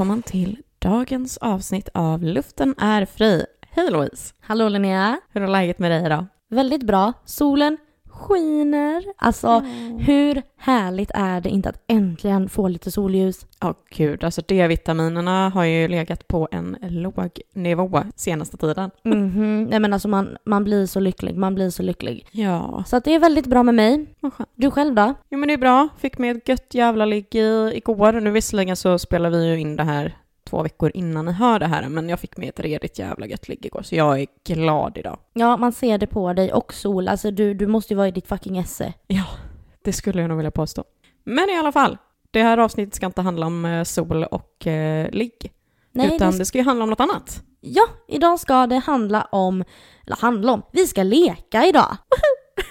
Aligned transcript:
välkommen 0.00 0.22
till 0.22 0.58
dagens 0.78 1.38
avsnitt 1.38 1.88
av 1.94 2.22
Luften 2.22 2.74
är 2.78 3.04
fri. 3.04 3.44
Hej 3.70 3.90
Louise! 3.90 4.34
Hallå 4.40 4.68
Linnea! 4.68 5.20
Hur 5.32 5.42
är 5.42 5.48
läget 5.48 5.78
med 5.78 5.90
dig 5.90 6.06
idag? 6.06 6.26
Väldigt 6.50 6.82
bra. 6.82 7.12
Solen 7.24 7.78
skiner. 8.20 9.04
Alltså, 9.16 9.48
mm. 9.48 9.98
hur 9.98 10.42
härligt 10.56 11.10
är 11.14 11.40
det 11.40 11.48
inte 11.48 11.68
att 11.68 11.82
äntligen 11.86 12.48
få 12.48 12.68
lite 12.68 12.90
solljus? 12.90 13.46
Ja, 13.60 13.70
oh, 13.70 13.76
gud. 13.90 14.24
Alltså 14.24 14.42
D-vitaminerna 14.48 15.48
har 15.48 15.64
ju 15.64 15.88
legat 15.88 16.28
på 16.28 16.48
en 16.50 16.76
låg 16.80 17.40
nivå 17.54 18.02
senaste 18.16 18.56
tiden. 18.56 18.90
Mm 19.04 19.30
-hmm. 19.30 19.70
Nej 19.70 19.80
men 19.80 19.92
alltså 19.92 20.08
man, 20.08 20.36
man 20.44 20.64
blir 20.64 20.86
så 20.86 21.00
lycklig, 21.00 21.36
man 21.36 21.54
blir 21.54 21.70
så 21.70 21.82
lycklig. 21.82 22.26
Ja. 22.30 22.84
Så 22.86 22.96
att 22.96 23.04
det 23.04 23.14
är 23.14 23.18
väldigt 23.18 23.46
bra 23.46 23.62
med 23.62 23.74
mig. 23.74 24.06
Du 24.54 24.70
själv 24.70 24.94
då? 24.94 25.14
Jo 25.30 25.38
men 25.38 25.48
det 25.48 25.52
är 25.52 25.58
bra. 25.58 25.88
Fick 25.98 26.18
med 26.18 26.36
ett 26.36 26.48
gött 26.48 26.74
jävla 26.74 27.04
ligg 27.04 27.34
igår. 27.72 28.12
Nu 28.12 28.30
visserligen 28.30 28.76
så 28.76 28.98
spelar 28.98 29.30
vi 29.30 29.46
ju 29.46 29.60
in 29.60 29.76
det 29.76 29.82
här 29.82 30.16
två 30.50 30.62
veckor 30.62 30.90
innan 30.94 31.24
ni 31.24 31.32
hör 31.32 31.58
det 31.58 31.66
här, 31.66 31.88
men 31.88 32.08
jag 32.08 32.20
fick 32.20 32.36
med 32.36 32.48
ett 32.48 32.60
redigt 32.60 32.98
jävla 32.98 33.26
gött 33.26 33.48
ligg 33.48 33.66
igår, 33.66 33.82
så 33.82 33.94
jag 33.94 34.20
är 34.20 34.26
glad 34.44 34.98
idag. 34.98 35.18
Ja, 35.32 35.56
man 35.56 35.72
ser 35.72 35.98
det 35.98 36.06
på 36.06 36.32
dig 36.32 36.52
och 36.52 36.74
sol. 36.74 37.08
Alltså 37.08 37.30
du, 37.30 37.54
du 37.54 37.66
måste 37.66 37.92
ju 37.92 37.96
vara 37.96 38.08
i 38.08 38.10
ditt 38.10 38.28
fucking 38.28 38.58
esse. 38.58 38.92
Ja, 39.06 39.24
det 39.84 39.92
skulle 39.92 40.20
jag 40.20 40.28
nog 40.28 40.36
vilja 40.36 40.50
påstå. 40.50 40.84
Men 41.24 41.50
i 41.50 41.56
alla 41.56 41.72
fall, 41.72 41.98
det 42.30 42.42
här 42.42 42.58
avsnittet 42.58 42.94
ska 42.94 43.06
inte 43.06 43.22
handla 43.22 43.46
om 43.46 43.64
eh, 43.64 43.84
sol 43.84 44.24
och 44.24 44.66
eh, 44.66 45.10
ligg. 45.10 45.52
Nej, 45.92 46.14
utan 46.14 46.32
det... 46.32 46.38
det 46.38 46.44
ska 46.44 46.58
ju 46.58 46.64
handla 46.64 46.84
om 46.84 46.90
något 46.90 47.00
annat. 47.00 47.42
Ja, 47.60 47.84
idag 48.08 48.40
ska 48.40 48.66
det 48.66 48.78
handla 48.78 49.22
om, 49.32 49.64
eller 50.06 50.16
handla 50.16 50.52
om, 50.52 50.62
vi 50.72 50.86
ska 50.86 51.02
leka 51.02 51.66
idag. 51.66 51.96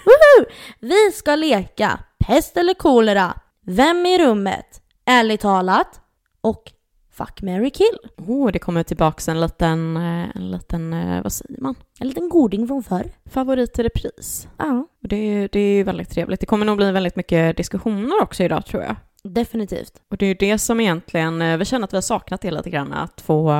Woho! 0.05 0.49
Vi 0.79 1.11
ska 1.11 1.35
leka 1.35 1.99
pest 2.27 2.57
eller 2.57 2.73
kolera, 2.73 3.33
vem 3.65 4.05
i 4.05 4.17
rummet, 4.17 4.81
ärligt 5.05 5.41
talat 5.41 6.01
och 6.41 6.71
Fuck, 7.19 7.41
marry, 7.41 7.69
kill. 7.69 7.97
Oh, 8.17 8.51
det 8.51 8.59
kommer 8.59 8.83
tillbaks 8.83 9.27
en 9.27 9.41
liten, 9.41 9.97
eh, 9.97 10.35
en 10.35 10.51
liten, 10.51 10.93
eh, 10.93 11.23
vad 11.23 11.33
säger 11.33 11.61
man? 11.61 11.75
En 11.99 12.07
liten 12.07 12.29
goding 12.29 12.67
från 12.67 12.83
förr. 12.83 13.11
Favorit 13.29 13.79
i 13.79 13.83
repris. 13.83 14.47
Ja. 14.57 14.87
Det, 15.01 15.15
är, 15.15 15.49
det 15.51 15.59
är 15.59 15.83
väldigt 15.83 16.09
trevligt. 16.09 16.39
Det 16.39 16.45
kommer 16.45 16.65
nog 16.65 16.77
bli 16.77 16.91
väldigt 16.91 17.15
mycket 17.15 17.57
diskussioner 17.57 18.21
också 18.21 18.43
idag 18.43 18.65
tror 18.65 18.83
jag. 18.83 18.95
Definitivt. 19.23 19.93
Och 20.11 20.17
det 20.17 20.25
är 20.25 20.27
ju 20.27 20.33
det 20.33 20.57
som 20.57 20.79
egentligen, 20.79 21.41
eh, 21.41 21.57
vi 21.57 21.65
känner 21.65 21.83
att 21.83 21.93
vi 21.93 21.97
har 21.97 22.01
saknat 22.01 22.41
det 22.41 22.51
lite 22.51 22.69
grann, 22.69 22.93
att 22.93 23.21
få... 23.21 23.53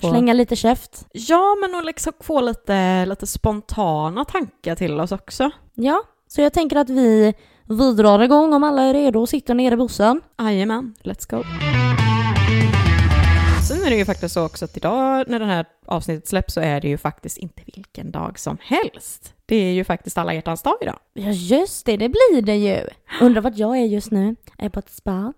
få... 0.00 0.10
Slänga 0.10 0.32
lite 0.32 0.56
käft. 0.56 1.06
Ja, 1.12 1.56
men 1.60 1.74
att 1.74 1.84
liksom 1.84 2.12
få 2.20 2.40
lite, 2.40 3.06
lite 3.06 3.26
spontana 3.26 4.24
tankar 4.24 4.74
till 4.74 5.00
oss 5.00 5.12
också. 5.12 5.50
Ja, 5.74 6.02
så 6.28 6.40
jag 6.40 6.52
tänker 6.52 6.76
att 6.76 6.90
vi, 6.90 7.34
vi 7.64 7.92
drar 7.92 8.22
igång 8.22 8.54
om 8.54 8.64
alla 8.64 8.82
är 8.82 8.94
redo 8.94 9.20
och 9.20 9.28
sitter 9.28 9.54
nere 9.54 9.74
i 9.74 9.76
bussen. 9.76 10.20
Jajamän, 10.38 10.94
let's 11.02 11.30
go. 11.30 11.42
Är 13.86 13.90
det 13.90 13.96
ju 13.96 14.04
faktiskt 14.04 14.34
så 14.34 14.44
också 14.46 14.64
att 14.64 14.76
idag 14.76 15.24
när 15.28 15.38
det 15.38 15.44
här 15.44 15.66
avsnittet 15.86 16.28
släpps 16.28 16.54
så 16.54 16.60
är 16.60 16.80
det 16.80 16.88
ju 16.88 16.98
faktiskt 16.98 17.38
inte 17.38 17.62
vilken 17.74 18.10
dag 18.10 18.38
som 18.38 18.58
helst. 18.60 19.34
Det 19.46 19.56
är 19.56 19.72
ju 19.72 19.84
faktiskt 19.84 20.18
alla 20.18 20.34
hjärtans 20.34 20.62
dag 20.62 20.74
idag. 20.80 20.98
Ja 21.12 21.30
just 21.30 21.86
det, 21.86 21.96
det 21.96 22.08
blir 22.08 22.42
det 22.42 22.56
ju. 22.56 22.80
Undrar 23.20 23.40
vart 23.42 23.56
jag 23.56 23.76
är 23.76 23.84
just 23.84 24.10
nu. 24.10 24.36
Är 24.58 24.68
på 24.68 24.78
ett 24.78 24.90
spa? 24.90 25.32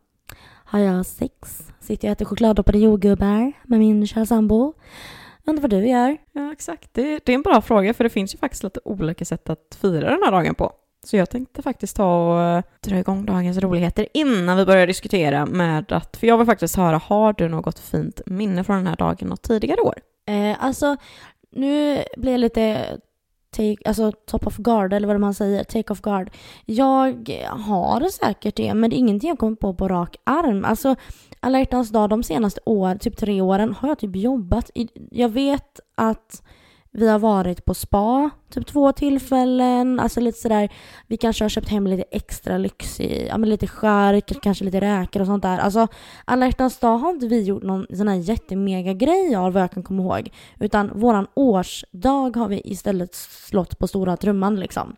Har 0.64 0.78
jag 0.78 1.06
sex? 1.06 1.62
Sitter 1.80 2.08
jag 2.08 2.12
och 2.12 2.16
äter 2.16 2.24
chokladdoppade 2.24 2.78
jordgubbar 2.78 3.52
med 3.64 3.78
min 3.78 4.06
kära 4.06 4.26
sambo? 4.26 4.74
Undrar 5.44 5.62
vad 5.62 5.70
du 5.70 5.88
gör? 5.88 6.16
Ja 6.32 6.52
exakt, 6.52 6.94
det, 6.94 7.20
det 7.24 7.32
är 7.32 7.34
en 7.34 7.42
bra 7.42 7.60
fråga 7.60 7.94
för 7.94 8.04
det 8.04 8.10
finns 8.10 8.34
ju 8.34 8.38
faktiskt 8.38 8.62
lite 8.62 8.80
olika 8.84 9.24
sätt 9.24 9.50
att 9.50 9.78
fira 9.80 10.10
den 10.10 10.22
här 10.24 10.32
dagen 10.32 10.54
på. 10.54 10.72
Så 11.08 11.16
jag 11.16 11.30
tänkte 11.30 11.62
faktiskt 11.62 11.96
ta 11.96 12.32
och 12.32 12.42
eh, 12.42 12.62
dra 12.80 12.98
igång 12.98 13.26
dagens 13.26 13.58
roligheter 13.58 14.08
innan 14.14 14.56
vi 14.56 14.64
börjar 14.64 14.86
diskutera 14.86 15.46
med 15.46 15.92
att, 15.92 16.16
för 16.16 16.26
jag 16.26 16.38
vill 16.38 16.46
faktiskt 16.46 16.76
höra, 16.76 16.98
har 16.98 17.32
du 17.32 17.48
något 17.48 17.78
fint 17.78 18.20
minne 18.26 18.64
från 18.64 18.76
den 18.76 18.86
här 18.86 18.96
dagen 18.96 19.28
något 19.28 19.42
tidigare 19.42 19.80
år? 19.80 19.94
Eh, 20.26 20.64
alltså, 20.64 20.96
nu 21.50 22.02
blir 22.16 22.32
jag 22.32 22.40
lite 22.40 22.86
take, 23.50 23.76
alltså 23.84 24.12
top 24.12 24.46
of 24.46 24.56
guard 24.56 24.92
eller 24.92 25.08
vad 25.08 25.20
man 25.20 25.34
säger, 25.34 25.64
take 25.64 25.92
off 25.92 26.00
guard. 26.00 26.30
Jag 26.64 27.28
har 27.50 28.08
säkert 28.08 28.56
det, 28.56 28.74
men 28.74 28.90
det 28.90 28.96
är 28.96 28.98
ingenting 28.98 29.28
jag 29.28 29.38
kommer 29.38 29.56
på 29.56 29.74
på 29.74 29.88
rak 29.88 30.16
arm. 30.24 30.64
Alltså, 30.64 30.96
alla 31.40 31.58
hjärtans 31.58 31.90
dag 31.90 32.10
de 32.10 32.22
senaste 32.22 32.60
åren, 32.64 32.98
typ 32.98 33.16
tre 33.16 33.40
åren, 33.40 33.74
har 33.78 33.88
jag 33.88 33.98
typ 33.98 34.16
jobbat. 34.16 34.70
Jag 35.10 35.28
vet 35.28 35.80
att 35.94 36.42
vi 36.92 37.08
har 37.08 37.18
varit 37.18 37.64
på 37.64 37.74
spa 37.74 38.30
typ 38.50 38.66
två 38.66 38.92
tillfällen, 38.92 40.00
alltså 40.00 40.20
lite 40.20 40.38
sådär. 40.38 40.72
Vi 41.06 41.16
kanske 41.16 41.44
har 41.44 41.48
köpt 41.48 41.68
hem 41.68 41.86
lite 41.86 42.04
extra 42.10 42.58
lyxig, 42.58 43.26
ja 43.28 43.38
men 43.38 43.50
lite 43.50 43.66
skärk, 43.66 44.32
kanske 44.42 44.64
lite 44.64 44.80
räkor 44.80 45.20
och 45.20 45.26
sånt 45.26 45.42
där. 45.42 45.58
Alltså 45.58 45.88
alla 46.24 46.46
hjärtans 46.46 46.78
dag 46.78 46.98
har 46.98 47.10
inte 47.10 47.26
vi 47.26 47.42
gjort 47.42 47.62
någon 47.62 47.86
sån 47.96 48.08
här 48.08 48.16
jättemega 48.16 48.92
grej 48.92 49.36
av 49.36 49.52
vad 49.52 49.62
jag 49.62 49.72
kan 49.72 49.82
komma 49.82 50.02
ihåg. 50.02 50.30
Utan 50.60 50.90
våran 50.94 51.26
årsdag 51.34 52.36
har 52.36 52.48
vi 52.48 52.60
istället 52.64 53.14
slått 53.14 53.78
på 53.78 53.88
stora 53.88 54.16
trumman 54.16 54.60
liksom. 54.60 54.96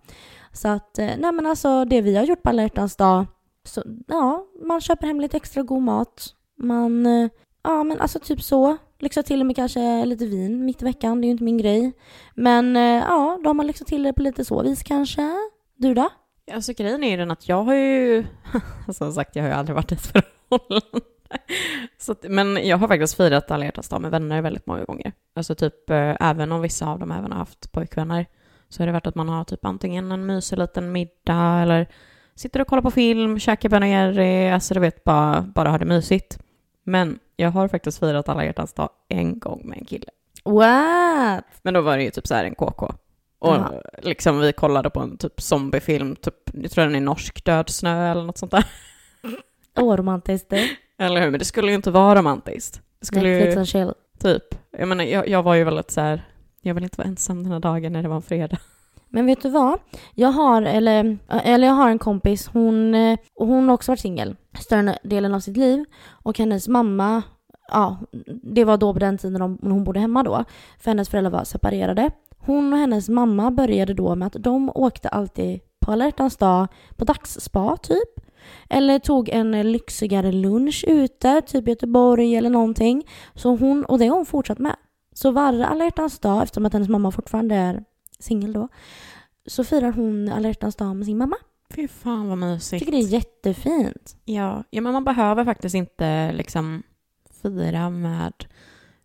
Så 0.53 0.69
att, 0.69 0.99
eh, 0.99 1.11
nej 1.19 1.33
men 1.33 1.47
alltså 1.47 1.84
det 1.84 2.01
vi 2.01 2.17
har 2.17 2.25
gjort 2.25 2.43
på 2.43 2.49
alla 2.49 2.62
hjärtans 2.62 2.97
dag, 2.97 3.27
så 3.65 3.83
ja, 4.07 4.45
man 4.67 4.81
köper 4.81 5.07
hem 5.07 5.21
lite 5.21 5.37
extra 5.37 5.62
god 5.62 5.83
mat. 5.83 6.34
Man, 6.59 7.07
eh, 7.07 7.31
ja 7.62 7.84
men 7.84 8.00
alltså 8.00 8.19
typ 8.19 8.43
så 8.43 8.76
lyxa 8.98 9.22
till 9.22 9.44
med 9.44 9.56
kanske 9.56 10.04
lite 10.04 10.26
vin 10.26 10.65
mitt 10.65 10.82
i 10.82 10.84
veckan. 10.84 11.21
Det 11.21 11.25
är 11.25 11.26
ju 11.26 11.32
inte 11.32 11.44
min 11.44 11.59
grej. 11.59 11.93
Men 12.34 12.76
eh, 12.76 12.82
ja, 12.82 13.38
då 13.44 13.48
har 13.48 13.54
man 13.54 13.66
lyxat 13.66 13.87
till 13.87 14.03
det 14.03 14.12
på 14.12 14.22
lite 14.22 14.44
så 14.44 14.62
vis 14.62 14.82
kanske. 14.82 15.37
Du 15.76 15.94
då? 15.94 16.09
Alltså 16.53 16.72
grejen 16.72 17.04
är 17.04 17.10
ju 17.10 17.16
den 17.16 17.31
att 17.31 17.48
jag 17.48 17.62
har 17.62 17.75
ju, 17.75 18.26
alltså, 18.87 19.04
som 19.04 19.12
sagt 19.12 19.37
jag 19.37 19.43
har 19.43 19.48
ju 19.48 19.54
aldrig 19.54 19.75
varit 19.75 19.93
i 19.93 19.94
ett 19.94 20.06
förhållande. 20.06 21.00
Så, 21.98 22.15
men 22.22 22.69
jag 22.69 22.78
har 22.78 22.88
faktiskt 22.88 23.16
firat 23.16 23.50
alla 23.50 23.65
hjärtans 23.65 23.88
dag 23.88 24.00
med 24.00 24.10
vänner 24.10 24.42
väldigt 24.42 24.66
många 24.66 24.84
gånger. 24.84 25.12
Alltså 25.34 25.54
typ, 25.54 25.91
eh, 25.91 26.16
även 26.21 26.53
om 26.53 26.60
vissa 26.60 26.87
av 26.87 26.98
dem 26.98 27.10
även 27.10 27.32
har 27.32 27.38
haft 27.38 27.72
pojkvänner, 27.72 28.27
så 28.69 28.82
har 28.82 28.87
det 28.87 28.92
varit 28.92 29.06
att 29.06 29.15
man 29.15 29.28
har 29.28 29.44
typ 29.44 29.65
antingen 29.65 30.12
en 30.12 30.27
mysig 30.27 30.59
liten 30.59 30.92
middag 30.92 31.62
eller 31.62 31.87
sitter 32.34 32.60
och 32.60 32.66
kollar 32.66 32.82
på 32.82 32.91
film, 32.91 33.38
käkar 33.38 33.69
Ben 33.69 33.91
Jerry, 33.91 34.48
alltså 34.48 34.75
du 34.75 34.81
vet, 34.81 35.04
bara, 35.04 35.42
bara 35.42 35.71
har 35.71 35.78
det 35.78 35.84
mysigt. 35.84 36.38
Men 36.85 37.19
jag 37.37 37.51
har 37.51 37.69
faktiskt 37.69 37.99
firat 37.99 38.29
alla 38.29 38.45
hjärtans 38.45 38.73
dag 38.73 38.91
en 39.09 39.39
gång 39.39 39.63
med 39.65 39.79
en 39.79 39.85
kille. 39.85 40.07
What? 40.45 41.45
Men 41.63 41.75
då 41.75 41.81
var 41.81 41.97
det 41.97 42.03
ju 42.03 42.11
typ 42.11 42.27
så 42.27 42.35
här 42.35 42.45
en 42.45 42.55
KK. 42.55 42.93
Och 43.39 43.55
Aha. 43.55 43.83
liksom 44.03 44.39
vi 44.39 44.53
kollade 44.53 44.91
på 44.91 45.01
en 45.01 45.17
typ 45.17 45.41
zombiefilm, 45.41 46.17
typ, 46.17 46.35
jag 46.53 46.71
tror 46.71 46.85
den 46.85 46.95
är 46.95 47.01
norsk, 47.01 47.45
Död 47.45 47.69
snö 47.69 48.11
eller 48.11 48.23
något 48.23 48.39
sånt 48.39 48.53
där. 48.53 48.65
Åh, 49.79 49.85
oh, 49.85 49.97
romantiskt 49.97 50.51
det. 50.51 50.71
Eller 50.99 51.21
hur, 51.21 51.31
men 51.31 51.39
det 51.39 51.45
skulle 51.45 51.69
ju 51.69 51.75
inte 51.75 51.91
vara 51.91 52.19
romantiskt. 52.19 52.83
Det 53.01 53.07
skulle 53.07 53.29
Netflix 53.29 53.55
ju, 53.55 53.59
and 53.59 53.69
chill. 53.69 53.93
Typ. 54.19 54.45
Jag 54.79 54.89
menar, 54.89 55.05
jag, 55.05 55.29
jag 55.29 55.43
var 55.43 55.55
ju 55.55 55.65
väldigt 55.65 55.91
så 55.91 56.01
här, 56.01 56.25
jag 56.63 56.75
vill 56.75 56.85
inte 56.85 56.99
vara 56.99 57.09
ensam 57.09 57.43
den 57.43 57.53
här 57.53 57.61
dagen 57.61 57.93
när 57.93 58.03
det 58.03 58.09
var 58.09 58.17
en 58.17 58.23
fredag. 58.23 58.59
Men 59.10 59.26
vet 59.26 59.43
du 59.43 59.50
vad? 59.50 59.78
Jag 60.15 60.28
har, 60.28 60.62
eller, 60.62 61.19
eller 61.28 61.66
jag 61.66 61.75
har 61.75 61.91
en 61.91 61.98
kompis, 61.98 62.50
hon, 62.53 62.94
eh, 62.94 63.19
hon 63.34 63.69
har 63.69 63.75
också 63.75 63.93
varit 63.93 64.00
singel 64.00 64.37
större 64.59 64.98
delen 65.03 65.34
av 65.34 65.41
sitt 65.41 65.56
liv. 65.56 65.84
Och 66.09 66.38
hennes 66.38 66.69
mamma, 66.69 67.22
ja, 67.69 67.97
det 68.43 68.65
var 68.65 68.76
då 68.76 68.93
på 68.93 68.98
den 68.98 69.19
tiden 69.19 69.41
hon, 69.41 69.59
hon 69.62 69.84
bodde 69.84 70.00
hemma 70.00 70.22
då. 70.22 70.44
För 70.78 70.91
hennes 70.91 71.09
föräldrar 71.09 71.31
var 71.31 71.44
separerade. 71.44 72.10
Hon 72.38 72.72
och 72.72 72.78
hennes 72.78 73.09
mamma 73.09 73.50
började 73.50 73.94
då 73.94 74.15
med 74.15 74.26
att 74.26 74.37
de 74.43 74.71
åkte 74.75 75.09
alltid 75.09 75.60
på 75.81 75.92
alla 75.92 76.12
dag 76.38 76.69
på 76.97 77.04
dagsspa 77.04 77.77
typ. 77.77 78.09
Eller 78.69 78.98
tog 78.98 79.28
en 79.28 79.72
lyxigare 79.72 80.32
lunch 80.32 80.84
ute, 80.88 81.42
typ 81.47 81.69
Göteborg 81.69 82.37
eller 82.37 82.50
någonting. 82.50 83.06
Så 83.34 83.56
hon, 83.56 83.84
och 83.84 83.98
det 83.98 84.06
har 84.06 84.16
hon 84.16 84.27
fortsatt 84.27 84.59
med. 84.59 84.77
Så 85.15 85.31
varje 85.31 85.66
alla 85.66 85.91
dag, 86.21 86.42
eftersom 86.42 86.66
att 86.66 86.72
hennes 86.72 86.88
mamma 86.88 87.10
fortfarande 87.10 87.54
är 87.54 87.84
singel 88.21 88.53
då, 88.53 88.69
så 89.47 89.65
firar 89.65 89.93
hon 89.93 90.28
alla 90.28 90.49
hjärtans 90.49 90.77
dag 90.77 90.97
med 90.97 91.07
sin 91.07 91.19
mamma. 91.19 91.37
Fy 91.75 91.89
fan 91.89 92.28
vad 92.28 92.39
mysigt. 92.39 92.72
Jag 92.72 92.81
tycker 92.81 92.93
det 92.93 92.99
är 92.99 93.19
jättefint. 93.19 94.17
Ja, 94.25 94.65
ja 94.71 94.81
men 94.81 94.93
man 94.93 95.05
behöver 95.05 95.45
faktiskt 95.45 95.75
inte 95.75 96.33
liksom 96.33 96.83
fira 97.43 97.91
med 97.91 98.33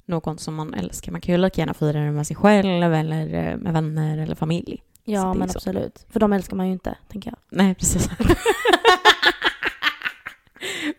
någon 0.05 0.37
som 0.37 0.55
man 0.55 0.73
älskar. 0.73 1.11
Man 1.11 1.21
kan 1.21 1.35
ju 1.35 1.37
lika 1.37 1.61
gärna 1.61 1.73
fira 1.73 1.99
det 1.99 2.11
med 2.11 2.27
sig 2.27 2.35
själv 2.35 2.93
eller 2.93 3.33
eh, 3.33 3.57
med 3.57 3.73
vänner 3.73 4.17
eller 4.17 4.35
familj. 4.35 4.83
Ja, 5.03 5.33
men 5.33 5.49
absolut. 5.49 6.05
För 6.09 6.19
de 6.19 6.33
älskar 6.33 6.57
man 6.57 6.67
ju 6.67 6.73
inte, 6.73 6.97
tänker 7.07 7.31
jag. 7.31 7.37
Nej, 7.49 7.75
precis. 7.75 8.09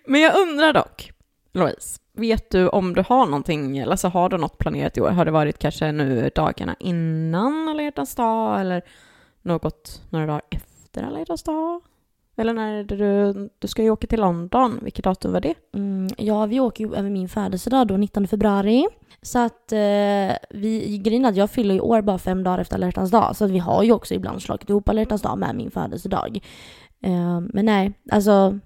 men 0.06 0.20
jag 0.20 0.36
undrar 0.36 0.72
dock, 0.72 1.12
Louise, 1.56 2.00
vet 2.12 2.50
du 2.50 2.68
om 2.68 2.94
du 2.94 3.04
har 3.08 3.26
någonting, 3.26 3.78
eller 3.78 3.90
alltså 3.90 4.08
har 4.08 4.28
du 4.28 4.38
något 4.38 4.58
planerat 4.58 4.96
i 4.96 5.00
år? 5.00 5.10
Har 5.10 5.24
det 5.24 5.30
varit 5.30 5.58
kanske 5.58 5.92
nu 5.92 6.30
dagarna 6.34 6.76
innan 6.80 7.68
alla 7.68 7.82
hjärtans 7.82 8.14
dag 8.14 8.60
eller 8.60 8.82
något 9.42 10.02
några 10.10 10.26
dagar 10.26 10.42
efter 10.50 11.02
alla 11.02 11.18
hjärtans 11.18 11.42
dag? 11.42 11.80
Eller 12.36 12.52
när 12.52 12.84
du, 12.84 13.32
du 13.58 13.68
ska 13.68 13.82
ju 13.82 13.90
åka 13.90 14.06
till 14.06 14.20
London, 14.20 14.78
vilket 14.82 15.04
datum 15.04 15.32
var 15.32 15.40
det? 15.40 15.54
Mm, 15.74 16.08
ja, 16.18 16.46
vi 16.46 16.60
åker 16.60 16.84
ju 16.84 16.94
över 16.94 17.10
min 17.10 17.28
födelsedag 17.28 17.86
då, 17.86 17.96
19 17.96 18.28
februari. 18.28 18.86
Så 19.22 19.38
att 19.38 19.72
eh, 19.72 20.36
vi, 20.50 21.00
grejen 21.04 21.24
att 21.24 21.36
jag 21.36 21.50
fyller 21.50 21.74
ju 21.74 21.80
år 21.80 22.02
bara 22.02 22.18
fem 22.18 22.44
dagar 22.44 22.58
efter 22.58 22.74
alla 22.74 22.86
hjärtans 22.86 23.10
dag. 23.10 23.36
Så 23.36 23.44
att 23.44 23.50
vi 23.50 23.58
har 23.58 23.82
ju 23.82 23.92
också 23.92 24.14
ibland 24.14 24.42
slagit 24.42 24.70
ihop 24.70 24.88
alla 24.88 25.00
hjärtans 25.00 25.22
dag 25.22 25.38
med 25.38 25.56
min 25.56 25.70
födelsedag. 25.70 26.38
Eh, 27.02 27.40
men 27.40 27.66
nej, 27.66 27.92
alltså 28.12 28.58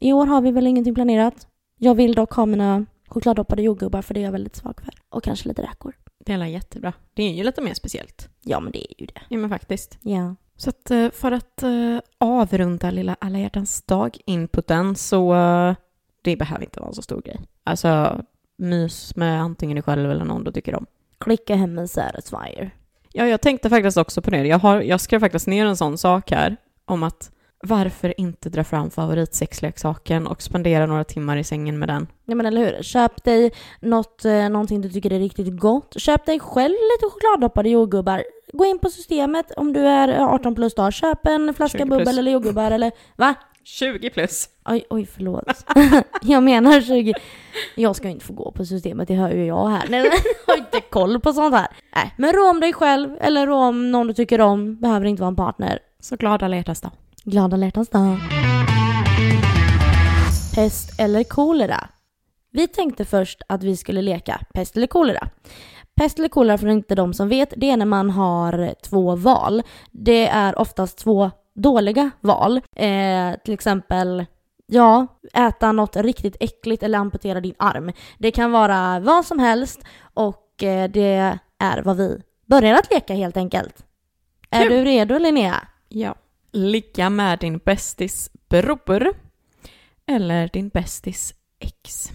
i 0.00 0.12
år 0.12 0.26
har 0.26 0.40
vi 0.40 0.50
väl 0.50 0.66
ingenting 0.66 0.94
planerat. 0.94 1.46
Jag 1.82 1.94
vill 1.94 2.14
dock 2.14 2.32
ha 2.32 2.46
mina 2.46 2.86
chokladdoppade 3.08 3.62
jordgubbar 3.62 4.02
för 4.02 4.14
det 4.14 4.20
är 4.20 4.24
jag 4.24 4.32
väldigt 4.32 4.56
svag 4.56 4.80
för. 4.84 4.94
Och 5.08 5.24
kanske 5.24 5.48
lite 5.48 5.62
räkor. 5.62 5.96
Det 6.18 6.32
är 6.32 6.44
jättebra. 6.44 6.92
Det 7.14 7.22
är 7.22 7.32
ju 7.32 7.44
lite 7.44 7.60
mer 7.60 7.74
speciellt. 7.74 8.28
Ja, 8.42 8.60
men 8.60 8.72
det 8.72 8.78
är 8.78 9.00
ju 9.00 9.06
det. 9.06 9.20
Ja, 9.28 9.38
men 9.38 9.50
faktiskt. 9.50 9.98
Ja. 10.02 10.34
Så 10.56 10.70
att 10.70 10.90
eh, 10.90 11.10
för 11.10 11.32
att 11.32 11.62
eh, 11.62 11.98
avrunda 12.18 12.90
lilla 12.90 13.16
alla 13.20 13.38
hjärtans 13.38 13.82
dag-inputen 13.82 14.96
så 14.96 15.34
eh, 15.34 15.74
det 16.22 16.36
behöver 16.36 16.64
inte 16.64 16.80
vara 16.80 16.88
en 16.88 16.94
så 16.94 17.02
stor 17.02 17.22
grej. 17.22 17.40
Alltså 17.64 18.22
mys 18.56 19.16
med 19.16 19.42
antingen 19.42 19.74
dig 19.74 19.82
själv 19.82 20.10
eller 20.10 20.24
någon 20.24 20.44
du 20.44 20.52
tycker 20.52 20.74
om. 20.74 20.86
Klicka 21.18 21.56
hem 21.56 21.78
en 21.78 21.88
Satisfyer. 21.88 22.70
Ja, 23.12 23.26
jag 23.26 23.40
tänkte 23.40 23.70
faktiskt 23.70 23.96
också 23.96 24.22
på 24.22 24.30
det. 24.30 24.46
Jag, 24.46 24.58
har, 24.58 24.80
jag 24.80 25.00
skrev 25.00 25.20
faktiskt 25.20 25.46
ner 25.46 25.66
en 25.66 25.76
sån 25.76 25.98
sak 25.98 26.30
här 26.30 26.56
om 26.84 27.02
att 27.02 27.32
varför 27.62 28.20
inte 28.20 28.48
dra 28.48 28.64
fram 28.64 28.90
favoritsexleksaken 28.90 30.26
och 30.26 30.42
spendera 30.42 30.86
några 30.86 31.04
timmar 31.04 31.36
i 31.36 31.44
sängen 31.44 31.78
med 31.78 31.88
den? 31.88 32.06
Ja 32.24 32.34
men 32.34 32.46
eller 32.46 32.64
hur. 32.64 32.82
Köp 32.82 33.24
dig 33.24 33.52
något, 33.80 34.24
eh, 34.24 34.48
någonting 34.48 34.80
du 34.80 34.90
tycker 34.90 35.12
är 35.12 35.18
riktigt 35.18 35.60
gott. 35.60 36.00
Köp 36.00 36.26
dig 36.26 36.40
själv 36.40 36.72
lite 36.72 37.10
chokladdoppade 37.12 37.68
jordgubbar. 37.68 38.24
Gå 38.52 38.64
in 38.64 38.78
på 38.78 38.90
systemet 38.90 39.52
om 39.56 39.72
du 39.72 39.80
är 39.80 40.08
18 40.08 40.54
plus 40.54 40.74
då. 40.74 40.90
Köp 40.90 41.26
en 41.26 41.54
flaska 41.54 41.78
20 41.78 41.86
plus. 41.86 41.98
bubbel 41.98 42.18
eller 42.18 42.32
jordgubbar 42.32 42.70
eller 42.70 42.92
va? 43.16 43.34
20 43.64 44.10
plus. 44.10 44.48
Oj, 44.64 44.84
oj 44.90 45.06
förlåt. 45.06 45.64
jag 46.22 46.42
menar 46.42 46.80
20. 46.80 47.14
Jag 47.74 47.96
ska 47.96 48.08
inte 48.08 48.24
få 48.24 48.32
gå 48.32 48.52
på 48.52 48.64
systemet, 48.64 49.08
det 49.08 49.14
hör 49.14 49.30
ju 49.30 49.46
jag 49.46 49.68
här. 49.68 49.86
Nej, 49.88 50.04
jag 50.04 50.52
har 50.54 50.58
inte 50.58 50.80
koll 50.80 51.20
på 51.20 51.32
sånt 51.32 51.54
här. 51.54 51.68
Nej, 51.94 52.14
men 52.16 52.32
rå 52.32 52.50
om 52.50 52.60
dig 52.60 52.72
själv 52.72 53.16
eller 53.20 53.46
rå 53.46 53.56
om 53.56 53.90
någon 53.90 54.06
du 54.06 54.14
tycker 54.14 54.40
om. 54.40 54.76
Behöver 54.76 55.06
inte 55.06 55.22
vara 55.22 55.28
en 55.28 55.36
partner. 55.36 55.78
Så 56.00 56.16
glad 56.16 56.42
alla 56.42 56.56
hjärtans 56.56 56.80
dag. 56.80 56.90
Glada 57.24 57.56
hjärtans 57.56 57.88
dag. 57.88 58.16
Pest 60.54 61.00
eller 61.00 61.24
kolera? 61.24 61.88
Vi 62.52 62.68
tänkte 62.68 63.04
först 63.04 63.42
att 63.48 63.62
vi 63.62 63.76
skulle 63.76 64.02
leka 64.02 64.40
pest 64.54 64.76
eller 64.76 64.86
kolera. 64.86 65.28
Pest 65.94 66.18
eller 66.18 66.28
kolera, 66.28 66.58
för 66.58 66.66
inte 66.66 66.94
de 66.94 67.14
som 67.14 67.28
vet, 67.28 67.52
det 67.56 67.70
är 67.70 67.76
när 67.76 67.86
man 67.86 68.10
har 68.10 68.74
två 68.82 69.16
val. 69.16 69.62
Det 69.90 70.28
är 70.28 70.58
oftast 70.58 70.98
två 70.98 71.30
dåliga 71.54 72.10
val. 72.20 72.60
Eh, 72.76 73.34
till 73.44 73.54
exempel, 73.54 74.26
ja, 74.66 75.06
äta 75.34 75.72
något 75.72 75.96
riktigt 75.96 76.36
äckligt 76.40 76.82
eller 76.82 76.98
amputera 76.98 77.40
din 77.40 77.54
arm. 77.58 77.92
Det 78.18 78.30
kan 78.30 78.52
vara 78.52 79.00
vad 79.00 79.26
som 79.26 79.38
helst 79.38 79.84
och 80.14 80.62
eh, 80.62 80.90
det 80.90 81.38
är 81.58 81.82
vad 81.82 81.96
vi 81.96 82.22
börjar 82.46 82.74
att 82.74 82.90
leka 82.90 83.14
helt 83.14 83.36
enkelt. 83.36 83.84
Är 84.50 84.62
Kul. 84.62 84.70
du 84.70 84.84
redo 84.84 85.18
Linnea? 85.18 85.56
Ja. 85.88 86.14
Ligga 86.52 87.10
med 87.10 87.38
din 87.38 87.58
bästis 87.58 88.30
bror 88.48 89.12
eller 90.06 90.48
din 90.52 90.68
bästis 90.68 91.34
ex. 91.58 92.10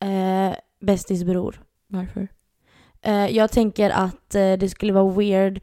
Eh, 0.00 0.54
bästis 0.80 1.24
bror. 1.24 1.62
Varför? 1.86 2.28
Eh, 3.02 3.26
jag 3.26 3.52
tänker 3.52 3.90
att 3.90 4.34
eh, 4.34 4.52
det 4.52 4.68
skulle 4.68 4.92
vara 4.92 5.12
weird 5.12 5.60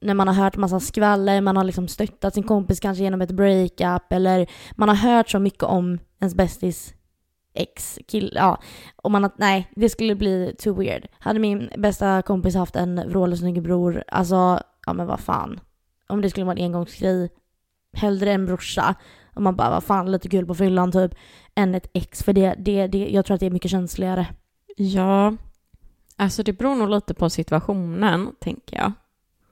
när 0.00 0.14
man 0.14 0.28
har 0.28 0.34
hört 0.34 0.56
massa 0.56 0.80
skvaller, 0.80 1.40
man 1.40 1.56
har 1.56 1.64
liksom 1.64 1.88
stöttat 1.88 2.34
sin 2.34 2.42
kompis 2.42 2.80
kanske 2.80 3.04
genom 3.04 3.22
ett 3.22 3.30
breakup 3.30 4.12
eller 4.12 4.50
man 4.76 4.88
har 4.88 4.96
hört 4.96 5.30
så 5.30 5.38
mycket 5.38 5.62
om 5.62 5.98
ens 6.20 6.34
bästis 6.34 6.94
ex 7.54 7.98
kill, 8.08 8.32
ja. 8.34 8.60
Och 8.96 9.10
man 9.10 9.22
har, 9.22 9.32
nej, 9.36 9.70
det 9.76 9.88
skulle 9.88 10.14
bli 10.14 10.54
too 10.58 10.74
weird. 10.74 11.06
Hade 11.18 11.38
min 11.38 11.70
bästa 11.78 12.22
kompis 12.22 12.54
haft 12.54 12.76
en 12.76 13.08
vrålsnygg 13.08 13.62
bror, 13.62 14.04
alltså, 14.08 14.60
ja 14.86 14.92
men 14.92 15.06
vad 15.06 15.20
fan. 15.20 15.60
Om 16.14 16.20
det 16.22 16.30
skulle 16.30 16.46
vara 16.46 16.56
en 16.56 16.64
engångsgrej, 16.64 17.28
hellre 17.96 18.32
en 18.32 18.46
brorsa. 18.46 18.94
Och 19.34 19.42
man 19.42 19.56
bara, 19.56 19.70
vad 19.70 19.84
fan, 19.84 20.12
lite 20.12 20.28
kul 20.28 20.46
på 20.46 20.54
fyllan 20.54 20.92
typ. 20.92 21.14
Än 21.54 21.74
ett 21.74 21.90
ex, 21.92 22.22
för 22.22 22.32
det, 22.32 22.54
det, 22.58 22.86
det, 22.86 23.08
jag 23.10 23.24
tror 23.24 23.34
att 23.34 23.40
det 23.40 23.46
är 23.46 23.50
mycket 23.50 23.70
känsligare. 23.70 24.26
Ja, 24.76 25.34
alltså 26.16 26.42
det 26.42 26.52
beror 26.52 26.74
nog 26.74 26.88
lite 26.90 27.14
på 27.14 27.30
situationen, 27.30 28.32
tänker 28.40 28.76
jag. 28.76 28.92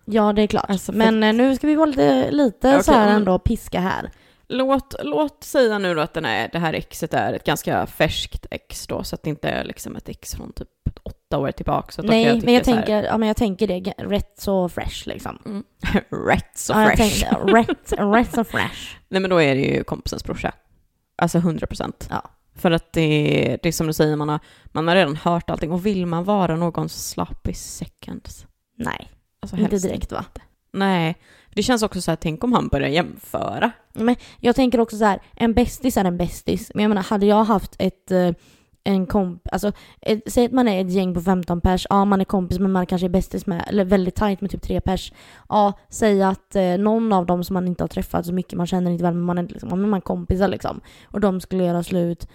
Ja, 0.04 0.32
det 0.32 0.42
är 0.42 0.46
klart. 0.46 0.70
Alltså, 0.70 0.92
för- 0.92 0.98
Men 0.98 1.22
eh, 1.22 1.32
nu 1.32 1.56
ska 1.56 1.66
vi 1.66 1.74
vara 1.74 1.86
lite, 1.86 2.30
lite 2.30 2.68
Okej, 2.68 2.82
så 2.84 2.92
här 2.92 3.16
ändå 3.16 3.38
piska 3.38 3.80
här. 3.80 4.10
Låt, 4.48 4.94
låt 5.02 5.44
säga 5.44 5.78
nu 5.78 5.94
då 5.94 6.00
att 6.00 6.14
den 6.14 6.24
är, 6.24 6.48
det 6.52 6.58
här 6.58 6.72
exet 6.72 7.14
är 7.14 7.32
ett 7.32 7.44
ganska 7.44 7.86
färskt 7.86 8.46
ex 8.50 8.86
då, 8.86 9.04
så 9.04 9.14
att 9.14 9.22
det 9.22 9.30
inte 9.30 9.48
är 9.48 9.64
liksom 9.64 9.96
ett 9.96 10.08
ex 10.08 10.34
från 10.34 10.52
typ 10.52 10.68
åtta 11.32 11.38
år 11.38 11.52
tillbaka. 11.52 11.92
Så 11.92 12.02
Nej, 12.02 12.34
tycka 12.34 12.44
men 12.44 12.54
jag 12.54 12.64
så 12.64 12.70
här, 12.70 12.78
tänker, 12.78 13.02
ja, 13.02 13.18
men 13.18 13.28
jag 13.28 13.36
tänker 13.36 13.66
det 13.66 13.94
rätt 13.98 14.34
så 14.38 14.68
fresh 14.68 15.08
liksom. 15.08 15.38
Mm. 15.44 15.64
rätt 16.28 16.58
så 16.58 16.72
ja, 16.72 16.82
jag 16.82 16.96
fresh. 16.96 17.20
tänkte, 17.20 17.52
rätt, 17.52 17.92
rätt 17.92 18.34
så 18.34 18.44
fresh. 18.44 18.96
Nej 19.08 19.20
men 19.20 19.30
då 19.30 19.42
är 19.42 19.54
det 19.54 19.60
ju 19.60 19.84
kompisens 19.84 20.24
brorsa. 20.24 20.52
Alltså 21.16 21.38
100 21.38 21.66
procent. 21.66 22.06
Ja. 22.10 22.22
För 22.54 22.70
att 22.70 22.92
det, 22.92 23.58
det 23.62 23.68
är 23.68 23.72
som 23.72 23.86
du 23.86 23.92
säger, 23.92 24.16
man 24.16 24.28
har, 24.28 24.40
man 24.64 24.88
har 24.88 24.94
redan 24.94 25.16
hört 25.16 25.50
allting. 25.50 25.72
Och 25.72 25.86
vill 25.86 26.06
man 26.06 26.24
vara 26.24 26.56
någons 26.56 27.08
sloppy 27.08 27.54
seconds? 27.54 28.46
Nej, 28.78 29.10
Alltså 29.40 29.56
inte 29.56 29.78
direkt 29.78 30.12
va? 30.12 30.24
Nej. 30.72 31.16
Det 31.54 31.62
känns 31.62 31.82
också 31.82 32.00
så 32.00 32.10
här, 32.10 32.16
tänk 32.16 32.44
om 32.44 32.52
han 32.52 32.68
börjar 32.68 32.88
jämföra. 32.88 33.70
Men 33.92 34.16
jag 34.40 34.56
tänker 34.56 34.80
också 34.80 34.98
så 34.98 35.04
här, 35.04 35.22
en 35.36 35.54
bästis 35.54 35.96
är 35.96 36.04
en 36.04 36.16
bästis. 36.16 36.70
Men 36.74 36.82
jag 36.82 36.88
menar, 36.88 37.02
hade 37.02 37.26
jag 37.26 37.44
haft 37.44 37.76
ett, 37.78 38.10
eh, 38.10 38.30
en 38.84 39.06
komp, 39.06 39.48
alltså 39.52 39.72
ett, 40.00 40.32
säg 40.32 40.46
att 40.46 40.52
man 40.52 40.68
är 40.68 40.80
ett 40.80 40.90
gäng 40.90 41.14
på 41.14 41.20
15 41.20 41.60
pers, 41.60 41.86
ja 41.90 42.04
man 42.04 42.20
är 42.20 42.24
kompis 42.24 42.58
men 42.58 42.72
man 42.72 42.86
kanske 42.86 43.06
är 43.06 43.08
bästis 43.08 43.46
med, 43.46 43.64
eller 43.68 43.84
väldigt 43.84 44.14
tajt 44.14 44.40
med 44.40 44.50
typ 44.50 44.62
tre 44.62 44.80
pers. 44.80 45.12
Ja, 45.48 45.72
säg 45.88 46.22
att 46.22 46.56
eh, 46.56 46.78
någon 46.78 47.12
av 47.12 47.26
dem 47.26 47.44
som 47.44 47.54
man 47.54 47.68
inte 47.68 47.82
har 47.82 47.88
träffat 47.88 48.26
så 48.26 48.32
mycket, 48.32 48.58
man 48.58 48.66
känner 48.66 48.90
inte 48.90 49.04
väl 49.04 49.14
men 49.14 49.22
man 49.22 49.38
är, 49.38 49.42
liksom, 49.42 49.68
men 49.68 49.90
man 49.90 49.98
är 49.98 50.00
kompisar 50.00 50.48
liksom. 50.48 50.80
Och 51.04 51.20
de 51.20 51.40
skulle 51.40 51.64
göra 51.64 51.82
slut. 51.82 52.28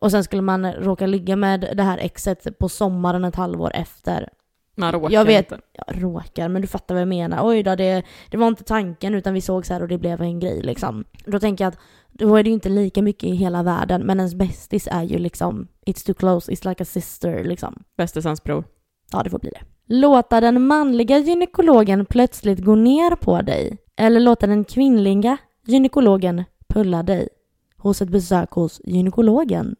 Och 0.00 0.10
sen 0.10 0.24
skulle 0.24 0.42
man 0.42 0.72
råka 0.72 1.06
ligga 1.06 1.36
med 1.36 1.72
det 1.76 1.82
här 1.82 1.98
exet 1.98 2.58
på 2.58 2.68
sommaren 2.68 3.24
ett 3.24 3.36
halvår 3.36 3.70
efter. 3.74 4.28
Man 4.76 4.92
råkar 4.92 5.10
Jag 5.10 5.24
vet. 5.24 5.52
inte. 5.52 5.64
Ja, 5.72 5.84
råkar, 5.88 6.48
men 6.48 6.62
du 6.62 6.68
fattar 6.68 6.94
vad 6.94 7.00
jag 7.02 7.08
menar. 7.08 7.46
Oj 7.48 7.62
då, 7.62 7.74
det, 7.74 8.02
det 8.30 8.36
var 8.36 8.48
inte 8.48 8.64
tanken 8.64 9.14
utan 9.14 9.34
vi 9.34 9.40
såg 9.40 9.66
så 9.66 9.72
här 9.72 9.82
och 9.82 9.88
det 9.88 9.98
blev 9.98 10.22
en 10.22 10.40
grej 10.40 10.62
liksom. 10.62 11.04
Då 11.26 11.40
tänker 11.40 11.64
jag 11.64 11.68
att 11.72 11.78
då 12.12 12.36
är 12.36 12.42
det 12.42 12.48
ju 12.48 12.54
inte 12.54 12.68
lika 12.68 13.02
mycket 13.02 13.24
i 13.24 13.34
hela 13.34 13.62
världen, 13.62 14.02
men 14.06 14.18
ens 14.18 14.34
bästis 14.34 14.88
är 14.90 15.02
ju 15.02 15.18
liksom 15.18 15.68
It's 15.86 16.06
too 16.06 16.14
close, 16.14 16.52
it's 16.52 16.68
like 16.68 16.82
a 16.82 16.86
sister 16.86 17.44
liksom. 17.44 17.82
Bästisans 17.96 18.44
bror. 18.44 18.64
Ja, 19.12 19.22
det 19.22 19.30
får 19.30 19.38
bli 19.38 19.50
det. 19.50 19.60
Låta 19.94 20.40
den 20.40 20.66
manliga 20.66 21.18
gynekologen 21.18 22.06
plötsligt 22.06 22.64
gå 22.64 22.74
ner 22.74 23.16
på 23.16 23.42
dig. 23.42 23.78
Eller 23.96 24.20
låta 24.20 24.46
den 24.46 24.64
kvinnliga 24.64 25.36
gynekologen 25.66 26.44
pulla 26.68 27.02
dig. 27.02 27.28
Hos 27.76 28.02
ett 28.02 28.08
besök 28.08 28.50
hos 28.50 28.80
gynekologen. 28.84 29.76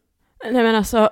Nej 0.51 0.63
men 0.63 0.75
alltså, 0.75 1.09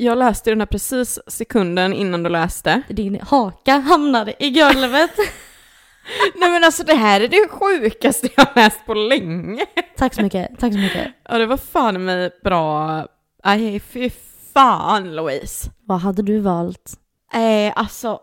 jag 0.00 0.18
läste 0.18 0.50
den 0.50 0.60
här 0.60 0.66
precis 0.66 1.18
sekunden 1.26 1.92
innan 1.92 2.22
du 2.22 2.30
läste. 2.30 2.82
Din 2.88 3.20
haka 3.20 3.78
hamnade 3.78 4.44
i 4.44 4.50
golvet. 4.50 5.10
Nej 6.34 6.50
men 6.50 6.64
alltså 6.64 6.84
det 6.84 6.94
här 6.94 7.20
är 7.20 7.28
det 7.28 7.48
sjukaste 7.48 8.28
jag 8.36 8.46
läst 8.54 8.86
på 8.86 8.94
länge. 8.94 9.66
Tack 9.96 10.14
så 10.14 10.22
mycket, 10.22 10.58
tack 10.58 10.72
så 10.72 10.78
mycket. 10.78 11.06
Ja 11.28 11.38
det 11.38 11.46
var 11.46 11.56
fan 11.56 12.04
mig 12.04 12.30
bra. 12.44 13.06
Nej 13.44 13.80
fy 13.80 14.10
fan 14.54 15.16
Louise. 15.16 15.70
Vad 15.86 15.98
hade 16.00 16.22
du 16.22 16.40
valt? 16.40 16.92
Nej 17.34 17.72
alltså. 17.76 18.20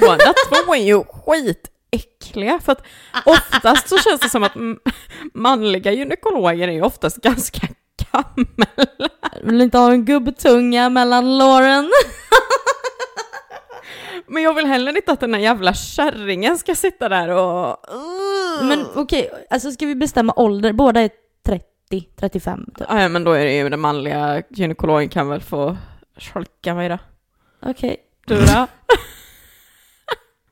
Båda 0.00 0.34
två 0.48 0.74
är 0.74 0.84
ju 0.84 1.04
skitäckliga 1.04 2.60
för 2.60 2.72
att 2.72 2.82
oftast 3.24 3.88
så 3.88 3.98
känns 3.98 4.20
det 4.20 4.28
som 4.28 4.44
att 4.44 4.54
manliga 5.34 5.92
gynekologer 5.92 6.68
är 6.68 6.72
ju 6.72 6.82
oftast 6.82 7.16
ganska 7.16 7.68
gamla. 8.12 8.66
Vill 9.42 9.60
inte 9.60 9.78
ha 9.78 9.92
en 9.92 10.04
gubbtunga 10.04 10.88
mellan 10.88 11.38
låren? 11.38 11.90
Men 14.26 14.42
jag 14.42 14.54
vill 14.54 14.66
heller 14.66 14.96
inte 14.96 15.12
att 15.12 15.20
den 15.20 15.34
här 15.34 15.40
jävla 15.40 15.74
kärringen 15.74 16.58
ska 16.58 16.74
sitta 16.74 17.08
där 17.08 17.28
och... 17.28 17.76
Men 18.62 18.86
okej, 18.94 19.30
alltså 19.50 19.70
ska 19.70 19.86
vi 19.86 19.94
bestämma 19.94 20.32
ålder? 20.36 20.72
Båda 20.72 21.00
är 21.00 21.10
30, 21.46 22.08
35 22.16 22.64
typ. 22.78 22.86
Ja, 22.90 23.08
men 23.08 23.24
då 23.24 23.32
är 23.32 23.44
det 23.44 23.56
ju 23.56 23.68
den 23.68 23.80
manliga 23.80 24.42
gynekologen 24.48 25.08
kan 25.08 25.28
väl 25.28 25.40
få 25.40 25.76
skolka 26.18 26.74
mig 26.74 26.88
då. 26.88 26.98
Okej. 27.62 27.96
Du 28.26 28.40
då? 28.40 28.66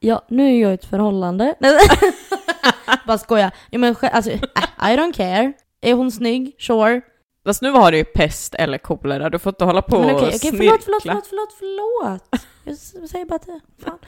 Ja, 0.00 0.22
nu 0.28 0.48
är 0.48 0.62
jag 0.62 0.70
i 0.70 0.74
ett 0.74 0.84
förhållande. 0.84 1.54
Bara 3.06 3.18
skoja. 3.18 3.50
Ja, 3.70 3.78
men 3.78 3.96
alltså, 4.02 4.30
äh, 4.30 4.38
I 4.80 4.96
don't 4.96 5.12
care. 5.12 5.52
Är 5.80 5.94
hon 5.94 6.12
snygg? 6.12 6.56
Sure. 6.58 7.00
Fast 7.46 7.62
nu 7.62 7.70
var 7.70 7.90
det 7.90 7.96
ju 7.98 8.04
pest 8.04 8.54
eller 8.54 8.78
kolera, 8.78 9.30
du 9.30 9.38
får 9.38 9.50
inte 9.50 9.64
hålla 9.64 9.82
på 9.82 10.00
Men 10.00 10.14
okej, 10.14 10.28
och 10.28 10.34
okej, 10.34 10.50
förlåt, 10.50 10.84
förlåt, 10.84 11.02
snirkla. 11.02 11.22
förlåt, 11.28 11.52
förlåt, 11.58 12.22
förlåt. 12.30 12.44
Jag 12.64 13.08
säger 13.08 13.24
bara 13.24 13.38
det. 13.38 13.60
Fan. 13.78 13.98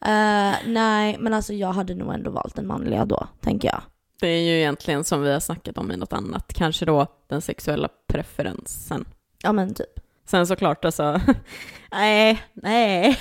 Eh, 0.00 0.56
nej, 0.66 1.16
men 1.18 1.34
alltså 1.34 1.52
jag 1.52 1.72
hade 1.72 1.94
nog 1.94 2.14
ändå 2.14 2.30
valt 2.30 2.54
den 2.54 2.66
manliga 2.66 3.04
då, 3.04 3.28
tänker 3.40 3.68
jag. 3.68 3.82
Det 4.20 4.28
är 4.28 4.40
ju 4.40 4.58
egentligen 4.58 5.04
som 5.04 5.22
vi 5.22 5.32
har 5.32 5.40
snackat 5.40 5.78
om 5.78 5.92
i 5.92 5.96
något 5.96 6.12
annat, 6.12 6.52
kanske 6.52 6.84
då 6.84 7.06
den 7.28 7.42
sexuella 7.42 7.88
preferensen. 8.06 9.04
Ja 9.42 9.52
men 9.52 9.74
typ. 9.74 10.00
Sen 10.26 10.46
såklart 10.46 10.84
alltså, 10.84 11.20
nej, 11.92 12.42
nej. 12.52 13.18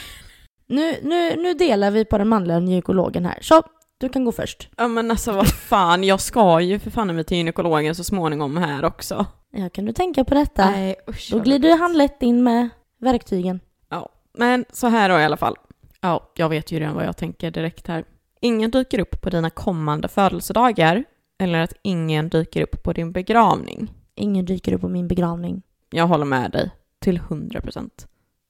Nu, 0.68 0.96
nu, 1.02 1.36
nu 1.36 1.54
delar 1.54 1.92
vi 1.92 2.06
på 2.06 2.18
den 2.18 2.28
manliga 2.28 2.60
gynekologen 2.60 3.26
här. 3.26 3.40
Så, 3.42 3.64
du 3.98 4.10
kan 4.10 4.26
gå 4.26 4.32
först. 4.32 4.70
Ja 4.78 4.88
men 4.88 5.12
alltså 5.12 5.32
vad 5.32 5.48
fan, 5.48 6.04
jag 6.04 6.22
ska 6.22 6.62
ju 6.62 6.80
för 6.80 6.92
fan 6.92 7.16
med 7.16 7.28
till 7.28 7.38
gynekologen 7.38 7.96
så 7.96 8.04
småningom 8.04 8.58
här 8.58 8.86
också. 8.86 9.26
Ja, 9.52 9.70
kan 9.70 9.86
du 9.86 9.94
tänka 9.94 10.24
på 10.24 10.34
detta? 10.34 10.70
Nej 10.70 10.96
usch. 11.10 11.30
Då 11.32 11.40
glider 11.40 11.78
han 11.78 11.98
lätt 11.98 12.24
in 12.24 12.44
med 12.44 12.70
verktygen. 13.00 13.60
Ja, 13.90 14.10
men 14.38 14.66
så 14.74 14.88
här 14.88 15.10
då 15.10 15.20
i 15.20 15.24
alla 15.24 15.38
fall. 15.38 15.56
Ja, 16.02 16.32
jag 16.36 16.50
vet 16.50 16.72
ju 16.72 16.80
redan 16.80 16.96
vad 16.96 17.06
jag 17.06 17.18
tänker 17.18 17.52
direkt 17.52 17.88
här. 17.88 18.04
Ingen 18.42 18.72
dyker 18.72 19.00
upp 19.00 19.22
på 19.22 19.30
dina 19.30 19.50
kommande 19.50 20.08
födelsedagar 20.08 21.04
eller 21.40 21.60
att 21.60 21.74
ingen 21.82 22.30
dyker 22.30 22.62
upp 22.62 22.84
på 22.84 22.94
din 22.94 23.12
begravning. 23.12 23.94
Ingen 24.16 24.46
dyker 24.46 24.74
upp 24.74 24.82
på 24.82 24.90
min 24.90 25.08
begravning. 25.08 25.62
Jag 25.90 26.08
håller 26.08 26.26
med 26.26 26.52
dig 26.52 26.72
till 27.00 27.18
100 27.18 27.62
procent. 27.62 28.08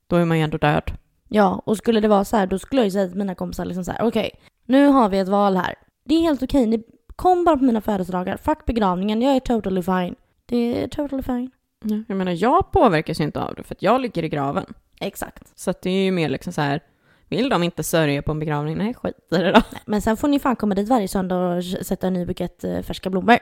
Då 0.07 0.15
är 0.15 0.25
man 0.25 0.37
ju 0.37 0.43
ändå 0.43 0.57
död. 0.57 0.91
Ja, 1.29 1.61
och 1.65 1.77
skulle 1.77 1.99
det 1.99 2.07
vara 2.07 2.25
så 2.25 2.37
här, 2.37 2.47
då 2.47 2.59
skulle 2.59 2.81
jag 2.81 2.85
ju 2.85 2.91
säga 2.91 3.07
till 3.07 3.17
mina 3.17 3.35
kompisar 3.35 3.65
liksom 3.65 3.85
så 3.85 3.91
här, 3.91 4.03
okej, 4.03 4.31
nu 4.67 4.87
har 4.87 5.09
vi 5.09 5.19
ett 5.19 5.27
val 5.27 5.57
här. 5.57 5.75
Det 6.05 6.15
är 6.15 6.21
helt 6.21 6.43
okej, 6.43 6.65
ni 6.65 6.83
kom 7.15 7.43
bara 7.45 7.57
på 7.57 7.63
mina 7.63 7.81
födelsedagar. 7.81 8.37
Fuck 8.37 8.65
begravningen, 8.65 9.21
jag 9.21 9.35
är 9.35 9.39
totally 9.39 9.81
fine. 9.81 10.15
Det 10.45 10.83
är 10.83 10.87
totally 10.87 11.23
fine. 11.23 11.51
Ja, 11.83 12.03
Jag 12.07 12.17
menar, 12.17 12.31
jag 12.31 12.71
påverkas 12.71 13.19
ju 13.19 13.23
inte 13.23 13.41
av 13.41 13.55
det 13.55 13.63
för 13.63 13.75
att 13.75 13.81
jag 13.81 14.01
ligger 14.01 14.23
i 14.23 14.29
graven. 14.29 14.65
Exakt. 14.99 15.59
Så 15.59 15.69
att 15.69 15.81
det 15.81 15.89
är 15.89 16.03
ju 16.03 16.11
mer 16.11 16.29
liksom 16.29 16.53
så 16.53 16.61
här, 16.61 16.81
vill 17.27 17.49
de 17.49 17.63
inte 17.63 17.83
sörja 17.83 18.21
på 18.21 18.31
en 18.31 18.39
begravning? 18.39 18.77
Nej, 18.77 18.93
skit 18.93 19.15
i 19.31 19.37
det 19.37 19.51
då. 19.51 19.61
Men 19.85 20.01
sen 20.01 20.17
får 20.17 20.27
ni 20.27 20.39
fan 20.39 20.55
komma 20.55 20.75
dit 20.75 20.89
varje 20.89 21.07
söndag 21.07 21.35
och 21.37 21.63
sätta 21.63 22.07
en 22.07 22.13
ny 22.13 22.25
bukett 22.25 22.63
eh, 22.63 22.81
färska 22.81 23.09
blommor. 23.09 23.37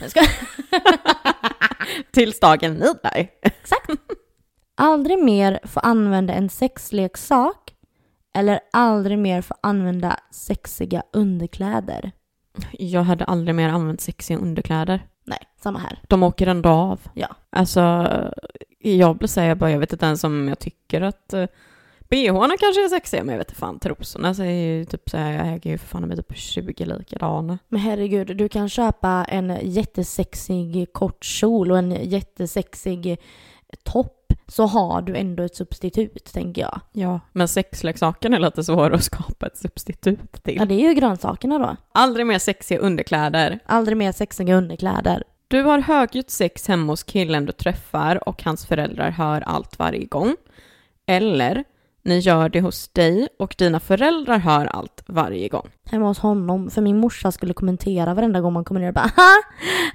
Jag 0.00 0.10
ska... 0.10 0.20
Tills 2.12 2.40
dagen 2.40 2.74
lider. 2.74 3.28
Exakt. 3.42 3.90
Aldrig 4.76 5.18
mer 5.18 5.60
få 5.64 5.80
använda 5.80 6.34
en 6.34 6.48
sexleksak 6.48 7.63
eller 8.34 8.60
aldrig 8.72 9.18
mer 9.18 9.42
få 9.42 9.54
använda 9.60 10.20
sexiga 10.30 11.02
underkläder. 11.12 12.12
Jag 12.72 13.02
hade 13.02 13.24
aldrig 13.24 13.54
mer 13.54 13.68
använt 13.68 14.00
sexiga 14.00 14.38
underkläder. 14.38 15.06
Nej, 15.24 15.38
samma 15.62 15.78
här. 15.78 15.98
De 16.08 16.22
åker 16.22 16.46
ändå 16.46 16.68
av. 16.68 17.00
Ja. 17.14 17.36
Alltså, 17.50 17.80
jag 18.78 19.16
blir 19.16 19.28
säga 19.28 19.54
bara, 19.54 19.70
jag 19.70 19.78
vet 19.78 19.92
inte 19.92 20.06
ens 20.06 20.24
om 20.24 20.48
jag 20.48 20.58
tycker 20.58 21.00
att 21.00 21.34
uh, 21.34 21.46
bhna 22.08 22.56
kanske 22.60 22.84
är 22.84 22.88
sexiga, 22.88 23.24
men 23.24 23.32
jag 23.32 23.38
vet 23.38 23.48
inte 23.50 23.60
fan, 23.60 23.78
trosorna 23.78 24.28
är 24.28 24.44
ju 24.44 24.84
typ 24.84 25.10
så 25.10 25.16
här, 25.16 25.32
jag 25.32 25.48
äger 25.48 25.70
ju 25.70 25.78
för 25.78 25.86
fan 25.86 26.08
med 26.08 26.16
typ 26.16 26.36
20 26.36 26.84
likadana. 26.84 27.58
Men 27.68 27.80
herregud, 27.80 28.36
du 28.36 28.48
kan 28.48 28.68
köpa 28.68 29.24
en 29.28 29.58
jättesexig 29.62 30.92
kort 30.92 31.24
kjol 31.24 31.70
och 31.70 31.78
en 31.78 31.90
jättesexig 32.10 33.18
topp 33.82 34.23
så 34.48 34.66
har 34.66 35.02
du 35.02 35.16
ändå 35.16 35.42
ett 35.42 35.56
substitut, 35.56 36.32
tänker 36.32 36.62
jag. 36.62 36.80
Ja, 36.92 37.20
men 37.32 37.48
sexleksaken 37.48 38.34
är 38.34 38.38
lite 38.38 38.64
svår 38.64 38.90
att 38.92 39.04
skapa 39.04 39.46
ett 39.46 39.56
substitut 39.56 40.42
till. 40.44 40.56
Ja, 40.56 40.64
det 40.64 40.74
är 40.74 40.88
ju 40.88 40.94
grönsakerna 40.94 41.58
då. 41.58 41.76
Aldrig 41.92 42.26
mer 42.26 42.38
sexiga 42.38 42.78
underkläder. 42.78 43.58
Aldrig 43.66 43.96
mer 43.96 44.12
sexiga 44.12 44.54
underkläder. 44.56 45.22
Du 45.48 45.62
har 45.62 45.78
högljutt 45.78 46.30
sex 46.30 46.68
hemma 46.68 46.92
hos 46.92 47.02
killen 47.02 47.46
du 47.46 47.52
träffar 47.52 48.28
och 48.28 48.42
hans 48.42 48.66
föräldrar 48.66 49.10
hör 49.10 49.40
allt 49.40 49.78
varje 49.78 50.04
gång. 50.04 50.36
Eller, 51.06 51.64
ni 52.02 52.18
gör 52.18 52.48
det 52.48 52.60
hos 52.60 52.88
dig 52.88 53.28
och 53.38 53.54
dina 53.58 53.80
föräldrar 53.80 54.38
hör 54.38 54.66
allt 54.66 55.02
varje 55.06 55.48
gång. 55.48 55.68
Hemma 55.90 56.06
hos 56.06 56.18
honom, 56.18 56.70
för 56.70 56.82
min 56.82 56.98
morsa 57.00 57.32
skulle 57.32 57.54
kommentera 57.54 58.14
varenda 58.14 58.40
gång 58.40 58.52
man 58.52 58.64
kommer 58.64 58.80
ner 58.80 58.88
och 58.88 58.94
bara 58.94 59.10
"Haha, 59.16 59.42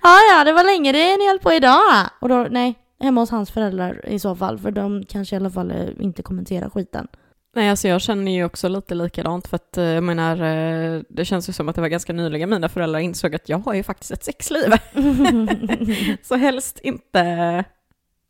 Ja, 0.03 0.18
ja, 0.32 0.44
det 0.44 0.53
var 0.53 0.63
länge 0.63 0.91
det 0.91 1.18
ni 1.18 1.27
höll 1.27 1.39
på 1.39 1.53
idag. 1.53 2.10
Och 2.22 2.29
då, 2.29 2.48
nej, 2.51 2.75
hemma 3.00 3.22
hos 3.22 3.29
hans 3.32 3.51
föräldrar 3.51 4.06
i 4.10 4.20
så 4.20 4.36
fall, 4.36 4.58
för 4.60 4.72
de 4.72 5.03
kanske 5.10 5.36
i 5.36 5.38
alla 5.39 5.50
fall 5.50 5.72
eh, 5.72 5.88
inte 6.00 6.24
kommenterar 6.24 6.70
skiten. 6.70 7.08
Nej, 7.56 7.70
alltså 7.70 7.88
jag 7.88 8.01
känner 8.01 8.32
ju 8.32 8.46
också 8.46 8.68
lite 8.68 8.96
likadant 8.96 9.48
för 9.48 9.56
att 9.56 9.77
eh, 9.77 9.84
jag 9.84 10.03
menar, 10.03 10.41
eh, 10.41 11.01
det 11.10 11.25
känns 11.25 11.50
ju 11.50 11.53
som 11.53 11.70
att 11.70 11.75
det 11.75 11.82
var 11.82 11.88
ganska 11.88 12.13
nyligen 12.13 12.50
mina 12.50 12.70
föräldrar 12.70 13.00
insåg 13.00 13.36
att 13.36 13.50
jag 13.50 13.58
har 13.58 13.74
ju 13.74 13.84
faktiskt 13.84 14.12
ett 14.12 14.24
sexliv. 14.24 14.72
Så 16.24 16.36
helst 16.36 16.79
inte, 16.84 17.63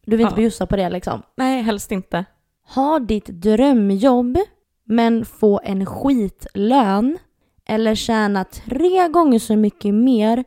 Du 0.06 0.18
vill 0.18 0.22
inte 0.22 0.34
Ja. 0.34 0.36
bjussa 0.36 0.66
på 0.68 0.76
det 0.76 0.90
liksom. 0.90 1.22
nej 1.38 1.62
helst 1.62 1.92
inte. 1.92 2.26
Ha 2.76 3.00
ditt 3.00 3.26
drömjobb 3.26 4.38
men 4.84 5.26
få 5.26 5.62
en 5.64 5.86
skitlön 5.86 7.18
eller 7.66 7.96
tjäna 7.96 8.44
tre 8.44 9.08
gånger 9.08 9.40
så 9.40 9.56
mycket 9.56 9.94
mer 9.94 10.44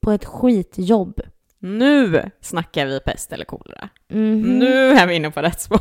på 0.00 0.10
ett 0.10 0.24
skitjobb. 0.24 1.20
Nu 1.64 2.30
snackar 2.40 2.86
vi 2.86 3.00
pest 3.00 3.32
eller 3.32 3.44
kolera. 3.44 3.88
Mhm. 4.08 4.58
Nu 4.58 4.90
är 4.90 5.06
vi 5.06 5.14
inne 5.14 5.30
på 5.30 5.42
rätt 5.42 5.60
spår. 5.60 5.78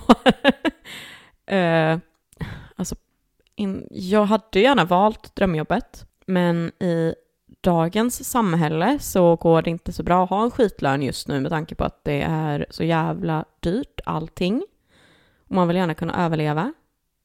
uh, 1.52 1.98
alltså, 2.76 2.96
in, 3.56 3.88
jag 3.92 4.26
hade 4.26 4.60
gärna 4.60 4.86
valt 4.86 5.36
drömjobbet, 5.36 6.06
men 6.26 6.72
i 6.80 7.16
dagens 7.62 8.30
samhälle 8.30 9.00
så 9.00 9.36
går 9.36 9.62
det 9.62 9.70
inte 9.70 9.92
så 9.92 10.04
bra 10.04 10.24
att 10.24 10.30
ha 10.30 10.44
en 10.44 10.52
skitlön 10.52 11.02
just 11.02 11.28
nu 11.28 11.40
med 11.40 11.52
tanke 11.52 11.76
på 11.76 11.84
att 11.84 12.04
det 12.04 12.22
är 12.22 12.66
så 12.70 12.84
jävla 12.84 13.46
dyrt 13.60 14.02
allting. 14.06 14.64
Och 15.48 15.56
man 15.56 15.68
vill 15.68 15.78
gärna 15.78 15.94
kunna 15.94 16.26
överleva. 16.26 16.74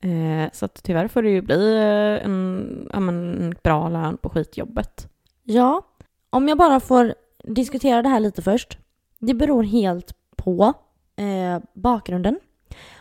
Eh, 0.02 0.52
så 0.52 0.64
att 0.64 0.82
tyvärr 0.82 1.08
får 1.08 1.22
det 1.22 1.30
ju 1.30 1.42
bli 1.42 1.76
eh, 1.76 2.24
en, 2.24 2.88
ja, 2.92 3.00
men, 3.00 3.42
en 3.42 3.54
bra 3.62 3.88
lön 3.88 4.16
på 4.16 4.28
skitjobbet. 4.28 5.08
Ja, 5.42 5.82
om 6.30 6.48
jag 6.48 6.58
bara 6.58 6.80
får 6.80 7.14
diskutera 7.48 8.02
det 8.02 8.08
här 8.08 8.20
lite 8.20 8.42
först. 8.42 8.78
Det 9.18 9.34
beror 9.34 9.62
helt 9.62 10.12
på 10.36 10.72
eh, 11.16 11.62
bakgrunden. 11.74 12.38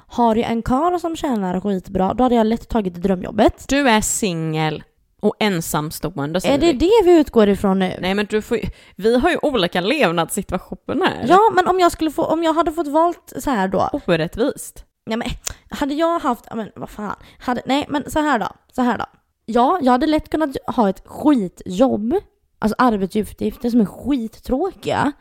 Har 0.09 0.35
jag 0.35 0.51
en 0.51 0.61
karl 0.61 0.99
som 0.99 1.15
tjänar 1.15 1.59
skitbra, 1.61 2.13
då 2.13 2.23
hade 2.23 2.35
jag 2.35 2.47
lätt 2.47 2.69
tagit 2.69 2.95
drömjobbet. 2.95 3.65
Du 3.67 3.89
är 3.89 4.01
singel 4.01 4.83
och 5.21 5.35
ensamstående 5.39 6.41
säger 6.41 6.55
Är 6.55 6.59
det 6.59 6.73
vi. 6.73 6.73
det 6.73 7.05
vi 7.05 7.19
utgår 7.19 7.49
ifrån 7.49 7.79
nu? 7.79 7.97
Nej 8.01 8.13
men 8.13 8.25
du 8.29 8.41
får 8.41 8.57
ju, 8.57 8.63
vi 8.95 9.19
har 9.19 9.29
ju 9.29 9.37
olika 9.41 9.81
levnadssituationer. 9.81 11.25
Ja, 11.27 11.39
men 11.55 11.67
om 11.67 11.79
jag, 11.79 11.91
skulle 11.91 12.11
få, 12.11 12.23
om 12.25 12.43
jag 12.43 12.53
hade 12.53 12.71
fått 12.71 12.87
valt 12.87 13.33
så 13.37 13.49
här 13.51 13.67
då. 13.67 13.89
Orättvist. 14.07 14.85
Ja, 15.09 15.17
men, 15.17 15.27
hade 15.69 15.93
jag 15.93 16.19
haft, 16.19 16.45
men 16.55 16.69
vad 16.75 16.89
fan. 16.89 17.15
Hade, 17.39 17.61
nej, 17.65 17.85
men 17.89 18.11
så 18.11 18.19
här 18.19 18.39
då. 18.39 18.47
Så 18.71 18.81
här 18.81 18.97
då. 18.97 19.05
Ja, 19.45 19.79
jag 19.81 19.91
hade 19.91 20.07
lätt 20.07 20.29
kunnat 20.29 20.49
ha 20.67 20.89
ett 20.89 21.01
skitjobb, 21.05 22.15
alltså 22.59 22.75
arbetsuppgifter 22.77 23.69
som 23.69 23.81
är 23.81 23.85
skittråkiga, 23.85 25.11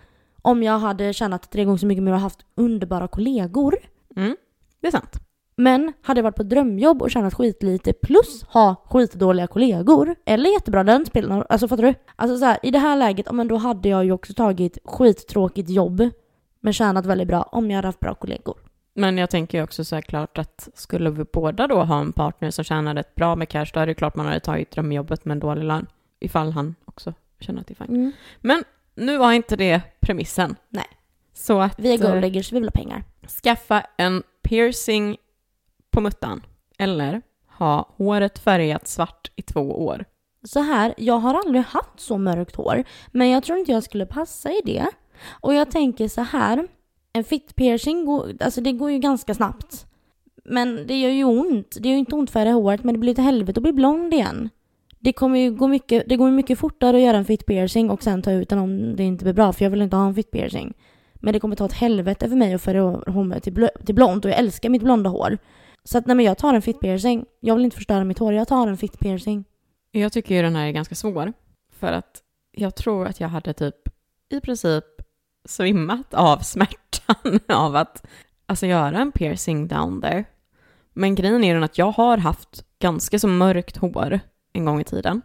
om 0.42 0.62
jag 0.62 0.78
hade 0.78 1.12
tjänat 1.12 1.50
tre 1.50 1.64
gånger 1.64 1.78
så 1.78 1.86
mycket 1.86 2.02
mer 2.02 2.12
och 2.12 2.20
haft 2.20 2.46
underbara 2.54 3.08
kollegor. 3.08 3.74
Mm, 4.16 4.36
det 4.80 4.86
är 4.86 4.90
sant. 4.92 5.16
Men 5.56 5.92
hade 6.02 6.18
jag 6.18 6.22
varit 6.22 6.36
på 6.36 6.42
ett 6.42 6.48
drömjobb 6.48 7.02
och 7.02 7.10
tjänat 7.10 7.34
skitlite 7.34 7.92
plus 7.92 8.42
ha 8.42 8.74
skitdåliga 8.84 9.46
kollegor 9.46 10.16
eller 10.24 10.50
jättebra 10.50 10.82
lön 10.82 11.06
spelar 11.06 11.46
Alltså 11.48 11.68
fattar 11.68 11.82
du? 11.82 11.94
Alltså 12.16 12.38
så 12.38 12.44
här, 12.44 12.58
i 12.62 12.70
det 12.70 12.78
här 12.78 12.96
läget, 12.96 13.32
men 13.32 13.48
då 13.48 13.56
hade 13.56 13.88
jag 13.88 14.04
ju 14.04 14.12
också 14.12 14.34
tagit 14.34 14.78
skittråkigt 14.84 15.70
jobb 15.70 16.10
men 16.60 16.72
tjänat 16.72 17.06
väldigt 17.06 17.28
bra 17.28 17.42
om 17.42 17.70
jag 17.70 17.76
hade 17.76 17.88
haft 17.88 18.00
bra 18.00 18.14
kollegor. 18.14 18.56
Men 18.94 19.18
jag 19.18 19.30
tänker 19.30 19.62
också 19.62 19.84
så 19.84 19.94
här 19.94 20.02
klart 20.02 20.38
att 20.38 20.68
skulle 20.74 21.10
vi 21.10 21.24
båda 21.32 21.66
då 21.66 21.82
ha 21.82 22.00
en 22.00 22.12
partner 22.12 22.50
som 22.50 22.64
tjänar 22.64 22.94
rätt 22.94 23.14
bra 23.14 23.36
med 23.36 23.48
cash, 23.48 23.66
då 23.74 23.80
är 23.80 23.86
det 23.86 23.94
klart 23.94 24.16
man 24.16 24.26
hade 24.26 24.40
tagit 24.40 24.70
drömjobbet 24.70 25.24
med 25.24 25.34
en 25.34 25.40
dålig 25.40 25.64
lön. 25.64 25.86
Ifall 26.20 26.52
han 26.52 26.74
också 26.84 27.14
känner 27.46 27.60
att 27.60 27.66
det 27.66 27.80
är 27.80 27.86
fine. 27.86 27.96
Mm. 27.96 28.12
Men 28.40 28.64
nu 28.94 29.18
var 29.18 29.32
inte 29.32 29.56
det 29.56 29.80
premissen. 30.00 30.56
Nej. 30.68 30.86
Så 31.34 31.60
att 31.60 31.78
Vi 31.78 31.94
är 31.94 32.04
eh, 32.04 32.10
golddiggers, 32.12 32.52
vi 32.52 32.56
vill 32.56 32.64
ha 32.68 32.70
pengar. 32.70 33.04
skaffa 33.42 33.86
en 33.96 34.22
piercing 34.42 35.16
på 35.90 36.00
muttan. 36.00 36.42
Eller 36.78 37.22
ha 37.58 37.94
håret 37.96 38.38
färgat 38.38 38.88
svart 38.88 39.30
i 39.36 39.42
två 39.42 39.86
år. 39.86 40.04
Så 40.42 40.60
här, 40.60 40.94
jag 40.96 41.18
har 41.18 41.34
aldrig 41.34 41.62
haft 41.64 42.00
så 42.00 42.18
mörkt 42.18 42.56
hår, 42.56 42.84
men 43.12 43.30
jag 43.30 43.42
tror 43.44 43.58
inte 43.58 43.72
jag 43.72 43.82
skulle 43.82 44.06
passa 44.06 44.50
i 44.50 44.60
det. 44.64 44.86
Och 45.30 45.54
jag 45.54 45.70
tänker 45.70 46.08
så 46.08 46.20
här, 46.20 46.68
en 47.12 47.24
fit 47.24 47.56
piercing, 47.56 48.04
går, 48.04 48.32
alltså 48.40 48.60
det 48.60 48.72
går 48.72 48.90
ju 48.90 48.98
ganska 48.98 49.34
snabbt. 49.34 49.86
Men 50.44 50.86
det 50.86 51.00
gör 51.00 51.10
ju 51.10 51.24
ont. 51.24 51.76
Det 51.80 51.88
gör 51.88 51.92
ju 51.94 51.98
inte 51.98 52.14
ont 52.14 52.28
att 52.28 52.32
färga 52.32 52.52
håret, 52.52 52.84
men 52.84 52.94
det 52.94 52.98
blir 52.98 53.12
ett 53.12 53.18
helvete 53.18 53.58
att 53.58 53.62
bli 53.62 53.72
blond 53.72 54.14
igen. 54.14 54.50
Det 55.06 55.12
kommer 55.12 55.38
ju 55.38 55.50
gå 55.50 55.68
mycket, 55.68 56.08
det 56.08 56.16
går 56.16 56.30
mycket 56.30 56.58
fortare 56.58 56.96
att 56.96 57.02
göra 57.02 57.16
en 57.16 57.24
fit 57.24 57.46
piercing 57.46 57.90
och 57.90 58.02
sen 58.02 58.22
ta 58.22 58.32
ut 58.32 58.48
den 58.48 58.58
om 58.58 58.96
det 58.96 59.02
inte 59.02 59.24
blir 59.24 59.32
bra, 59.32 59.52
för 59.52 59.64
jag 59.64 59.70
vill 59.70 59.82
inte 59.82 59.96
ha 59.96 60.06
en 60.06 60.14
fit 60.14 60.30
piercing. 60.30 60.74
Men 61.14 61.32
det 61.32 61.40
kommer 61.40 61.56
ta 61.56 61.66
ett 61.66 61.72
helvete 61.72 62.28
för 62.28 62.36
mig 62.36 62.54
att 62.54 62.62
föra 62.62 62.80
hår 62.82 63.24
mig 63.24 63.40
till, 63.40 63.52
bl 63.52 63.64
till 63.86 63.94
blont 63.94 64.24
och 64.24 64.30
jag 64.30 64.38
älskar 64.38 64.68
mitt 64.68 64.82
blonda 64.82 65.10
hår. 65.10 65.38
Så 65.84 65.98
att 65.98 66.06
nej 66.06 66.16
men 66.16 66.24
jag 66.24 66.38
tar 66.38 66.54
en 66.54 66.62
fit 66.62 66.80
piercing. 66.80 67.24
Jag 67.40 67.54
vill 67.54 67.64
inte 67.64 67.76
förstöra 67.76 68.04
mitt 68.04 68.18
hår, 68.18 68.32
jag 68.32 68.48
tar 68.48 68.68
en 68.68 68.76
fit 68.76 68.98
piercing. 68.98 69.44
Jag 69.90 70.12
tycker 70.12 70.34
ju 70.34 70.42
den 70.42 70.56
här 70.56 70.66
är 70.66 70.70
ganska 70.72 70.94
svår. 70.94 71.32
För 71.72 71.92
att 71.92 72.22
jag 72.52 72.76
tror 72.76 73.06
att 73.06 73.20
jag 73.20 73.28
hade 73.28 73.52
typ 73.52 73.88
i 74.28 74.40
princip 74.40 74.84
svimmat 75.44 76.14
av 76.14 76.38
smärtan 76.38 77.40
av 77.48 77.76
att 77.76 78.06
alltså 78.46 78.66
göra 78.66 78.98
en 78.98 79.12
piercing 79.12 79.68
down 79.68 80.00
there. 80.02 80.24
Men 80.92 81.14
grejen 81.14 81.44
är 81.44 81.54
den 81.54 81.64
att 81.64 81.78
jag 81.78 81.90
har 81.90 82.16
haft 82.18 82.64
ganska 82.78 83.18
så 83.18 83.28
mörkt 83.28 83.76
hår 83.76 84.20
en 84.56 84.64
gång 84.64 84.80
i 84.80 84.84
tiden. 84.84 85.22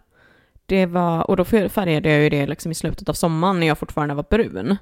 Det 0.65 0.85
var, 0.85 1.29
och 1.29 1.37
då 1.37 1.45
färgade 1.45 2.09
jag 2.09 2.21
ju 2.21 2.29
det 2.29 2.47
liksom 2.47 2.71
i 2.71 2.75
slutet 2.75 3.09
av 3.09 3.13
sommaren 3.13 3.59
när 3.59 3.67
jag 3.67 3.77
fortfarande 3.77 4.15
var 4.15 4.25
brun. 4.29 4.77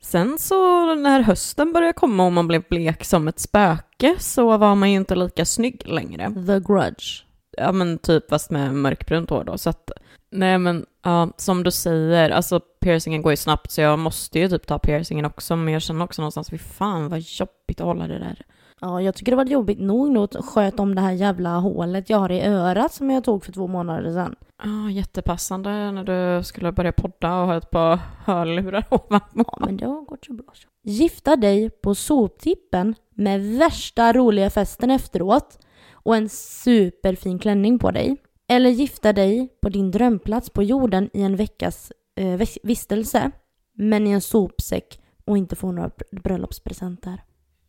Sen 0.00 0.38
så 0.38 0.94
när 0.94 1.20
hösten 1.20 1.72
började 1.72 1.92
komma 1.92 2.24
och 2.24 2.32
man 2.32 2.48
blev 2.48 2.62
blek 2.68 3.04
som 3.04 3.28
ett 3.28 3.38
spöke 3.38 4.16
så 4.18 4.56
var 4.56 4.74
man 4.74 4.90
ju 4.90 4.96
inte 4.96 5.14
lika 5.14 5.44
snygg 5.44 5.82
längre 5.84 6.34
The 6.46 6.60
Grudge. 6.72 7.24
ja 7.56 7.72
men 7.72 7.98
typ 7.98 8.30
fast 8.30 8.50
med 8.50 8.74
mörkbrunt 8.74 9.30
hår 9.30 9.44
då. 9.44 9.58
Så 9.58 9.70
att 9.70 9.90
Nej 10.30 10.58
men 10.58 10.86
ja, 11.02 11.28
som 11.36 11.62
du 11.62 11.70
säger, 11.70 12.30
alltså 12.30 12.60
piercingen 12.60 13.22
går 13.22 13.32
ju 13.32 13.36
snabbt 13.36 13.70
så 13.70 13.80
jag 13.80 13.98
måste 13.98 14.38
ju 14.38 14.48
typ 14.48 14.66
ta 14.66 14.78
piercingen 14.78 15.24
också 15.24 15.56
men 15.56 15.72
jag 15.72 15.82
känner 15.82 16.04
också 16.04 16.22
någonstans, 16.22 16.50
fy 16.50 16.58
fan 16.58 17.08
vad 17.08 17.20
jobbigt 17.20 17.80
att 17.80 17.86
hålla 17.86 18.06
det 18.06 18.18
där. 18.18 18.46
Ja, 18.84 19.02
jag 19.02 19.14
tycker 19.14 19.32
det 19.32 19.36
var 19.36 19.44
jobbigt 19.44 19.80
nog 19.80 20.10
nu 20.10 20.18
att 20.20 20.36
sköta 20.44 20.82
om 20.82 20.94
det 20.94 21.00
här 21.00 21.12
jävla 21.12 21.56
hålet 21.58 22.10
jag 22.10 22.18
har 22.18 22.32
i 22.32 22.40
örat 22.42 22.92
som 22.92 23.10
jag 23.10 23.24
tog 23.24 23.44
för 23.44 23.52
två 23.52 23.66
månader 23.66 24.10
sedan. 24.12 24.34
Ja, 24.64 24.90
jättepassande 24.90 25.70
när 25.92 26.04
du 26.38 26.44
skulle 26.44 26.72
börja 26.72 26.92
podda 26.92 27.40
och 27.40 27.46
ha 27.46 27.56
ett 27.56 27.70
par 27.70 27.96
hörlurar 28.24 28.84
ovanpå. 28.90 29.26
Ja, 29.34 29.56
men 29.66 29.76
det 29.76 29.86
har 29.86 30.04
gått 30.04 30.24
så 30.24 30.32
bra 30.32 30.46
så. 30.54 30.68
Gifta 30.84 31.36
dig 31.36 31.70
på 31.70 31.94
soptippen 31.94 32.94
med 33.14 33.40
värsta 33.58 34.12
roliga 34.12 34.50
festen 34.50 34.90
efteråt 34.90 35.58
och 35.92 36.16
en 36.16 36.28
superfin 36.28 37.38
klänning 37.38 37.78
på 37.78 37.90
dig. 37.90 38.16
Eller 38.48 38.70
gifta 38.70 39.12
dig 39.12 39.48
på 39.62 39.68
din 39.68 39.90
drömplats 39.90 40.50
på 40.50 40.62
jorden 40.62 41.10
i 41.12 41.22
en 41.22 41.36
veckas 41.36 41.92
eh, 42.16 42.26
vis- 42.36 42.58
vistelse, 42.62 43.30
men 43.74 44.06
i 44.06 44.10
en 44.10 44.20
sopsäck 44.20 45.00
och 45.24 45.38
inte 45.38 45.56
få 45.56 45.72
några 45.72 45.88
br- 45.88 46.20
bröllopspresenter. 46.22 47.22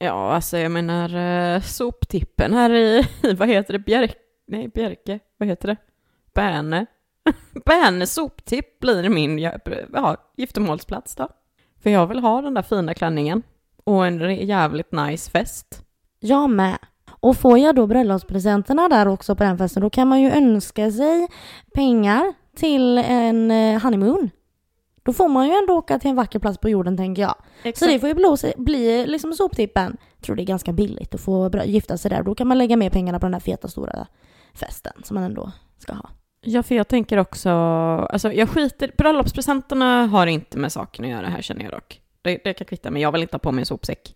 Ja, 0.04 0.34
alltså 0.34 0.58
jag 0.58 0.72
menar 0.72 1.16
eh, 1.16 1.62
soptippen 1.62 2.54
här 2.54 2.70
i, 2.70 3.08
i, 3.24 3.34
vad 3.38 3.50
heter 3.50 3.74
det, 3.74 3.80
Bjerke? 3.80 4.14
Nej, 4.48 4.68
Bjerke, 4.68 5.20
vad 5.38 5.50
heter 5.50 5.68
det? 5.68 5.78
Bärne. 6.34 6.86
Bärne 7.66 8.08
soptipp 8.08 8.80
blir 8.80 9.10
min 9.10 9.40
ja, 9.40 10.18
giftermålsplats 10.38 11.16
då. 11.16 11.30
För 11.84 11.90
jag 11.90 12.08
vill 12.08 12.20
ha 12.20 12.42
den 12.42 12.54
där 12.54 12.62
fina 12.62 12.94
klänningen 12.94 13.44
och 13.84 14.08
en 14.08 14.36
jävligt 14.36 14.92
nice 14.92 15.32
fest. 15.32 15.84
Jag 16.20 16.50
med. 16.50 16.78
Och 17.20 17.38
får 17.38 17.60
jag 17.60 17.76
då 17.76 17.88
bröllopspresenterna 17.88 18.90
där 18.90 19.08
också 19.08 19.36
på 19.36 19.44
den 19.44 19.58
festen, 19.58 19.82
då 19.82 19.90
kan 19.90 20.08
man 20.08 20.22
ju 20.22 20.32
önska 20.32 20.92
sig 20.92 21.28
pengar 21.74 22.34
till 22.56 22.98
en 22.98 23.52
eh, 23.52 23.82
honeymoon. 23.82 24.30
Då 25.04 25.14
får 25.14 25.28
man 25.28 25.48
ju 25.48 25.54
ändå 25.54 25.74
åka 25.74 26.00
till 26.00 26.10
en 26.10 26.16
vacker 26.16 26.40
plats 26.40 26.58
på 26.58 26.70
jorden 26.70 26.98
tänker 26.98 27.22
jag. 27.22 27.36
Så 27.76 27.86
det 27.86 28.00
får 28.00 28.10
ju 28.10 28.16
bli, 28.16 28.54
bli 28.58 29.06
liksom 29.08 29.34
soptippen. 29.34 29.98
Jag 30.16 30.26
tror 30.26 30.36
det 30.36 30.42
är 30.42 30.46
ganska 30.46 30.74
billigt 30.74 31.16
att 31.16 31.22
få 31.22 31.52
gifta 31.66 31.98
sig 31.98 32.12
där. 32.12 32.24
Då 32.24 32.36
kan 32.36 32.48
man 32.48 32.58
lägga 32.58 32.78
mer 32.78 32.90
pengarna 32.90 33.20
på 33.20 33.26
den 33.26 33.32
där 33.32 33.40
feta 33.40 33.68
stora 33.68 34.08
festen 34.54 34.94
som 35.04 35.16
man 35.16 35.24
ändå 35.24 35.52
ska 35.78 35.94
ha. 35.94 36.10
Ja, 36.42 36.64
för 36.64 36.76
jag 36.76 36.88
tänker 36.88 37.18
också, 37.18 37.50
alltså 37.50 38.34
jag 38.34 38.50
skiter, 38.50 38.92
bröllopspresenterna 38.98 40.06
har 40.06 40.28
inte 40.28 40.58
med 40.58 40.72
saken 40.72 41.06
att 41.06 41.12
göra 41.12 41.28
här 41.28 41.42
känner 41.42 41.64
jag 41.64 41.72
dock. 41.72 42.02
Det, 42.22 42.42
det 42.44 42.54
kan 42.54 42.68
kvitta, 42.68 42.92
men 42.92 43.02
jag 43.02 43.12
vill 43.12 43.22
inte 43.22 43.34
ha 43.34 43.40
på 43.40 43.52
mig 43.52 43.62
en 43.62 43.66
sopsäck. 43.66 44.16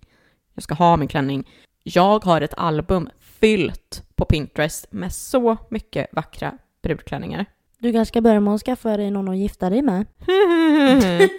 Jag 0.53 0.63
ska 0.63 0.73
ha 0.75 0.97
min 0.97 1.07
klänning. 1.07 1.49
Jag 1.83 2.25
har 2.25 2.41
ett 2.41 2.53
album 2.57 3.09
fyllt 3.19 4.03
på 4.15 4.25
Pinterest 4.25 4.91
med 4.91 5.13
så 5.13 5.57
mycket 5.69 6.07
vackra 6.11 6.57
brudklänningar. 6.81 7.45
Du 7.79 7.91
kanske 7.91 8.11
ska 8.11 8.21
börja 8.21 8.39
med 8.39 8.53
att 8.53 8.61
skaffa 8.61 8.97
dig 8.97 9.11
någon 9.11 9.29
att 9.29 9.37
gifta 9.37 9.69
dig 9.69 9.81
med. 9.81 10.05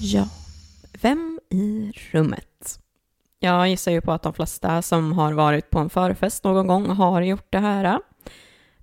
ja, 0.00 0.28
vem 1.00 1.40
i 1.50 1.92
rummet? 2.12 2.80
Jag 3.38 3.68
gissar 3.68 3.92
ju 3.92 4.00
på 4.00 4.12
att 4.12 4.22
de 4.22 4.32
flesta 4.32 4.82
som 4.82 5.12
har 5.12 5.32
varit 5.32 5.70
på 5.70 5.78
en 5.78 5.90
förfest 5.90 6.44
någon 6.44 6.66
gång 6.66 6.86
har 6.86 7.22
gjort 7.22 7.46
det 7.50 7.58
här. 7.58 8.00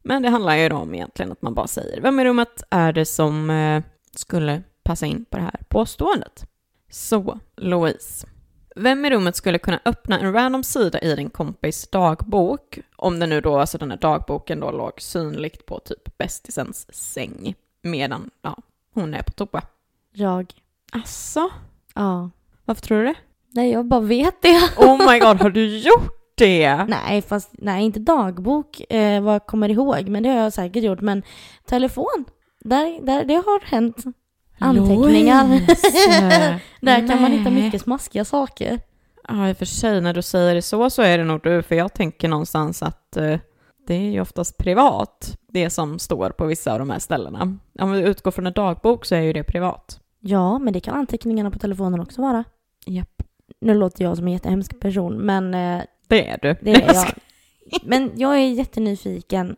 Men 0.03 0.21
det 0.21 0.29
handlar 0.29 0.55
ju 0.55 0.69
då 0.69 0.75
om 0.75 0.95
egentligen 0.95 1.31
att 1.31 1.41
man 1.41 1.53
bara 1.53 1.67
säger 1.67 2.01
vem 2.01 2.19
i 2.19 2.25
rummet 2.25 2.63
är 2.69 2.93
det 2.93 3.05
som 3.05 3.49
eh, 3.49 3.83
skulle 4.15 4.63
passa 4.83 5.05
in 5.05 5.25
på 5.25 5.37
det 5.37 5.43
här 5.43 5.61
påståendet. 5.67 6.45
Så, 6.89 7.39
Louise. 7.57 8.27
Vem 8.77 9.05
i 9.05 9.09
rummet 9.09 9.35
skulle 9.35 9.57
kunna 9.57 9.79
öppna 9.85 10.19
en 10.19 10.33
random 10.33 10.63
sida 10.63 10.99
i 10.99 11.15
din 11.15 11.29
kompis 11.29 11.87
dagbok, 11.87 12.79
om 12.95 13.19
det 13.19 13.27
nu 13.27 13.41
då, 13.41 13.59
alltså 13.59 13.77
den 13.77 13.91
här 13.91 13.97
dagboken 13.97 14.59
då 14.59 14.71
låg 14.71 15.01
synligt 15.01 15.65
på 15.65 15.79
typ 15.79 16.17
bästisens 16.17 16.95
säng, 16.95 17.55
medan, 17.81 18.29
ja, 18.41 18.57
hon 18.93 19.13
är 19.13 19.21
på 19.21 19.31
toa. 19.31 19.61
Jag. 20.11 20.53
Asså? 20.91 21.49
Ja. 21.93 22.29
Varför 22.65 22.81
tror 22.81 22.97
du 22.97 23.05
det? 23.05 23.15
Nej, 23.51 23.71
jag 23.71 23.85
bara 23.85 24.01
vet 24.01 24.41
det. 24.41 24.69
Oh 24.77 25.11
my 25.11 25.19
god, 25.19 25.37
har 25.41 25.49
du 25.49 25.77
gjort 25.77 26.35
det? 26.35 26.85
Nej, 26.85 27.21
fast 27.21 27.49
nej, 27.51 27.85
inte 27.85 27.99
dagbok 27.99 28.93
eh, 28.93 29.21
vad 29.23 29.33
jag 29.35 29.45
kommer 29.45 29.69
ihåg, 29.69 30.09
men 30.09 30.23
det 30.23 30.29
har 30.29 30.37
jag 30.37 30.53
säkert 30.53 30.83
gjort. 30.83 31.01
Men 31.01 31.23
telefon, 31.65 32.25
där, 32.59 33.05
där, 33.05 33.25
det 33.25 33.35
har 33.35 33.65
hänt. 33.65 34.03
Anteckningar. 34.59 35.45
Där 36.85 37.07
kan 37.07 37.21
man 37.21 37.31
hitta 37.31 37.49
mycket 37.49 37.81
smaskiga 37.81 38.25
saker. 38.25 38.79
Ja, 39.27 39.49
i 39.49 39.53
och 39.53 39.57
för 39.57 39.65
sig, 39.65 40.01
när 40.01 40.13
du 40.13 40.21
säger 40.21 40.55
det 40.55 40.61
så 40.61 40.89
så 40.89 41.01
är 41.01 41.17
det 41.17 41.23
nog 41.23 41.39
du, 41.43 41.61
för 41.61 41.75
jag 41.75 41.93
tänker 41.93 42.27
någonstans 42.27 42.83
att 42.83 43.17
eh, 43.17 43.39
det 43.87 43.93
är 43.93 44.11
ju 44.11 44.21
oftast 44.21 44.57
privat, 44.57 45.37
det 45.47 45.69
som 45.69 45.99
står 45.99 46.29
på 46.29 46.45
vissa 46.45 46.73
av 46.73 46.79
de 46.79 46.89
här 46.89 46.99
ställena. 46.99 47.57
Om 47.79 47.91
vi 47.91 47.99
utgår 48.01 48.31
från 48.31 48.47
en 48.47 48.53
dagbok 48.53 49.05
så 49.05 49.15
är 49.15 49.21
ju 49.21 49.33
det 49.33 49.43
privat. 49.43 49.99
Ja, 50.19 50.59
men 50.59 50.73
det 50.73 50.79
kan 50.79 50.95
anteckningarna 50.95 51.51
på 51.51 51.59
telefonen 51.59 51.99
också 51.99 52.21
vara. 52.21 52.43
Japp. 52.85 53.21
Nu 53.61 53.73
låter 53.73 54.03
jag 54.03 54.17
som 54.17 54.27
en 54.27 54.33
jättehemsk 54.33 54.79
person, 54.79 55.17
men 55.17 55.53
eh, 55.53 55.81
Det 56.07 56.27
är 56.29 56.39
du. 56.41 56.55
det 56.61 56.71
är 56.73 56.93
jag. 56.93 57.05
Men 57.83 58.11
jag 58.15 58.35
är 58.35 58.49
jättenyfiken 58.53 59.55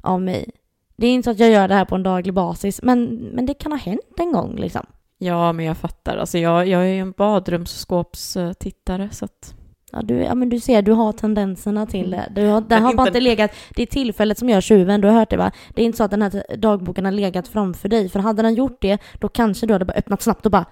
av 0.00 0.20
mig. 0.22 0.50
Det 0.96 1.06
är 1.06 1.10
inte 1.14 1.24
så 1.24 1.30
att 1.30 1.38
jag 1.38 1.50
gör 1.50 1.68
det 1.68 1.74
här 1.74 1.84
på 1.84 1.94
en 1.94 2.02
daglig 2.02 2.34
basis, 2.34 2.80
men, 2.82 3.14
men 3.14 3.46
det 3.46 3.54
kan 3.54 3.72
ha 3.72 3.78
hänt 3.78 4.00
en 4.18 4.32
gång 4.32 4.56
liksom. 4.56 4.86
Ja, 5.18 5.52
men 5.52 5.64
jag 5.64 5.76
fattar. 5.76 6.16
Alltså, 6.16 6.38
jag, 6.38 6.68
jag 6.68 6.80
är 6.82 6.92
ju 6.94 7.00
en 7.00 7.12
badrumsskåpstittare, 7.12 9.08
så 9.12 9.24
att... 9.24 9.54
Ja, 9.92 10.02
du, 10.02 10.14
ja, 10.14 10.34
men 10.34 10.48
du 10.48 10.60
ser, 10.60 10.82
du 10.82 10.92
har 10.92 11.12
tendenserna 11.12 11.86
till 11.86 12.10
det. 12.10 12.32
Du 12.34 12.46
har, 12.46 12.60
det 12.60 12.66
Men 12.68 12.82
har 12.82 12.94
bara 12.94 13.06
inte- 13.06 13.20
legat, 13.20 13.50
det 13.76 13.82
är 13.82 13.86
tillfället 13.86 14.38
som 14.38 14.48
gör 14.48 14.60
tjuven, 14.60 15.00
du 15.00 15.08
har 15.08 15.14
hört 15.14 15.30
det 15.30 15.36
va? 15.36 15.50
Det 15.74 15.82
är 15.82 15.86
inte 15.86 15.98
så 15.98 16.04
att 16.04 16.10
den 16.10 16.22
här 16.22 16.56
dagboken 16.56 17.04
har 17.04 17.12
legat 17.12 17.48
framför 17.48 17.88
dig, 17.88 18.08
för 18.08 18.20
hade 18.20 18.42
den 18.42 18.54
gjort 18.54 18.78
det, 18.80 18.98
då 19.20 19.28
kanske 19.28 19.66
du 19.66 19.72
hade 19.72 19.84
bara 19.84 19.92
öppnat 19.98 20.22
snabbt 20.22 20.46
och 20.46 20.52
bara 20.52 20.64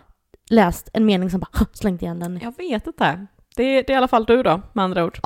läst 0.51 0.89
en 0.93 1.07
mening 1.07 1.31
som 1.31 1.41
bara 1.41 1.67
slängt 1.73 2.03
igen 2.03 2.21
den. 2.21 2.41
Jag 2.43 2.57
vet 2.57 2.87
inte. 2.87 3.27
Det, 3.57 3.63
är- 3.63 3.83
det 3.87 3.91
är 3.93 3.95
i 3.95 3.97
alla 3.97 4.09
fall 4.09 4.25
du 4.25 4.43
då, 4.43 4.61
med 4.73 4.85
andra 4.85 5.05
ord. 5.05 5.19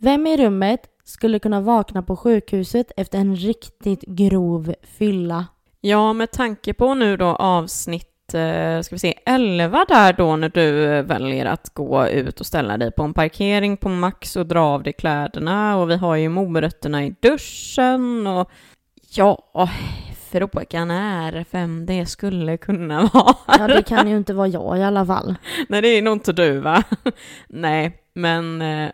Vem 0.00 0.26
i 0.26 0.36
rummet 0.36 0.80
skulle 1.04 1.38
kunna 1.38 1.60
vakna 1.60 2.02
på 2.02 2.16
sjukhuset 2.16 2.92
efter 2.96 3.18
en 3.18 3.36
riktigt 3.36 4.02
grov 4.02 4.74
fylla? 4.82 5.46
Ja, 5.80 6.12
med 6.12 6.30
tanke 6.30 6.74
på 6.74 6.94
nu 6.94 7.16
då 7.16 7.26
avsnitt, 7.26 8.34
eh, 8.34 8.80
ska 8.80 8.94
vi 8.94 8.98
se, 8.98 9.14
11 9.26 9.84
där 9.88 10.12
då 10.12 10.36
när 10.36 10.48
du 10.48 10.84
eh, 10.84 11.02
väljer 11.02 11.46
att 11.46 11.74
gå 11.74 12.08
ut 12.08 12.40
och 12.40 12.46
ställa 12.46 12.76
dig 12.76 12.90
på 12.90 13.02
en 13.02 13.14
parkering 13.14 13.76
på 13.76 13.88
Max 13.88 14.36
och 14.36 14.46
dra 14.46 14.60
av 14.60 14.82
dig 14.82 14.92
kläderna 14.92 15.76
och 15.76 15.90
vi 15.90 15.96
har 15.96 16.16
ju 16.16 16.28
morötterna 16.28 17.04
i 17.04 17.14
duschen 17.20 18.26
och 18.26 18.50
ja, 19.16 19.68
frågan 20.30 20.90
är 20.90 21.44
vem 21.50 21.86
det 21.86 22.06
skulle 22.06 22.56
kunna 22.56 23.02
vara. 23.14 23.36
Ja, 23.46 23.66
det 23.66 23.82
kan 23.82 24.10
ju 24.10 24.16
inte 24.16 24.34
vara 24.34 24.48
jag 24.48 24.78
i 24.78 24.82
alla 24.82 25.06
fall. 25.06 25.34
Nej, 25.68 25.82
det 25.82 25.88
är 25.88 26.02
nog 26.02 26.12
inte 26.12 26.32
du 26.32 26.58
va? 26.58 26.82
Nej, 27.48 27.98
men 28.14 28.62
eh, 28.62 28.90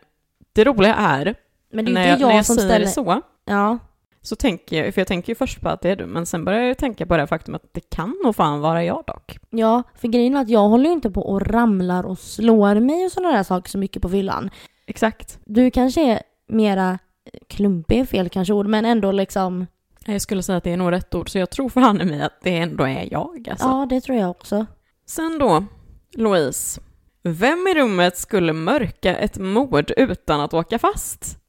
det 0.52 0.64
roliga 0.64 0.94
är, 0.94 1.34
Men 1.72 1.84
det 1.84 1.90
är 1.90 1.94
ju 1.94 2.00
jag, 2.00 2.12
inte 2.12 2.24
när 2.24 2.30
jag 2.30 2.38
jag 2.38 2.46
som 2.46 2.56
säger 2.56 2.68
ställer... 2.68 2.86
så, 2.86 3.22
Ja, 3.44 3.78
så 4.22 4.36
tänker 4.36 4.84
jag, 4.84 4.94
för 4.94 5.00
jag 5.00 5.08
tänker 5.08 5.28
ju 5.28 5.34
först 5.34 5.60
på 5.60 5.68
att 5.68 5.80
det 5.80 5.90
är 5.90 5.96
du, 5.96 6.06
men 6.06 6.26
sen 6.26 6.44
börjar 6.44 6.62
jag 6.62 6.78
tänka 6.78 7.06
på 7.06 7.16
det 7.16 7.26
faktum 7.26 7.54
att 7.54 7.64
det 7.72 7.90
kan 7.90 8.16
nog 8.24 8.36
fan 8.36 8.60
vara 8.60 8.84
jag 8.84 9.04
dock. 9.06 9.38
ja, 9.50 9.82
för 9.94 10.08
grejen 10.08 10.36
är 10.36 10.40
att 10.40 10.48
jag 10.48 10.68
håller 10.68 10.86
ju 10.86 10.92
inte 10.92 11.10
på 11.10 11.22
och 11.22 11.46
ramlar 11.46 12.06
och 12.06 12.18
slår 12.18 12.74
mig 12.74 13.04
och 13.04 13.12
sådana 13.12 13.36
där 13.36 13.42
saker 13.42 13.70
så 13.70 13.78
mycket 13.78 14.02
på 14.02 14.08
fyllan. 14.08 14.50
Exakt. 14.86 15.38
Du 15.44 15.70
kanske 15.70 16.12
är 16.12 16.22
mera 16.48 16.98
klumpig, 17.48 18.08
fel 18.08 18.28
kanske 18.28 18.52
ord, 18.54 18.66
men 18.66 18.84
ändå 18.84 19.12
liksom... 19.12 19.66
Jag 20.06 20.22
skulle 20.22 20.42
säga 20.42 20.58
att 20.58 20.64
det 20.64 20.72
är 20.72 20.76
nog 20.76 20.92
rätt 20.92 21.14
ord, 21.14 21.30
så 21.30 21.38
jag 21.38 21.50
tror 21.50 21.68
fan 21.68 22.00
i 22.00 22.04
mig 22.04 22.22
att 22.22 22.40
det 22.42 22.56
ändå 22.56 22.84
är 22.84 23.08
jag. 23.10 23.48
Alltså. 23.50 23.66
Ja, 23.66 23.86
det 23.90 24.00
tror 24.00 24.18
jag 24.18 24.30
också. 24.30 24.66
Sen 25.06 25.38
då, 25.38 25.64
Louise. 26.12 26.80
Vem 27.22 27.66
i 27.66 27.74
rummet 27.74 28.18
skulle 28.18 28.52
mörka 28.52 29.16
ett 29.16 29.38
mord 29.38 29.92
utan 29.96 30.40
att 30.40 30.54
åka 30.54 30.78
fast? 30.78 31.39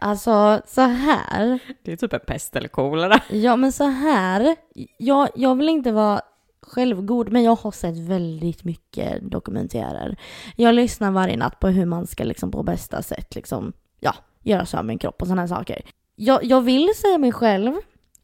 Alltså, 0.00 0.62
så 0.66 0.80
här. 0.80 1.58
Det 1.82 1.92
är 1.92 1.96
typ 1.96 2.12
en 2.12 2.20
pest 2.26 2.56
eller 2.56 2.68
kolera. 2.68 3.20
Ja, 3.30 3.56
men 3.56 3.72
så 3.72 3.84
här. 3.84 4.56
Jag, 4.98 5.28
jag 5.34 5.54
vill 5.54 5.68
inte 5.68 5.92
vara 5.92 6.20
självgod, 6.62 7.32
men 7.32 7.42
jag 7.42 7.56
har 7.56 7.70
sett 7.70 7.98
väldigt 7.98 8.64
mycket 8.64 9.30
dokumentärer. 9.30 10.16
Jag 10.56 10.74
lyssnar 10.74 11.10
varje 11.10 11.36
natt 11.36 11.60
på 11.60 11.68
hur 11.68 11.86
man 11.86 12.06
ska 12.06 12.24
liksom 12.24 12.50
på 12.50 12.62
bästa 12.62 13.02
sätt 13.02 13.34
liksom, 13.34 13.72
ja, 14.00 14.14
göra 14.42 14.66
sig 14.66 14.78
av 14.78 14.84
med 14.84 14.94
en 14.94 14.98
kropp 14.98 15.22
och 15.22 15.26
sådana 15.26 15.42
här 15.42 15.48
saker. 15.48 15.82
Jag, 16.16 16.44
jag 16.44 16.60
vill 16.60 16.90
säga 16.96 17.18
mig 17.18 17.32
själv, 17.32 17.74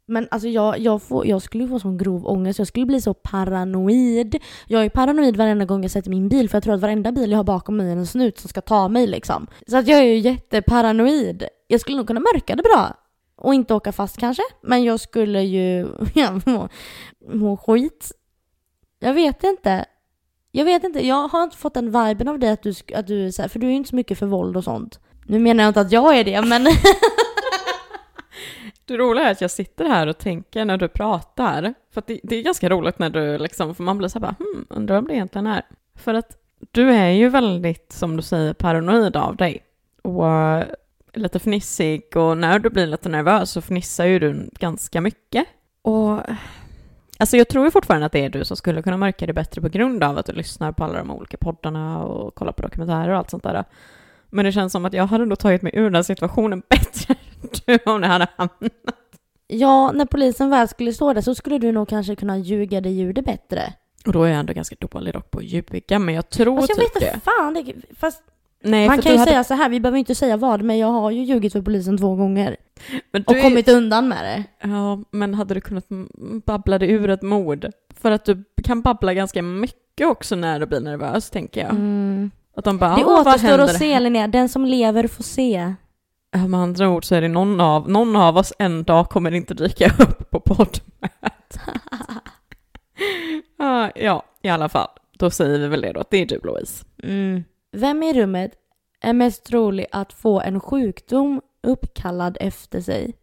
men 0.07 0.29
alltså 0.31 0.49
jag, 0.49 0.79
jag, 0.79 1.03
får, 1.03 1.27
jag 1.27 1.43
skulle 1.43 1.65
ju 1.65 1.71
få 1.71 1.79
sån 1.79 1.99
grov 1.99 2.27
ångest, 2.27 2.59
jag 2.59 2.69
skulle 2.69 2.87
bli 2.87 3.01
så 3.01 3.15
paranoid. 3.15 4.37
Jag 4.67 4.85
är 4.85 4.89
paranoid 4.89 5.37
varenda 5.37 5.65
gång 5.65 5.83
jag 5.83 5.91
sätter 5.91 6.11
min 6.11 6.29
bil 6.29 6.49
för 6.49 6.57
jag 6.57 6.63
tror 6.65 6.75
att 6.75 6.81
varenda 6.81 7.13
bil 7.13 7.31
jag 7.31 7.39
har 7.39 7.45
bakom 7.45 7.77
mig 7.77 7.93
är 7.93 7.97
en 7.97 8.07
snut 8.07 8.39
som 8.39 8.49
ska 8.49 8.61
ta 8.61 8.89
mig 8.89 9.07
liksom. 9.07 9.47
Så 9.67 9.77
att 9.77 9.89
jag 9.89 9.99
är 9.99 10.05
ju 10.05 10.19
jätteparanoid. 10.19 11.45
Jag 11.67 11.81
skulle 11.81 11.97
nog 11.97 12.07
kunna 12.07 12.21
mörka 12.21 12.57
det 12.57 12.63
bra. 12.63 12.95
Och 13.37 13.55
inte 13.55 13.75
åka 13.75 13.93
fast 13.93 14.17
kanske, 14.17 14.43
men 14.63 14.85
jag 14.85 15.01
skulle 15.01 15.43
ju 15.43 15.89
ja, 16.15 16.41
må, 16.47 16.69
må 17.33 17.57
skit. 17.57 18.13
Jag 18.99 19.15
vet 19.15 19.45
inte. 19.45 19.85
Jag 20.51 20.65
vet 20.65 20.85
inte, 20.85 21.07
jag 21.07 21.29
har 21.29 21.43
inte 21.43 21.57
fått 21.57 21.75
den 21.75 21.87
viben 21.87 22.29
av 22.29 22.39
dig 22.39 22.51
att 22.51 22.63
du, 22.63 22.75
att 22.95 23.07
du 23.07 23.27
är 23.27 23.31
så 23.31 23.43
här, 23.43 23.49
för 23.49 23.59
du 23.59 23.67
är 23.67 23.71
ju 23.71 23.77
inte 23.77 23.91
så 23.91 23.97
mycket 23.97 24.19
för 24.19 24.27
våld 24.27 24.57
och 24.57 24.65
sånt. 24.65 25.01
Nu 25.27 25.39
menar 25.39 25.65
jag 25.65 25.71
inte 25.71 25.81
att 25.81 25.93
jag 25.93 26.19
är 26.19 26.25
det, 26.25 26.43
men 26.43 26.63
Det 28.85 28.97
roliga 28.97 29.25
är 29.25 29.31
att 29.31 29.41
jag 29.41 29.51
sitter 29.51 29.85
här 29.85 30.07
och 30.07 30.19
tänker 30.19 30.65
när 30.65 30.77
du 30.77 30.89
pratar, 30.89 31.75
för 31.93 32.01
att 32.01 32.07
det, 32.07 32.21
det 32.23 32.37
är 32.37 32.43
ganska 32.43 32.69
roligt 32.69 32.99
när 32.99 33.11
du 33.11 33.39
liksom, 33.39 33.75
för 33.75 33.83
man 33.83 33.99
blir 33.99 34.09
så 34.09 34.19
här 34.19 34.21
bara, 34.21 34.35
hmm, 34.39 34.67
undrar 34.69 34.99
om 34.99 35.07
det 35.07 35.15
egentligen 35.15 35.47
är. 35.47 35.63
För 35.95 36.15
att 36.15 36.37
du 36.71 36.91
är 36.91 37.11
ju 37.11 37.29
väldigt, 37.29 37.93
som 37.93 38.17
du 38.17 38.23
säger, 38.23 38.53
paranoid 38.53 39.17
av 39.17 39.37
dig. 39.37 39.63
Och 40.03 40.29
eh, 40.29 40.65
lite 41.13 41.39
fnissig 41.39 42.17
och 42.17 42.39
när 42.39 42.59
du 42.59 42.71
blir 42.71 42.87
lite 42.87 43.09
nervös 43.09 43.51
så 43.51 43.61
fnissar 43.61 44.05
ju 44.05 44.19
du 44.19 44.51
ganska 44.53 45.01
mycket. 45.01 45.47
Och 45.83 46.21
alltså 47.19 47.37
jag 47.37 47.49
tror 47.49 47.65
ju 47.65 47.71
fortfarande 47.71 48.07
att 48.07 48.13
det 48.13 48.25
är 48.25 48.29
du 48.29 48.45
som 48.45 48.57
skulle 48.57 48.83
kunna 48.83 48.97
märka 48.97 49.27
det 49.27 49.33
bättre 49.33 49.61
på 49.61 49.69
grund 49.69 50.05
av 50.05 50.19
att 50.19 50.27
du 50.27 50.33
lyssnar 50.33 50.73
på 50.73 50.85
alla 50.85 50.99
de 50.99 51.11
olika 51.11 51.37
poddarna 51.37 52.05
och 52.05 52.35
kollar 52.35 52.53
på 52.53 52.63
dokumentärer 52.63 53.09
och 53.09 53.17
allt 53.17 53.31
sånt 53.31 53.43
där. 53.43 53.65
Men 54.31 54.45
det 54.45 54.53
känns 54.53 54.73
som 54.73 54.85
att 54.85 54.93
jag 54.93 55.07
hade 55.07 55.27
nog 55.27 55.39
tagit 55.39 55.63
mig 55.63 55.73
ur 55.75 55.91
den 55.91 56.05
situationen 56.05 56.63
bättre 56.69 57.15
du 57.67 57.79
om 57.87 58.01
det 58.01 58.07
hade 58.07 58.27
hamnat. 58.37 58.73
Ja, 59.47 59.93
när 59.93 60.05
polisen 60.07 60.51
väl 60.51 60.69
skulle 60.69 60.93
stå 60.93 61.13
där 61.13 61.21
så 61.21 61.35
skulle 61.35 61.59
du 61.59 61.73
nog 61.73 61.89
kanske 61.89 62.17
kunna 62.17 62.39
ljuga 62.39 62.81
det 62.81 63.23
bättre. 63.23 63.73
Och 64.07 64.13
då 64.13 64.23
är 64.23 64.29
jag 64.31 64.39
ändå 64.39 64.53
ganska 64.53 64.77
dålig 64.81 65.15
dock 65.15 65.31
på 65.31 65.39
att 65.39 65.45
ljuga, 65.45 65.99
men 65.99 66.15
jag 66.15 66.29
tror 66.31 66.57
Fast 66.61 66.69
jag 66.69 66.79
typ 66.79 67.03
vet 67.03 67.13
det. 67.15 67.21
fan, 67.25 67.55
det, 67.55 67.75
fast 68.01 68.23
Nej, 68.67 68.89
man 68.89 68.99
kan 69.03 69.13
ju 69.13 69.19
hade, 69.19 69.31
säga 69.31 69.45
så 69.45 69.55
här, 69.55 69.69
vi 69.69 69.81
behöver 69.81 69.99
inte 69.99 70.15
säga 70.15 70.37
vad, 70.37 70.63
men 70.63 70.79
jag 70.79 70.87
har 70.89 71.11
ju 71.11 71.23
ljugit 71.25 71.53
för 71.53 71.63
polisen 71.63 71.99
två 71.99 72.15
gånger. 72.17 72.57
Och 73.27 73.37
är- 73.37 73.43
kommit 73.43 73.69
undan 73.69 74.09
med 74.09 74.25
det. 74.25 74.69
Ja, 74.69 75.03
men 75.11 75.35
hade 75.35 75.55
du 75.55 75.61
kunnat 75.61 75.85
babbla 76.47 76.79
dig 76.79 76.91
ur 76.91 77.11
ett 77.11 77.23
mord? 77.23 77.67
För 78.01 78.11
att 78.11 78.25
du 78.25 78.45
kan 78.65 78.81
babbla 78.83 79.15
ganska 79.15 79.43
mycket 79.43 80.07
också 80.07 80.37
när 80.37 80.61
du 80.61 80.67
blir 80.67 80.81
nervös, 80.81 81.31
tänker 81.31 81.61
jag. 81.61 81.71
Mm. 81.71 82.31
Att 82.57 82.65
de 82.65 82.79
bara, 82.79 82.97
Det 82.97 83.03
"Ah, 83.05 83.07
vad 83.07 83.27
återstår 83.27 83.59
att 83.59 83.79
se 83.79 84.01
Linnea, 84.01 84.27
den 84.29 84.49
som 84.49 84.65
lever 84.65 85.07
får 85.07 85.23
se. 85.23 85.75
Ja, 86.35 86.47
Med 86.47 86.61
andra 86.61 86.89
ord 86.89 87.05
så 87.05 87.15
är 87.15 87.21
det 87.21 87.29
någon 87.29 87.61
av, 87.61 87.91
någon 87.91 88.17
av 88.17 88.37
oss 88.37 88.53
en 88.59 88.85
dag 88.85 89.09
kommer 89.09 89.35
inte 89.35 89.55
dyka 89.55 89.87
upp 89.99 90.31
på 90.31 90.41
poddmötet. 90.41 91.59
Ah, 93.59 93.91
ja, 93.95 94.25
i 94.43 94.49
alla 94.49 94.69
fall. 94.69 94.89
Då 95.19 95.31
säger 95.31 95.59
vi 95.59 95.69
väl 95.69 95.81
det 95.81 95.93
då, 95.93 96.01
att 96.01 96.11
det 96.11 96.17
är 96.23 96.27
du 96.27 96.41
Louise. 96.45 96.85
Mm. 97.03 97.45
Vem 97.73 98.03
i 98.03 98.13
rummet 98.13 98.53
är 99.01 99.13
mest 99.13 99.45
trolig 99.45 99.87
att 99.93 100.13
få 100.13 100.41
en 100.41 100.61
sjukdom 100.61 101.41
uppkallad 101.63 102.37
efter 102.41 102.81
sig? 102.81 103.15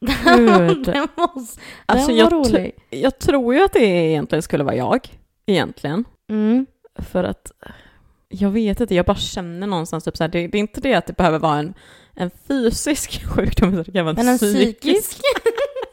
Gud. 0.00 0.84
den 0.84 1.08
måste, 1.16 1.60
Alltså, 1.86 2.08
den 2.08 2.16
jag 2.16 2.30
var 2.30 2.44
tr- 2.44 2.52
rolig. 2.52 2.74
Jag 2.90 3.18
tror 3.18 3.54
ju 3.54 3.64
att 3.64 3.72
det 3.72 3.84
egentligen 3.84 4.42
skulle 4.42 4.64
vara 4.64 4.76
jag. 4.76 5.08
Egentligen. 5.46 6.04
Mm. 6.30 6.66
För 6.98 7.24
att 7.24 7.52
jag 8.28 8.50
vet 8.50 8.80
inte, 8.80 8.94
jag 8.94 9.06
bara 9.06 9.16
känner 9.16 9.66
någonstans 9.66 10.04
typ 10.04 10.16
så 10.16 10.24
här, 10.24 10.28
det, 10.28 10.46
det 10.46 10.58
är 10.58 10.60
inte 10.60 10.80
det 10.80 10.94
att 10.94 11.06
det 11.06 11.16
behöver 11.16 11.38
vara 11.38 11.58
en, 11.58 11.74
en 12.14 12.30
fysisk 12.48 13.24
sjukdom, 13.34 13.76
det 13.76 13.92
kan 13.92 14.04
vara 14.04 14.10
en, 14.10 14.16
Men 14.16 14.28
en 14.28 14.38
psykisk. 14.38 14.80
psykisk? 14.80 15.20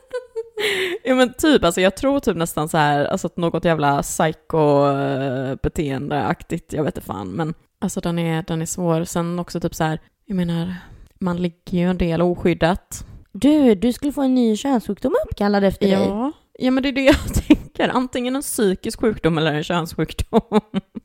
ja 1.03 1.15
men 1.15 1.33
typ, 1.33 1.63
alltså 1.63 1.81
jag 1.81 1.95
tror 1.95 2.19
typ 2.19 2.37
nästan 2.37 2.69
så 2.69 2.77
här, 2.77 3.05
alltså 3.05 3.27
att 3.27 3.37
något 3.37 3.65
jävla 3.65 4.01
psyko-beteendeaktigt, 4.01 6.73
jag 6.73 6.83
vet 6.83 6.97
inte 6.97 7.07
fan, 7.07 7.27
men 7.29 7.53
alltså 7.81 8.01
den 8.01 8.19
är, 8.19 8.43
den 8.47 8.61
är 8.61 8.65
svår. 8.65 9.03
Sen 9.03 9.39
också 9.39 9.59
typ 9.59 9.75
så 9.75 9.83
här, 9.83 9.99
jag 10.25 10.35
menar, 10.35 10.75
man 11.19 11.37
ligger 11.37 11.77
ju 11.77 11.89
en 11.89 11.97
del 11.97 12.21
oskyddat. 12.21 13.05
Du, 13.31 13.75
du 13.75 13.93
skulle 13.93 14.11
få 14.11 14.21
en 14.21 14.35
ny 14.35 14.57
könssjukdom 14.57 15.15
uppkallad 15.25 15.63
efter 15.63 15.87
dig. 15.87 15.95
Ja. 16.07 16.31
ja, 16.59 16.71
men 16.71 16.83
det 16.83 16.89
är 16.89 16.93
det 16.93 17.03
jag 17.03 17.23
tänker, 17.33 17.58
antingen 17.87 18.35
en 18.35 18.41
psykisk 18.41 18.99
sjukdom 19.01 19.37
eller 19.37 19.53
en 19.53 19.63
könssjukdom. 19.63 20.41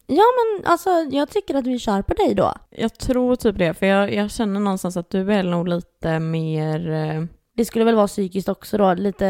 Ja, 0.06 0.22
men 0.37 0.66
alltså 0.66 0.90
jag 1.10 1.30
tycker 1.30 1.54
att 1.54 1.66
vi 1.66 1.78
kör 1.78 2.02
på 2.02 2.14
dig 2.14 2.34
då. 2.34 2.54
Jag 2.70 2.94
tror 2.98 3.37
typ 3.37 3.58
det, 3.58 3.74
för 3.74 3.87
jag, 3.87 4.14
jag 4.14 4.30
känner 4.30 4.60
någonstans 4.60 4.96
att 4.96 5.10
du 5.10 5.32
är 5.32 5.42
nog 5.42 5.68
lite 5.68 6.18
mer... 6.18 6.90
eh, 6.90 7.24
Det 7.56 7.64
skulle 7.64 7.84
väl 7.84 7.94
vara 7.94 8.06
psykiskt 8.06 8.48
också 8.48 8.78
då, 8.78 8.94
lite, 8.94 9.26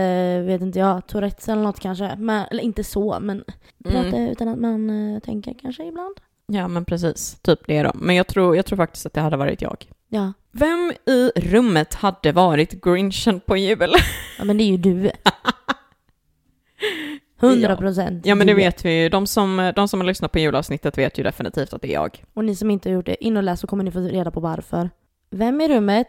vet 0.46 0.61
inte 0.62 0.78
jag, 0.78 1.07
Tourettes 1.07 1.48
eller 1.48 1.62
något 1.62 1.80
kanske. 1.80 2.16
Men, 2.18 2.46
eller 2.50 2.62
inte 2.62 2.85
så, 2.85 3.18
men 3.20 3.44
prata 3.85 3.98
Mm, 4.09 4.28
utan 4.28 4.48
att 4.48 4.59
man 4.59 4.90
uh, 4.90 5.18
tänker 5.20 5.54
kanske 5.62 5.85
ibland. 5.85 6.16
ja, 6.46 6.68
men 6.68 6.85
precis. 6.85 7.38
Typ 7.42 7.66
det 7.66 7.83
då. 7.83 7.90
Men 7.94 8.16
jag 8.16 8.26
tror, 8.26 8.57
jag 8.57 8.66
tror 8.66 8.76
faktiskt 8.76 9.07
att 9.07 9.12
det 9.12 9.20
hade 9.20 9.37
varit 9.37 9.62
jag. 9.62 9.87
Ja, 10.09 10.33
Vem 10.52 10.92
i 11.07 11.30
rummet 11.37 11.94
hade 11.94 12.33
varit 12.33 12.85
grinchen 12.85 13.40
på 13.40 13.57
jul? 13.57 13.92
ja 14.38 14.44
men 14.44 14.57
det 14.59 14.64
är 14.64 14.68
ju 14.70 14.76
du. 14.76 15.11
100 17.40 17.77
procent. 17.77 18.27
Ja, 18.27 18.35
men 18.35 18.47
det 18.47 18.55
vet 18.55 18.85
vi 18.85 19.03
ju. 19.03 19.09
De 19.09 19.27
som, 19.27 19.73
de 19.77 19.88
som 19.88 20.01
har 20.01 20.07
lyssnat 20.07 20.33
på 20.33 20.38
julavsnittet 20.38 20.99
vet 20.99 21.18
ju 21.18 21.23
definitivt 21.23 21.73
att 21.73 21.83
det 21.83 21.88
är 21.88 21.94
jag. 21.94 22.25
Och 22.35 22.44
ni 22.44 22.57
som 22.57 22.70
inte 22.70 22.88
har 22.88 22.94
gjort 22.94 23.07
det, 23.07 23.25
in 23.25 23.37
och 23.37 23.42
läs 23.42 23.61
så 23.61 23.66
kommer 23.66 23.85
ni 23.85 23.90
få 23.90 24.01
reda 24.01 24.31
på 24.31 24.40
varför. 24.40 24.90
Vem 25.31 25.61
i 25.61 25.68
rummet 25.68 26.09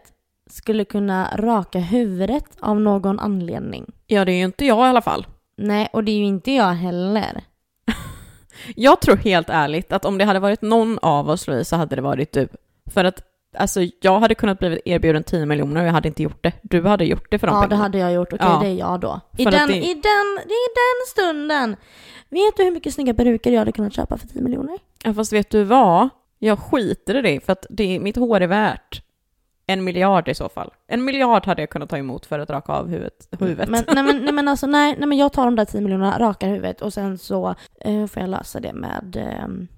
skulle 0.50 0.84
kunna 0.84 1.30
raka 1.36 1.78
huvudet 1.78 2.44
av 2.60 2.80
någon 2.80 3.18
anledning? 3.18 3.92
Ja, 4.06 4.24
det 4.24 4.32
är 4.32 4.36
ju 4.36 4.44
inte 4.44 4.64
jag 4.64 4.78
i 4.78 4.88
alla 4.88 5.02
fall. 5.02 5.26
Nej, 5.56 5.88
och 5.92 6.04
det 6.04 6.12
är 6.12 6.16
ju 6.16 6.24
inte 6.24 6.52
jag 6.52 6.72
heller. 6.72 7.44
Jag 8.76 9.00
tror 9.00 9.16
helt 9.16 9.50
ärligt 9.50 9.92
att 9.92 10.04
om 10.04 10.18
det 10.18 10.24
hade 10.24 10.38
varit 10.38 10.62
någon 10.62 10.98
av 10.98 11.30
oss, 11.30 11.46
Louise, 11.46 11.68
så 11.68 11.76
hade 11.76 11.96
det 11.96 12.02
varit 12.02 12.32
du. 12.32 12.48
För 12.90 13.04
att 13.04 13.22
alltså, 13.56 13.80
jag 14.00 14.20
hade 14.20 14.34
kunnat 14.34 14.58
blivit 14.58 14.80
erbjuden 14.84 15.22
10 15.24 15.46
miljoner 15.46 15.80
och 15.80 15.86
jag 15.88 15.92
hade 15.92 16.08
inte 16.08 16.22
gjort 16.22 16.42
det. 16.42 16.52
Du 16.62 16.82
hade 16.86 17.04
gjort 17.04 17.30
det 17.30 17.38
för 17.38 17.46
de 17.46 17.56
Ja, 17.56 17.62
det 17.62 17.68
pengarna. 17.68 17.82
hade 17.84 17.98
jag 17.98 18.12
gjort. 18.12 18.32
Okej, 18.32 18.46
Ja. 18.48 18.58
det 18.62 18.68
är 18.68 18.74
jag 18.74 19.00
då. 19.00 19.20
I 19.38 19.44
För 19.44 19.50
den, 19.50 19.68
det- 19.68 19.76
i, 19.76 19.94
den, 19.94 20.38
I 20.44 20.62
den 20.76 21.06
stunden! 21.08 21.76
Vet 22.28 22.56
du 22.56 22.64
hur 22.64 22.70
mycket 22.70 22.94
snygga 22.94 23.14
peruker 23.14 23.52
jag 23.52 23.58
hade 23.58 23.72
kunnat 23.72 23.92
köpa 23.92 24.18
för 24.18 24.28
10 24.28 24.42
miljoner? 24.42 24.78
Ja, 25.04 25.14
fast 25.14 25.32
vet 25.32 25.50
du 25.50 25.64
vad? 25.64 26.08
Jag 26.38 26.58
skiter 26.58 27.14
i 27.16 27.22
det, 27.22 27.44
för 27.44 27.52
att 27.52 27.66
det, 27.70 27.98
mitt 28.00 28.16
hår 28.16 28.40
är 28.40 28.46
värt 28.46 29.02
en 29.66 29.84
miljard 29.84 30.28
i 30.28 30.34
så 30.34 30.48
fall. 30.48 30.70
En 30.88 31.04
miljard 31.04 31.46
hade 31.46 31.62
jag 31.62 31.70
kunnat 31.70 31.88
ta 31.90 31.98
emot 31.98 32.26
för 32.26 32.38
att 32.38 32.50
raka 32.50 32.72
av 32.72 32.88
huvudet. 32.88 33.28
huvudet. 33.40 33.68
Men, 33.68 33.84
nej, 33.94 34.02
men, 34.04 34.24
nej, 34.24 34.32
men 34.32 34.48
alltså, 34.48 34.66
nej, 34.66 34.96
nej, 34.98 35.08
men 35.08 35.18
jag 35.18 35.32
tar 35.32 35.44
de 35.44 35.56
där 35.56 35.64
10 35.64 35.80
miljonerna, 35.80 36.18
rakar 36.18 36.48
huvudet 36.48 36.82
och 36.82 36.92
sen 36.92 37.18
så 37.18 37.54
eh, 37.80 38.06
får 38.06 38.20
jag 38.22 38.30
lösa 38.30 38.60
det 38.60 38.72
med, 38.72 39.16
ehm, 39.16 39.68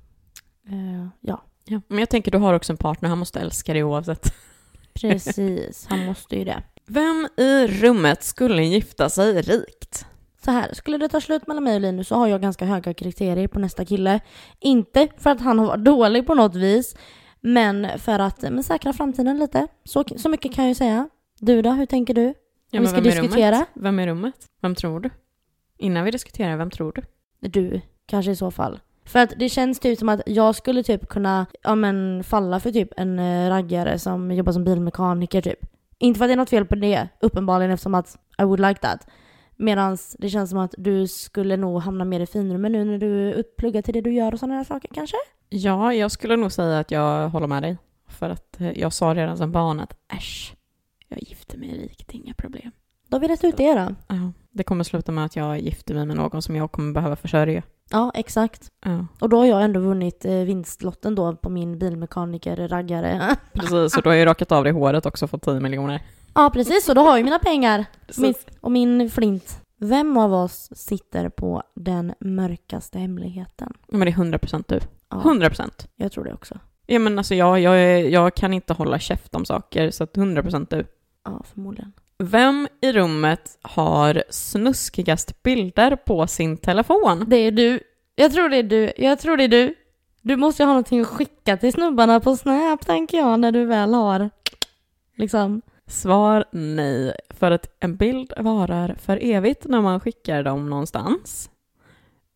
eh, 0.68 1.06
ja, 1.20 1.42
ja. 1.68 1.80
men 1.88 1.98
jag 1.98 2.10
tänker, 2.10 2.30
du 2.30 2.38
har 2.38 2.54
också 2.54 2.72
en 2.72 2.76
partner, 2.76 3.08
han 3.08 3.18
måste 3.18 3.40
älska 3.40 3.72
dig 3.72 3.84
oavsett. 3.84 4.34
precis. 5.00 5.86
Han 5.90 6.06
måste 6.06 6.36
ju 6.36 6.44
det. 6.44 6.62
Vem 6.86 7.28
i 7.36 7.66
rummet 7.66 8.24
skulle 8.24 8.62
gifta 8.62 9.08
sig 9.08 9.42
rikt? 9.42 10.06
Så 10.44 10.50
här, 10.50 10.74
skulle 10.74 10.98
det 10.98 11.08
ta 11.08 11.20
slut 11.20 11.46
mellan 11.46 11.64
mig 11.64 11.74
och 11.74 11.80
Linus 11.80 12.08
så 12.08 12.14
har 12.14 12.26
jag 12.26 12.42
ganska 12.42 12.64
höga 12.64 12.94
kriterier 12.94 13.48
på 13.48 13.58
nästa 13.58 13.84
kille. 13.84 14.20
Inte 14.60 15.08
för 15.18 15.30
att 15.30 15.40
han 15.40 15.58
har 15.58 15.66
varit 15.66 15.84
dålig 15.84 16.26
på 16.26 16.34
något 16.34 16.54
vis, 16.54 16.96
men 17.40 17.98
för 17.98 18.18
att 18.18 18.42
men, 18.42 18.62
säkra 18.62 18.92
framtiden 18.92 19.38
lite. 19.38 19.66
Så, 19.84 20.04
så 20.16 20.28
mycket 20.28 20.54
kan 20.54 20.64
jag 20.64 20.70
ju 20.70 20.74
säga. 20.74 21.08
Du 21.38 21.62
då, 21.62 21.70
hur 21.70 21.86
tänker 21.86 22.14
du? 22.14 22.34
Ja, 22.70 22.80
vi 22.80 22.86
ska 22.86 22.94
vem 22.94 23.04
diskutera? 23.04 23.54
Rummet? 23.54 23.68
Vem 23.74 23.98
är 23.98 24.06
rummet? 24.06 24.34
Vem 24.60 24.74
tror 24.74 25.00
du? 25.00 25.10
Innan 25.78 26.04
vi 26.04 26.10
diskuterar, 26.10 26.56
vem 26.56 26.70
tror 26.70 26.92
du? 26.92 27.02
Du, 27.48 27.80
kanske 28.06 28.32
i 28.32 28.36
så 28.36 28.50
fall. 28.50 28.80
För 29.08 29.18
att 29.18 29.32
det 29.36 29.48
känns 29.48 29.80
typ 29.80 29.98
som 29.98 30.08
att 30.08 30.20
jag 30.26 30.54
skulle 30.54 30.82
typ 30.82 31.08
kunna, 31.08 31.46
ja 31.62 31.74
men 31.74 32.24
falla 32.24 32.60
för 32.60 32.72
typ 32.72 32.88
en 32.96 33.18
eh, 33.18 33.48
raggare 33.48 33.98
som 33.98 34.32
jobbar 34.32 34.52
som 34.52 34.64
bilmekaniker 34.64 35.42
typ. 35.42 35.58
Inte 35.98 36.18
för 36.18 36.24
att 36.24 36.28
det 36.28 36.34
är 36.34 36.36
något 36.36 36.50
fel 36.50 36.64
på 36.64 36.74
det, 36.74 37.08
uppenbarligen 37.20 37.70
eftersom 37.70 37.94
att 37.94 38.16
I 38.38 38.44
would 38.44 38.60
like 38.60 38.80
that. 38.80 39.06
Medan 39.56 39.98
det 40.18 40.28
känns 40.28 40.50
som 40.50 40.58
att 40.58 40.74
du 40.78 41.06
skulle 41.08 41.56
nog 41.56 41.82
hamna 41.82 42.04
mer 42.04 42.20
i 42.20 42.26
finrummet 42.26 42.72
nu 42.72 42.84
när 42.84 42.98
du 42.98 43.28
är 43.28 43.34
uppluggad 43.34 43.84
till 43.84 43.94
det 43.94 44.00
du 44.00 44.12
gör 44.12 44.32
och 44.32 44.38
sådana 44.38 44.64
saker 44.64 44.90
kanske? 44.94 45.16
Ja, 45.48 45.94
jag 45.94 46.10
skulle 46.10 46.36
nog 46.36 46.52
säga 46.52 46.78
att 46.78 46.90
jag 46.90 47.28
håller 47.28 47.46
med 47.46 47.62
dig. 47.62 47.76
För 48.08 48.30
att 48.30 48.60
eh, 48.60 48.78
jag 48.78 48.92
sa 48.92 49.14
redan 49.14 49.36
som 49.36 49.52
barn 49.52 49.80
att 49.80 49.92
äsch, 50.12 50.54
jag 51.08 51.22
gifter 51.22 51.58
mig 51.58 51.68
rikt, 51.68 52.14
inga 52.14 52.34
problem. 52.34 52.70
Då 53.08 53.14
har 53.14 53.20
vi 53.20 53.28
rätt 53.28 53.44
ut 53.44 53.56
det 53.56 53.74
då. 53.74 53.94
Ja, 54.08 54.32
det 54.50 54.64
kommer 54.64 54.84
sluta 54.84 55.12
med 55.12 55.24
att 55.24 55.36
jag 55.36 55.60
gifter 55.60 55.94
mig 55.94 56.06
med 56.06 56.16
någon 56.16 56.42
som 56.42 56.56
jag 56.56 56.72
kommer 56.72 56.92
behöva 56.92 57.16
försörja. 57.16 57.62
Ja, 57.90 58.10
exakt. 58.14 58.68
Ja, 58.84 59.06
Och 59.20 59.28
då 59.28 59.36
har 59.38 59.46
jag 59.46 59.62
ändå 59.62 59.80
vunnit 59.80 60.24
eh, 60.24 60.32
vinstlotten 60.32 61.14
då 61.14 61.36
på 61.36 61.48
min 61.50 61.78
bilmekaniker-raggare. 61.78 63.36
precis. 63.52 63.96
Och 63.96 64.02
då 64.02 64.10
har 64.10 64.14
jag 64.14 64.20
ju 64.20 64.24
rakat 64.26 64.52
av 64.52 64.64
det 64.64 64.70
håret 64.72 65.06
också 65.06 65.24
och 65.24 65.30
fått 65.30 65.42
10 65.42 65.60
miljoner. 65.60 66.02
ja, 66.34 66.50
precis. 66.54 66.88
Och 66.88 66.94
då 66.94 67.00
har 67.00 67.16
jag 67.16 67.24
mina 67.24 67.38
pengar. 67.38 67.84
Min, 68.16 68.34
och 68.60 68.72
min 68.72 69.10
flint. 69.10 69.60
Vem 69.80 70.16
av 70.16 70.34
oss 70.34 70.68
sitter 70.74 71.28
på 71.28 71.62
den 71.74 72.14
mörkaste 72.20 72.98
hemligheten? 72.98 73.72
Ja, 73.88 73.96
men 73.96 74.00
det 74.00 74.10
är 74.12 74.38
100% 74.38 74.64
du. 74.68 74.80
Ja, 75.10 75.16
100%. 75.16 75.70
jag 75.96 76.12
tror 76.12 76.24
det 76.24 76.32
också. 76.32 76.58
Ja, 76.86 76.98
men 76.98 77.18
alltså 77.18 77.34
jag, 77.34 77.60
jag, 77.60 78.00
jag 78.10 78.34
kan 78.34 78.52
inte 78.52 78.72
hålla 78.72 78.98
käft 78.98 79.34
om 79.34 79.44
saker, 79.44 79.90
så 79.90 80.04
att 80.04 80.16
100% 80.16 80.66
du. 80.70 80.84
Ja, 81.24 81.42
förmodligen. 81.54 81.92
Vem 82.22 82.68
i 82.80 82.92
rummet 82.92 83.58
har 83.62 84.22
snuskigast 84.30 85.42
bilder 85.42 85.96
på 85.96 86.26
sin 86.26 86.56
telefon? 86.56 87.24
Det 87.28 87.36
är 87.36 87.50
du. 87.50 87.80
Jag 88.14 88.32
tror 88.32 88.48
det 88.48 88.56
är 88.56 88.62
du. 88.62 88.92
Jag 88.96 89.18
tror 89.18 89.36
det 89.36 89.44
är 89.44 89.48
du. 89.48 89.74
Du 90.22 90.36
måste 90.36 90.62
ju 90.62 90.66
ha 90.66 90.72
någonting 90.72 91.00
att 91.00 91.06
skicka 91.06 91.56
till 91.56 91.72
snubbarna 91.72 92.20
på 92.20 92.36
Snap, 92.36 92.86
tänker 92.86 93.18
jag, 93.18 93.40
när 93.40 93.52
du 93.52 93.64
väl 93.64 93.94
har 93.94 94.30
liksom. 95.16 95.62
Svar 95.86 96.44
nej, 96.52 97.16
för 97.30 97.50
att 97.50 97.76
en 97.80 97.96
bild 97.96 98.32
varar 98.36 98.94
för 99.00 99.18
evigt 99.22 99.64
när 99.64 99.80
man 99.80 100.00
skickar 100.00 100.42
dem 100.42 100.70
någonstans. 100.70 101.50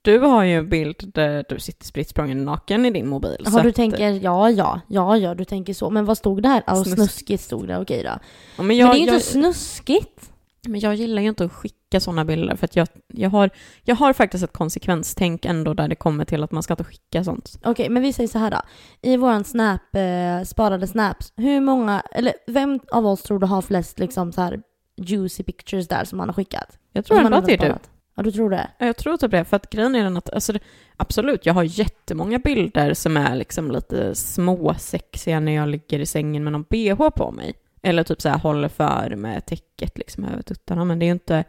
Du 0.03 0.19
har 0.19 0.45
ju 0.45 0.55
en 0.55 0.69
bild 0.69 1.11
där 1.15 1.45
du 1.49 1.61
sitter 1.61 1.87
spritt 1.87 2.17
naken 2.17 2.87
i 2.87 2.91
din 2.91 3.09
mobil. 3.09 3.47
Har 3.47 3.63
du 3.63 3.73
tänker, 3.73 4.11
ja, 4.11 4.51
ja, 4.51 4.81
ja, 4.89 5.17
ja, 5.17 5.35
du 5.35 5.45
tänker 5.45 5.75
så. 5.75 5.91
Men 5.91 6.05
vad 6.05 6.19
stod 6.19 6.43
det 6.43 6.49
här? 6.49 6.63
Ja, 6.67 6.75
Snusk. 6.75 6.97
snuskigt 6.97 7.43
stod 7.43 7.69
det, 7.69 7.79
okej 7.79 8.03
då. 8.03 8.09
Ja, 8.09 8.19
men 8.57 8.67
Men 8.67 8.77
jag, 8.77 8.91
det 8.91 8.97
är 8.97 9.01
ju 9.01 9.07
jag, 9.07 9.15
inte 9.15 9.27
snuskigt. 9.27 10.33
Men 10.69 10.81
jag 10.81 10.95
gillar 10.95 11.23
ju 11.23 11.29
inte 11.29 11.45
att 11.45 11.53
skicka 11.53 12.01
sådana 12.01 12.25
bilder 12.25 12.57
för 12.57 12.65
att 12.65 12.77
jag, 12.77 12.89
jag, 13.13 13.31
har, 13.31 13.51
jag 13.83 13.97
har 13.97 14.13
faktiskt 14.13 14.45
ett 14.45 14.53
konsekvenstänk 14.53 15.45
ändå 15.45 15.75
där 15.75 15.89
det 15.89 15.95
kommer 15.95 16.25
till 16.25 16.43
att 16.43 16.53
man 16.53 16.63
ska 16.63 16.73
inte 16.73 16.85
skicka 16.85 17.25
sånt. 17.25 17.59
Okej, 17.65 17.89
men 17.89 18.03
vi 18.03 18.13
säger 18.13 18.29
så 18.29 18.39
här 18.39 18.51
då. 18.51 18.61
I 19.03 19.17
våran 19.17 19.45
snap, 19.45 19.95
eh, 19.95 20.45
sparade 20.45 20.87
snaps, 20.87 21.33
hur 21.37 21.61
många, 21.61 22.01
eller 22.01 22.35
vem 22.47 22.81
av 22.93 23.07
oss 23.07 23.23
tror 23.23 23.39
du 23.39 23.47
har 23.47 23.63
flest 23.63 23.99
liksom 23.99 24.33
så 24.33 24.41
här 24.41 24.63
juicy 24.97 25.43
pictures 25.43 25.89
där 25.89 26.05
som 26.05 26.19
man 26.19 26.29
har 26.29 26.35
skickat? 26.35 26.79
Jag 26.93 27.05
tror 27.05 27.19
ändå 27.19 27.37
att 27.37 27.47
det 27.47 27.55
är 27.55 27.59
du. 27.59 27.75
Ja, 28.15 28.23
du 28.23 28.33
tror 28.33 28.51
det? 28.51 28.71
Ja, 28.79 28.87
Jag 28.87 28.97
tror 28.97 29.17
typ 29.17 29.31
det, 29.31 29.45
för 29.45 29.57
att 29.57 29.71
grejen 29.71 29.95
är 29.95 30.05
den 30.05 30.17
att, 30.17 30.31
alltså, 30.31 30.53
absolut, 30.97 31.47
jag 31.47 31.55
har 31.55 31.63
jättemånga 31.63 32.39
bilder 32.39 32.95
som 32.95 33.17
är 33.17 33.37
liksom 33.37 33.71
lite 33.71 34.15
småsexiga 34.15 35.41
när 35.41 35.53
jag 35.53 35.69
ligger 35.69 35.99
i 35.99 36.07
sängen 36.07 36.45
med 36.45 36.53
någon 36.53 36.65
bh 36.71 37.09
på 37.11 37.31
mig. 37.31 37.55
Eller 37.83 38.03
typ 38.03 38.23
så 38.23 38.29
här 38.29 38.39
håller 38.39 38.69
för 38.69 39.17
med 39.17 39.47
täcket 39.47 39.99
liksom 39.99 40.25
över 40.25 40.43
tuttarna, 40.43 40.85
men 40.85 40.99
det 40.99 41.05
är 41.05 41.07
ju 41.07 41.13
inte 41.13 41.45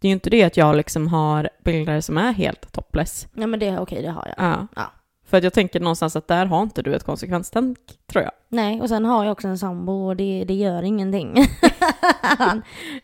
det, 0.00 0.08
är 0.08 0.12
inte 0.12 0.30
det 0.30 0.44
att 0.44 0.56
jag 0.56 0.76
liksom 0.76 1.08
har 1.08 1.50
bilder 1.64 2.00
som 2.00 2.18
är 2.18 2.32
helt 2.32 2.72
topless. 2.72 3.26
Ja 3.34 3.46
men 3.46 3.60
det 3.60 3.66
är 3.66 3.80
okej, 3.80 4.02
det 4.02 4.10
har 4.10 4.34
jag. 4.36 4.46
Ja. 4.46 4.66
Ja. 4.76 4.92
För 5.26 5.36
att 5.36 5.44
jag 5.44 5.52
tänker 5.52 5.80
någonstans 5.80 6.16
att 6.16 6.28
där 6.28 6.46
har 6.46 6.62
inte 6.62 6.82
du 6.82 6.94
ett 6.94 7.04
konsekvenstänk, 7.04 7.78
tror 8.12 8.24
jag. 8.24 8.32
Nej, 8.48 8.80
och 8.80 8.88
sen 8.88 9.04
har 9.04 9.24
jag 9.24 9.32
också 9.32 9.48
en 9.48 9.58
sambo 9.58 9.92
och 9.92 10.16
det, 10.16 10.44
det 10.48 10.54
gör 10.54 10.82
ingenting. 10.82 11.36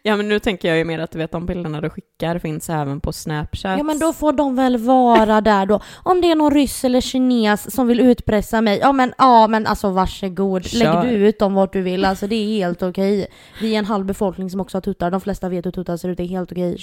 Ja, 0.03 0.17
men 0.17 0.29
nu 0.29 0.39
tänker 0.39 0.69
jag 0.69 0.79
ju 0.79 0.85
mer 0.85 0.99
att 0.99 1.11
du 1.11 1.19
vet 1.19 1.33
de 1.33 1.47
bilderna 1.47 1.81
du 1.81 1.91
skickar 1.91 2.39
finns 2.39 2.71
även 2.71 3.01
på 3.01 3.13
Snapchat. 3.13 3.79
ja 3.79 3.85
men 3.85 3.99
då 3.99 4.13
får 4.13 4.33
de 4.33 4.57
väl 4.57 4.77
vara 4.77 5.41
där 5.41 5.67
då. 5.67 5.81
Om 6.03 6.21
det 6.21 6.31
är 6.31 6.35
någon 6.37 6.51
ryss 6.55 6.85
eller 6.85 7.01
kines 7.01 7.75
som 7.75 7.87
vill 7.87 8.01
utpressa 8.01 8.61
mig, 8.61 8.79
ja 8.79 8.93
men 8.93 9.15
ja 9.19 9.47
men 9.47 9.67
alltså 9.67 9.91
varsågod. 9.91 10.65
Kör. 10.65 10.79
Lägg 10.79 11.11
du 11.11 11.27
ut 11.27 11.39
dem 11.39 11.55
vart 11.55 11.73
du 11.73 11.83
vill, 11.83 12.05
alltså 12.05 12.27
det 12.27 12.37
är 12.37 12.47
helt 12.47 12.83
okej. 12.83 13.27
Vi 13.61 13.75
är 13.75 13.79
en 13.79 13.85
halv 13.85 14.05
befolkning 14.07 14.51
som 14.51 14.61
också 14.61 14.77
har 14.77 14.83
tuttar, 14.83 15.11
de 15.11 15.21
flesta 15.21 15.49
vet 15.49 15.67
hur 15.67 15.71
tuttar 15.71 15.97
ser 15.97 16.09
ut, 16.09 16.17
det 16.17 16.23
är 16.23 16.29
helt 16.29 16.53
okej. 16.53 16.77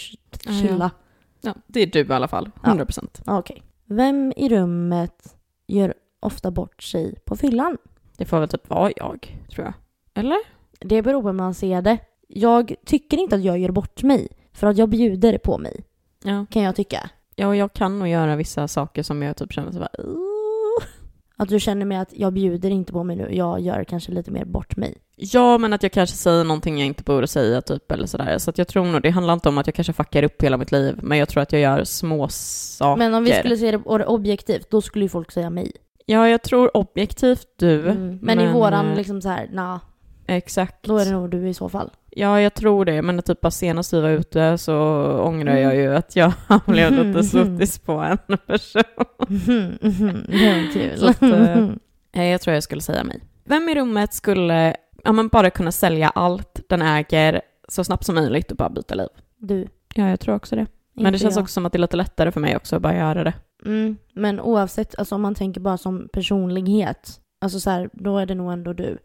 Chilla. 0.61 0.91
Ja, 1.41 1.53
det 1.67 1.81
är 1.81 1.87
du 1.87 1.99
i 1.99 2.11
alla 2.13 2.27
fall, 2.27 2.49
Ja. 2.63 2.67
100 2.69 2.85
procent. 2.85 3.21
Ja. 3.25 3.39
Okej. 3.39 3.63
Vem 3.91 4.33
i 4.35 4.49
rummet 4.49 5.35
gör 5.67 5.93
ofta 6.19 6.51
bort 6.51 6.83
sig 6.83 7.15
på 7.25 7.35
fyllan? 7.35 7.77
Det 8.17 8.25
får 8.25 8.39
väl 8.39 8.49
typ 8.49 8.69
vara 8.69 8.91
jag, 8.95 9.37
tror 9.51 9.65
jag. 9.65 9.73
Eller? 10.13 10.37
Det 10.79 11.01
beror 11.01 11.21
på 11.21 11.27
hur 11.27 11.33
man 11.35 11.53
ser 11.53 11.81
det. 11.81 11.97
Jag 12.27 12.75
tycker 12.85 13.17
inte 13.17 13.35
att 13.35 13.43
jag 13.43 13.59
gör 13.59 13.71
bort 13.71 14.03
mig, 14.03 14.27
för 14.53 14.67
att 14.67 14.77
jag 14.77 14.89
bjuder 14.89 15.37
på 15.37 15.57
mig, 15.57 15.83
Ja. 16.23 16.45
kan 16.49 16.61
jag 16.61 16.75
tycka. 16.75 17.09
Ja, 17.35 17.47
och 17.47 17.55
jag 17.55 17.73
kan 17.73 17.99
nog 17.99 18.07
göra 18.07 18.35
vissa 18.35 18.67
saker 18.67 19.03
som 19.03 19.21
jag 19.21 19.37
typ 19.37 19.53
känner 19.53 19.71
så 19.71 19.79
bara. 19.79 19.89
Att 21.37 21.49
du 21.49 21.59
känner 21.59 21.85
med 21.85 22.01
att 22.01 22.13
jag 22.13 22.33
bjuder 22.33 22.69
inte 22.69 22.93
på 22.93 23.03
mig 23.03 23.15
nu, 23.15 23.29
jag 23.35 23.59
gör 23.59 23.83
kanske 23.83 24.11
lite 24.11 24.31
mer 24.31 24.45
bort 24.45 24.77
mig. 24.77 24.95
Ja, 25.21 25.57
men 25.57 25.73
att 25.73 25.83
jag 25.83 25.91
kanske 25.91 26.15
säger 26.17 26.43
någonting 26.43 26.77
jag 26.79 26.87
inte 26.87 27.03
borde 27.03 27.27
säga, 27.27 27.61
typ, 27.61 27.91
eller 27.91 28.07
sådär. 28.07 28.37
Så 28.37 28.49
att 28.49 28.57
jag 28.57 28.67
tror 28.67 28.85
nog, 28.85 29.01
det 29.01 29.09
handlar 29.09 29.33
inte 29.33 29.49
om 29.49 29.57
att 29.57 29.67
jag 29.67 29.73
kanske 29.75 29.93
fuckar 29.93 30.23
upp 30.23 30.43
hela 30.43 30.57
mitt 30.57 30.71
liv, 30.71 30.99
men 31.01 31.17
jag 31.17 31.29
tror 31.29 31.43
att 31.43 31.51
jag 31.51 31.61
gör 31.61 31.83
små 31.83 32.27
saker. 32.29 32.99
Men 32.99 33.13
om 33.13 33.23
vi 33.23 33.33
skulle 33.33 33.57
se 33.57 33.71
det 33.71 33.77
objektivt, 34.05 34.71
då 34.71 34.81
skulle 34.81 35.05
ju 35.05 35.09
folk 35.09 35.31
säga 35.31 35.49
mig. 35.49 35.71
Ja, 36.05 36.27
jag 36.29 36.41
tror 36.41 36.77
objektivt 36.77 37.47
du. 37.57 37.89
Mm. 37.89 38.19
Men, 38.21 38.39
i 38.39 38.47
våran 38.51 38.89
eh, 38.89 38.95
liksom 38.97 39.21
så 39.21 39.29
här, 39.29 39.49
nah, 39.53 39.79
Exakt. 40.27 40.83
då 40.83 40.97
är 40.97 41.05
det 41.05 41.11
nog 41.11 41.29
du 41.31 41.49
i 41.49 41.53
så 41.53 41.69
fall. 41.69 41.89
Ja, 42.09 42.41
jag 42.41 42.53
tror 42.53 42.85
det. 42.85 43.01
Men 43.01 43.21
typ 43.21 43.41
bara 43.41 43.51
senast 43.51 43.93
vi 43.93 44.01
var 44.01 44.09
ute 44.09 44.57
så 44.57 44.75
ångrar 45.23 45.51
Mm. 45.51 45.63
jag 45.63 45.75
ju 45.75 45.95
att 45.95 46.15
jag 46.15 46.31
blev 46.67 46.91
lite 47.05 47.23
suttis 47.23 47.79
på 47.79 47.91
en 47.93 48.37
person. 48.47 48.83
Det 50.27 50.47
var 50.47 50.73
kul. 50.73 50.97
Så 50.97 51.07
att, 51.09 51.21
Eh, 52.11 52.23
Jag 52.25 52.41
tror 52.41 52.53
jag 52.53 52.63
skulle 52.63 52.81
säga 52.81 53.03
mig. 53.03 53.19
Vem 53.45 53.69
i 53.69 53.75
rummet 53.75 54.13
skulle 54.13 54.75
ja, 55.03 55.11
men 55.11 55.27
bara 55.27 55.49
kunna 55.49 55.71
sälja 55.71 56.09
allt 56.09 56.59
den 56.69 56.81
äger 56.81 57.41
så 57.67 57.83
snabbt 57.83 58.05
som 58.05 58.15
möjligt 58.15 58.51
och 58.51 58.57
bara 58.57 58.69
byta 58.69 58.95
liv? 58.95 59.07
Du. 59.37 59.67
Ja, 59.95 60.09
jag 60.09 60.19
tror 60.19 60.35
också 60.35 60.55
det. 60.55 60.65
Men 60.93 61.05
inte 61.05 61.11
det 61.11 61.19
känns 61.19 61.35
jag. 61.35 61.41
också 61.43 61.53
som 61.53 61.65
att 61.65 61.71
det 61.71 61.77
är 61.77 61.79
lite 61.81 61.97
lättare 61.97 62.31
för 62.31 62.39
mig 62.39 62.55
också 62.55 62.75
att 62.75 62.81
bara 62.81 62.95
göra 62.95 63.23
det. 63.23 63.33
Mm, 63.65 63.97
men 64.13 64.39
oavsett, 64.39 64.99
alltså 64.99 65.15
om 65.15 65.21
man 65.21 65.35
tänker 65.35 65.61
bara 65.61 65.77
som 65.77 66.09
personlighet, 66.13 67.19
alltså 67.41 67.59
så 67.59 67.69
här, 67.69 67.89
då 67.93 68.17
är 68.17 68.25
det 68.25 68.35
nog 68.35 68.51
ändå 68.53 68.73
du. 68.73 68.97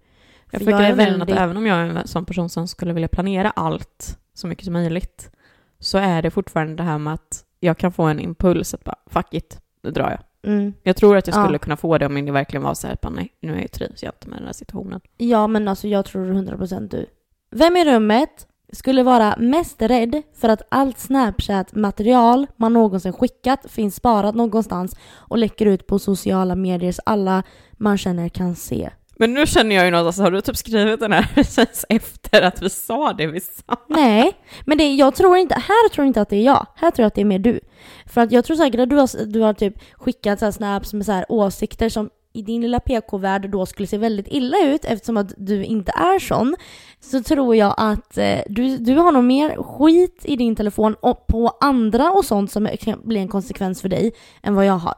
Jag 0.50 0.62
För 0.62 0.70
jag 0.70 0.80
är 0.80 0.82
grejen 0.94 1.00
är 1.00 1.10
väldigt- 1.18 1.36
att 1.36 1.42
även 1.42 1.56
om 1.56 1.66
jag 1.66 1.78
är 1.78 1.84
en 1.84 2.06
sån 2.08 2.24
person 2.24 2.48
som 2.48 2.68
skulle 2.68 2.92
vilja 2.92 3.08
planera 3.08 3.50
allt 3.50 4.18
så 4.34 4.46
mycket 4.46 4.64
som 4.64 4.72
möjligt 4.72 5.30
så 5.78 5.98
är 5.98 6.22
det 6.22 6.30
fortfarande 6.30 6.74
det 6.74 6.82
här 6.82 6.98
med 6.98 7.12
att 7.14 7.44
jag 7.60 7.78
kan 7.78 7.92
få 7.92 8.02
en 8.02 8.20
impuls 8.20 8.74
att 8.74 8.84
bara 8.84 8.96
fuck 9.06 9.34
it, 9.34 9.60
nu 9.82 9.90
drar 9.90 10.10
jag. 10.10 10.20
Mm. 10.46 10.72
Jag 10.82 10.96
tror 10.96 11.16
att 11.16 11.26
jag 11.26 11.36
Ja. 11.36 11.44
skulle 11.44 11.58
kunna 11.58 11.76
få 11.76 11.98
det 11.98 12.06
om 12.06 12.24
det 12.26 12.32
verkligen 12.32 12.62
var 12.62 12.74
så 12.74 12.86
här, 12.86 12.96
bara, 13.02 13.10
nej, 13.12 13.32
nu 13.40 13.54
är 13.56 13.60
jag 13.60 13.70
trivs 13.72 14.02
jag 14.02 14.12
inte 14.14 14.28
med 14.28 14.38
den 14.38 14.46
här 14.46 14.52
situationen. 14.52 15.00
Ja, 15.16 15.46
men 15.46 15.68
alltså 15.68 15.88
jag 15.88 16.04
tror 16.04 16.32
100% 16.32 16.88
du. 16.90 17.06
Vem 17.50 17.76
i 17.76 17.84
rummet 17.84 18.46
skulle 18.72 19.02
vara 19.02 19.34
mest 19.38 19.82
rädd 19.82 20.22
för 20.40 20.48
att 20.48 20.62
allt 20.68 20.98
Snapchat-material 20.98 22.46
man 22.56 22.72
någonsin 22.72 23.12
skickat 23.12 23.66
finns 23.70 23.94
sparat 23.96 24.34
någonstans 24.34 24.96
och 25.14 25.38
läcker 25.38 25.66
ut 25.66 25.86
på 25.86 25.98
sociala 25.98 26.54
medier 26.54 26.92
så 26.92 27.02
alla 27.06 27.42
man 27.72 27.98
känner 27.98 28.28
kan 28.28 28.54
se? 28.56 28.90
Men 29.16 29.34
nu 29.34 29.46
känner 29.46 29.76
jag 29.76 29.84
ju 29.84 29.90
något, 29.90 30.06
alltså, 30.06 30.22
har 30.22 30.30
du 30.30 30.40
typ 30.40 30.56
skrivit 30.56 31.00
den 31.00 31.12
här 31.12 31.30
precis 31.34 31.84
efter 31.88 32.42
att 32.42 32.62
vi 32.62 32.70
sa 32.70 33.12
det 33.12 33.26
vi 33.26 33.40
sa? 33.40 33.76
Nej, 33.88 34.32
men 34.64 34.78
det, 34.78 34.94
jag 34.94 35.14
tror 35.14 35.36
inte, 35.36 35.54
här 35.54 35.88
tror 35.88 36.04
jag 36.04 36.10
inte 36.10 36.20
att 36.20 36.30
det 36.30 36.36
är 36.36 36.44
jag. 36.44 36.66
Här 36.76 36.90
tror 36.90 37.02
jag 37.02 37.06
att 37.06 37.14
det 37.14 37.20
är 37.20 37.24
mer 37.24 37.38
du. 37.38 37.60
För 38.06 38.20
att 38.20 38.32
jag 38.32 38.44
tror 38.44 38.56
säkert 38.56 38.80
att 38.80 38.90
du 38.90 38.96
har, 38.96 39.26
du 39.26 39.40
har 39.40 39.52
typ 39.52 39.74
skickat 39.92 40.38
så 40.38 40.44
här 40.44 40.52
snaps 40.52 40.94
med 40.94 41.06
så 41.06 41.12
här 41.12 41.26
åsikter 41.28 41.88
som 41.88 42.10
i 42.36 42.42
din 42.42 42.62
lilla 42.62 42.80
PK-värld 42.80 43.50
då 43.50 43.66
skulle 43.66 43.86
se 43.86 43.98
väldigt 43.98 44.26
illa 44.28 44.56
ut 44.64 44.84
eftersom 44.84 45.16
att 45.16 45.34
du 45.36 45.64
inte 45.64 45.92
är 45.92 46.18
sån. 46.18 46.56
Så 47.00 47.22
tror 47.22 47.56
jag 47.56 47.74
att 47.76 48.18
eh, 48.18 48.38
du, 48.46 48.78
du 48.78 48.94
har 48.94 49.12
nog 49.12 49.24
mer 49.24 49.62
skit 49.62 50.22
i 50.24 50.36
din 50.36 50.56
telefon 50.56 50.96
och 51.00 51.26
på 51.26 51.56
andra 51.60 52.10
och 52.10 52.24
sånt 52.24 52.50
som 52.50 52.68
kan 52.80 53.00
bli 53.04 53.18
en 53.18 53.28
konsekvens 53.28 53.82
för 53.82 53.88
dig 53.88 54.12
än 54.42 54.54
vad 54.54 54.66
jag 54.66 54.78
har. 54.78 54.94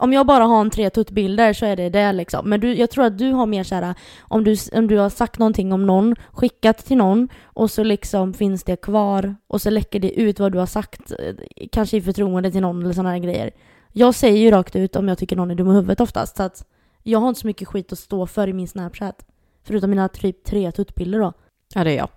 Om 0.00 0.12
jag 0.12 0.26
bara 0.26 0.44
har 0.44 0.60
en 0.60 0.70
tre 0.70 0.90
tuttbilder 0.90 1.52
så 1.52 1.66
är 1.66 1.76
det 1.76 1.88
det 1.88 2.12
liksom. 2.12 2.48
Men 2.48 2.60
du, 2.60 2.74
jag 2.74 2.90
tror 2.90 3.04
att 3.04 3.18
du 3.18 3.32
har 3.32 3.46
mer 3.46 3.64
såhär, 3.64 3.94
om 4.20 4.44
du, 4.44 4.56
om 4.72 4.86
du 4.86 4.98
har 4.98 5.10
sagt 5.10 5.38
någonting 5.38 5.72
om 5.72 5.86
någon, 5.86 6.16
skickat 6.32 6.86
till 6.86 6.96
någon 6.96 7.28
och 7.44 7.70
så 7.70 7.82
liksom 7.82 8.34
finns 8.34 8.64
det 8.64 8.76
kvar 8.76 9.34
och 9.46 9.62
så 9.62 9.70
läcker 9.70 10.00
det 10.00 10.20
ut 10.20 10.40
vad 10.40 10.52
du 10.52 10.58
har 10.58 10.66
sagt, 10.66 11.12
eh, 11.12 11.34
kanske 11.72 11.96
i 11.96 12.02
förtroende 12.02 12.50
till 12.50 12.60
någon 12.60 12.82
eller 12.82 12.94
sådana 12.94 13.10
här 13.10 13.18
grejer. 13.18 13.50
Jag 13.92 14.14
säger 14.14 14.38
ju 14.38 14.50
rakt 14.50 14.76
ut 14.76 14.96
om 14.96 15.08
jag 15.08 15.18
tycker 15.18 15.36
någon 15.36 15.50
är 15.50 15.54
dum 15.54 15.70
i 15.70 15.74
huvudet 15.74 16.00
oftast, 16.00 16.36
så 16.36 16.42
att 16.42 16.66
jag 17.02 17.18
har 17.18 17.28
inte 17.28 17.40
så 17.40 17.46
mycket 17.46 17.68
skit 17.68 17.92
att 17.92 17.98
stå 17.98 18.26
för 18.26 18.48
i 18.48 18.52
min 18.52 18.68
Snapchat. 18.68 19.26
Förutom 19.64 19.90
mina 19.90 20.08
typ 20.08 20.44
tre 20.44 20.72
tuttbilder 20.72 21.18
då. 21.18 21.32
Ja, 21.74 21.84
det 21.84 21.90
är 21.90 21.96
jag. 21.96 22.08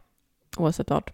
Oavsett 0.58 0.89
vad. 0.89 1.12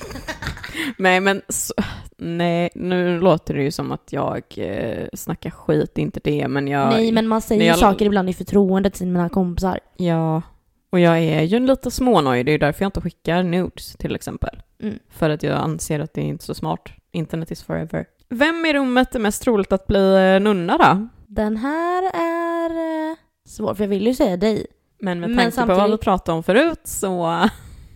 nej, 0.98 1.20
men 1.20 1.42
så, 1.48 1.74
nej, 2.20 2.70
nu 2.74 3.20
låter 3.20 3.54
det 3.54 3.62
ju 3.62 3.70
som 3.70 3.92
att 3.92 4.12
jag 4.12 4.42
eh, 4.56 5.06
snackar 5.14 5.50
skit, 5.50 5.98
inte 5.98 6.20
det, 6.24 6.48
men 6.48 6.68
jag... 6.68 6.88
Nej 6.90 7.12
men 7.12 7.28
man 7.28 7.40
säger 7.40 7.64
jag- 7.66 7.78
saker 7.78 8.06
ibland 8.06 8.30
i 8.30 8.32
förtroende 8.32 8.90
till 8.90 9.06
mina 9.06 9.28
kompisar. 9.28 9.80
Ja, 9.96 10.42
och 10.90 11.00
jag 11.00 11.18
är 11.18 11.42
ju 11.42 11.58
lite 11.58 11.90
smånöjd, 11.90 12.46
det 12.46 12.50
är 12.50 12.52
ju 12.52 12.58
därför 12.58 12.82
jag 12.84 12.88
inte 12.88 13.00
skickar 13.00 13.42
nudes 13.42 13.96
till 13.96 14.14
exempel. 14.14 14.62
Mm. 14.82 14.98
För 15.10 15.30
att 15.30 15.42
jag 15.42 15.58
anser 15.58 16.00
att 16.00 16.14
det 16.14 16.20
är 16.20 16.24
inte 16.24 16.44
så 16.44 16.54
smart. 16.54 16.88
Internet 17.12 17.50
is 17.50 17.62
forever. 17.62 18.04
Vem 18.28 18.66
i 18.66 18.72
rummet 18.72 19.14
är 19.14 19.18
mest 19.18 19.42
troligt 19.42 19.72
att 19.72 19.86
bli 19.86 20.34
eh, 20.34 20.40
nunna 20.40 20.78
då? 20.78 21.08
Den 21.26 21.56
här 21.56 22.02
är 22.14 22.70
eh, 23.10 23.16
svår, 23.48 23.74
för 23.74 23.84
jag 23.84 23.88
vill 23.88 24.06
ju 24.06 24.14
säga 24.14 24.36
dig. 24.36 24.66
Men 25.00 25.20
med 25.20 25.30
Men 25.30 25.38
tanke 25.38 25.60
på 25.60 25.66
vad 25.66 25.76
vi 25.76 25.80
samtidigt- 25.80 26.00
pratade 26.00 26.36
om 26.36 26.42
förut 26.42 26.80
så... 26.84 27.40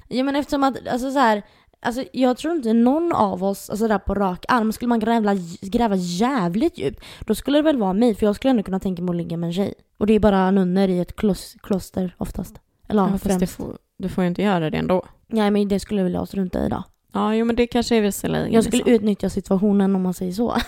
Ja 0.08 0.24
men 0.24 0.36
eftersom 0.36 0.64
att, 0.64 0.88
alltså 0.88 1.10
så 1.10 1.18
här, 1.18 1.42
alltså 1.84 2.04
jag 2.12 2.36
tror 2.36 2.54
inte 2.54 2.72
någon 2.72 3.12
av 3.12 3.44
oss, 3.44 3.70
alltså 3.70 3.88
där 3.88 3.98
på 3.98 4.14
rak 4.14 4.44
arm, 4.48 4.72
skulle 4.72 4.88
man 4.88 5.00
gräva, 5.00 5.34
gräva 5.60 5.96
jävligt 5.96 6.78
djupt, 6.78 7.00
då 7.20 7.34
skulle 7.34 7.58
det 7.58 7.62
väl 7.62 7.76
vara 7.78 7.92
mig, 7.92 8.14
för 8.14 8.26
jag 8.26 8.36
skulle 8.36 8.50
ändå 8.50 8.62
kunna 8.62 8.80
tänka 8.80 9.02
mig 9.02 9.10
att 9.12 9.16
ligga 9.16 9.36
med 9.36 9.46
en 9.46 9.52
tjej. 9.52 9.74
Och 9.98 10.06
det 10.06 10.12
är 10.14 10.20
bara 10.20 10.50
nunnor 10.50 10.88
i 10.88 10.98
ett 11.00 11.16
klos, 11.16 11.56
kloster 11.62 12.14
oftast. 12.18 12.54
Eller 12.88 13.02
ja, 13.02 13.06
Ja, 13.08 13.12
fast 13.12 13.24
det 13.24 13.38
främst. 13.38 13.54
får, 13.56 13.78
du 13.98 14.08
får 14.08 14.24
ju 14.24 14.28
inte 14.28 14.42
göra 14.42 14.70
det 14.70 14.76
ändå. 14.78 15.02
Nej 15.26 15.50
men 15.50 15.68
det 15.68 15.80
skulle 15.80 16.02
jag 16.10 16.28
strunta 16.28 16.66
i 16.66 16.68
då. 16.68 16.82
Ja, 17.12 17.34
jo 17.34 17.44
men 17.44 17.56
det 17.56 17.66
kanske 17.66 17.96
är 17.96 18.00
visserligen 18.00 18.52
Jag 18.52 18.64
skulle 18.64 18.82
sant. 18.82 18.88
utnyttja 18.88 19.30
situationen 19.30 19.96
om 19.96 20.02
man 20.02 20.14
säger 20.14 20.32
så. 20.32 20.56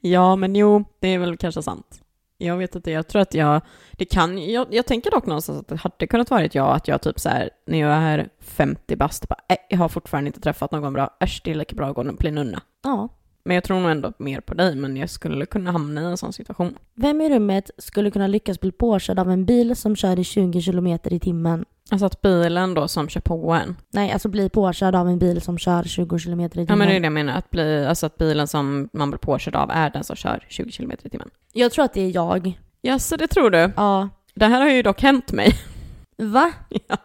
Ja, 0.00 0.36
men 0.36 0.56
jo, 0.56 0.84
det 1.00 1.08
är 1.14 1.18
väl 1.18 1.36
kanske 1.36 1.62
sant. 1.62 2.00
Jag 2.38 2.56
vet 2.56 2.74
inte, 2.74 2.90
jag 2.90 3.08
tror 3.08 3.22
att 3.22 3.34
jag, 3.34 3.60
det 3.92 4.04
kan, 4.04 4.50
jag, 4.50 4.66
jag 4.70 4.86
tänker 4.86 5.10
dock 5.10 5.26
någonstans 5.26 5.60
att 5.60 5.68
det 5.68 5.76
hade 5.76 6.06
kunnat 6.06 6.30
varit 6.30 6.54
jag, 6.54 6.76
att 6.76 6.88
jag 6.88 7.02
typ 7.02 7.20
så 7.20 7.28
här, 7.28 7.50
när 7.66 7.78
jag 7.78 7.92
är 7.92 8.28
50 8.40 8.96
bast, 8.96 9.28
bara, 9.28 9.40
äh, 9.48 9.56
jag 9.68 9.78
har 9.78 9.88
fortfarande 9.88 10.28
inte 10.28 10.40
träffat 10.40 10.72
någon 10.72 10.92
bra, 10.92 11.16
äsch 11.20 11.40
det 11.44 11.50
är 11.50 11.54
lika 11.54 11.76
bra 11.76 11.88
att 11.88 11.94
gå 11.94 12.02
och 12.02 12.14
bli 12.14 12.30
nunna. 12.30 12.62
ja. 12.84 13.08
Men 13.44 13.54
jag 13.54 13.64
tror 13.64 13.80
nog 13.80 13.90
ändå 13.90 14.12
mer 14.18 14.40
på 14.40 14.54
dig, 14.54 14.76
men 14.76 14.96
jag 14.96 15.10
skulle 15.10 15.46
kunna 15.46 15.72
hamna 15.72 16.02
i 16.02 16.04
en 16.04 16.16
sån 16.16 16.32
situation. 16.32 16.78
Vem 16.94 17.20
i 17.20 17.28
rummet 17.28 17.70
skulle 17.78 18.10
kunna 18.10 18.26
lyckas 18.26 18.60
bli 18.60 18.72
påkörd 18.72 19.18
av 19.18 19.30
en 19.30 19.44
bil 19.44 19.76
som 19.76 19.96
kör 19.96 20.18
i 20.18 20.24
20 20.24 20.62
km 20.62 20.86
i 20.86 21.20
timmen? 21.20 21.64
Alltså 21.90 22.06
att 22.06 22.20
bilen 22.22 22.74
då 22.74 22.88
som 22.88 23.08
kör 23.08 23.20
på 23.20 23.52
en. 23.52 23.76
Nej, 23.92 24.12
alltså 24.12 24.28
bli 24.28 24.48
påkörd 24.48 24.94
av 24.94 25.08
en 25.08 25.18
bil 25.18 25.40
som 25.40 25.58
kör 25.58 25.82
20 25.82 26.18
km 26.18 26.40
i 26.40 26.48
timmen. 26.48 26.66
Ja 26.68 26.76
men 26.76 26.88
det 26.88 26.94
är 26.96 27.00
det 27.00 27.06
jag 27.06 27.12
menar, 27.12 27.38
att, 27.38 27.50
bli, 27.50 27.86
alltså 27.86 28.06
att 28.06 28.18
bilen 28.18 28.48
som 28.48 28.88
man 28.92 29.10
blir 29.10 29.18
påkörd 29.18 29.54
av 29.56 29.70
är 29.70 29.90
den 29.90 30.04
som 30.04 30.16
kör 30.16 30.44
20 30.48 30.70
km 30.72 30.90
i 31.02 31.08
timmen. 31.10 31.30
Jag 31.52 31.72
tror 31.72 31.84
att 31.84 31.94
det 31.94 32.00
är 32.00 32.14
jag. 32.14 32.58
Ja, 32.80 32.98
så 32.98 33.16
det 33.16 33.26
tror 33.26 33.50
du. 33.50 33.72
Ja. 33.76 34.08
Det 34.34 34.46
här 34.46 34.60
har 34.60 34.70
ju 34.70 34.82
dock 34.82 35.02
hänt 35.02 35.32
mig. 35.32 35.52
Va? 36.18 36.52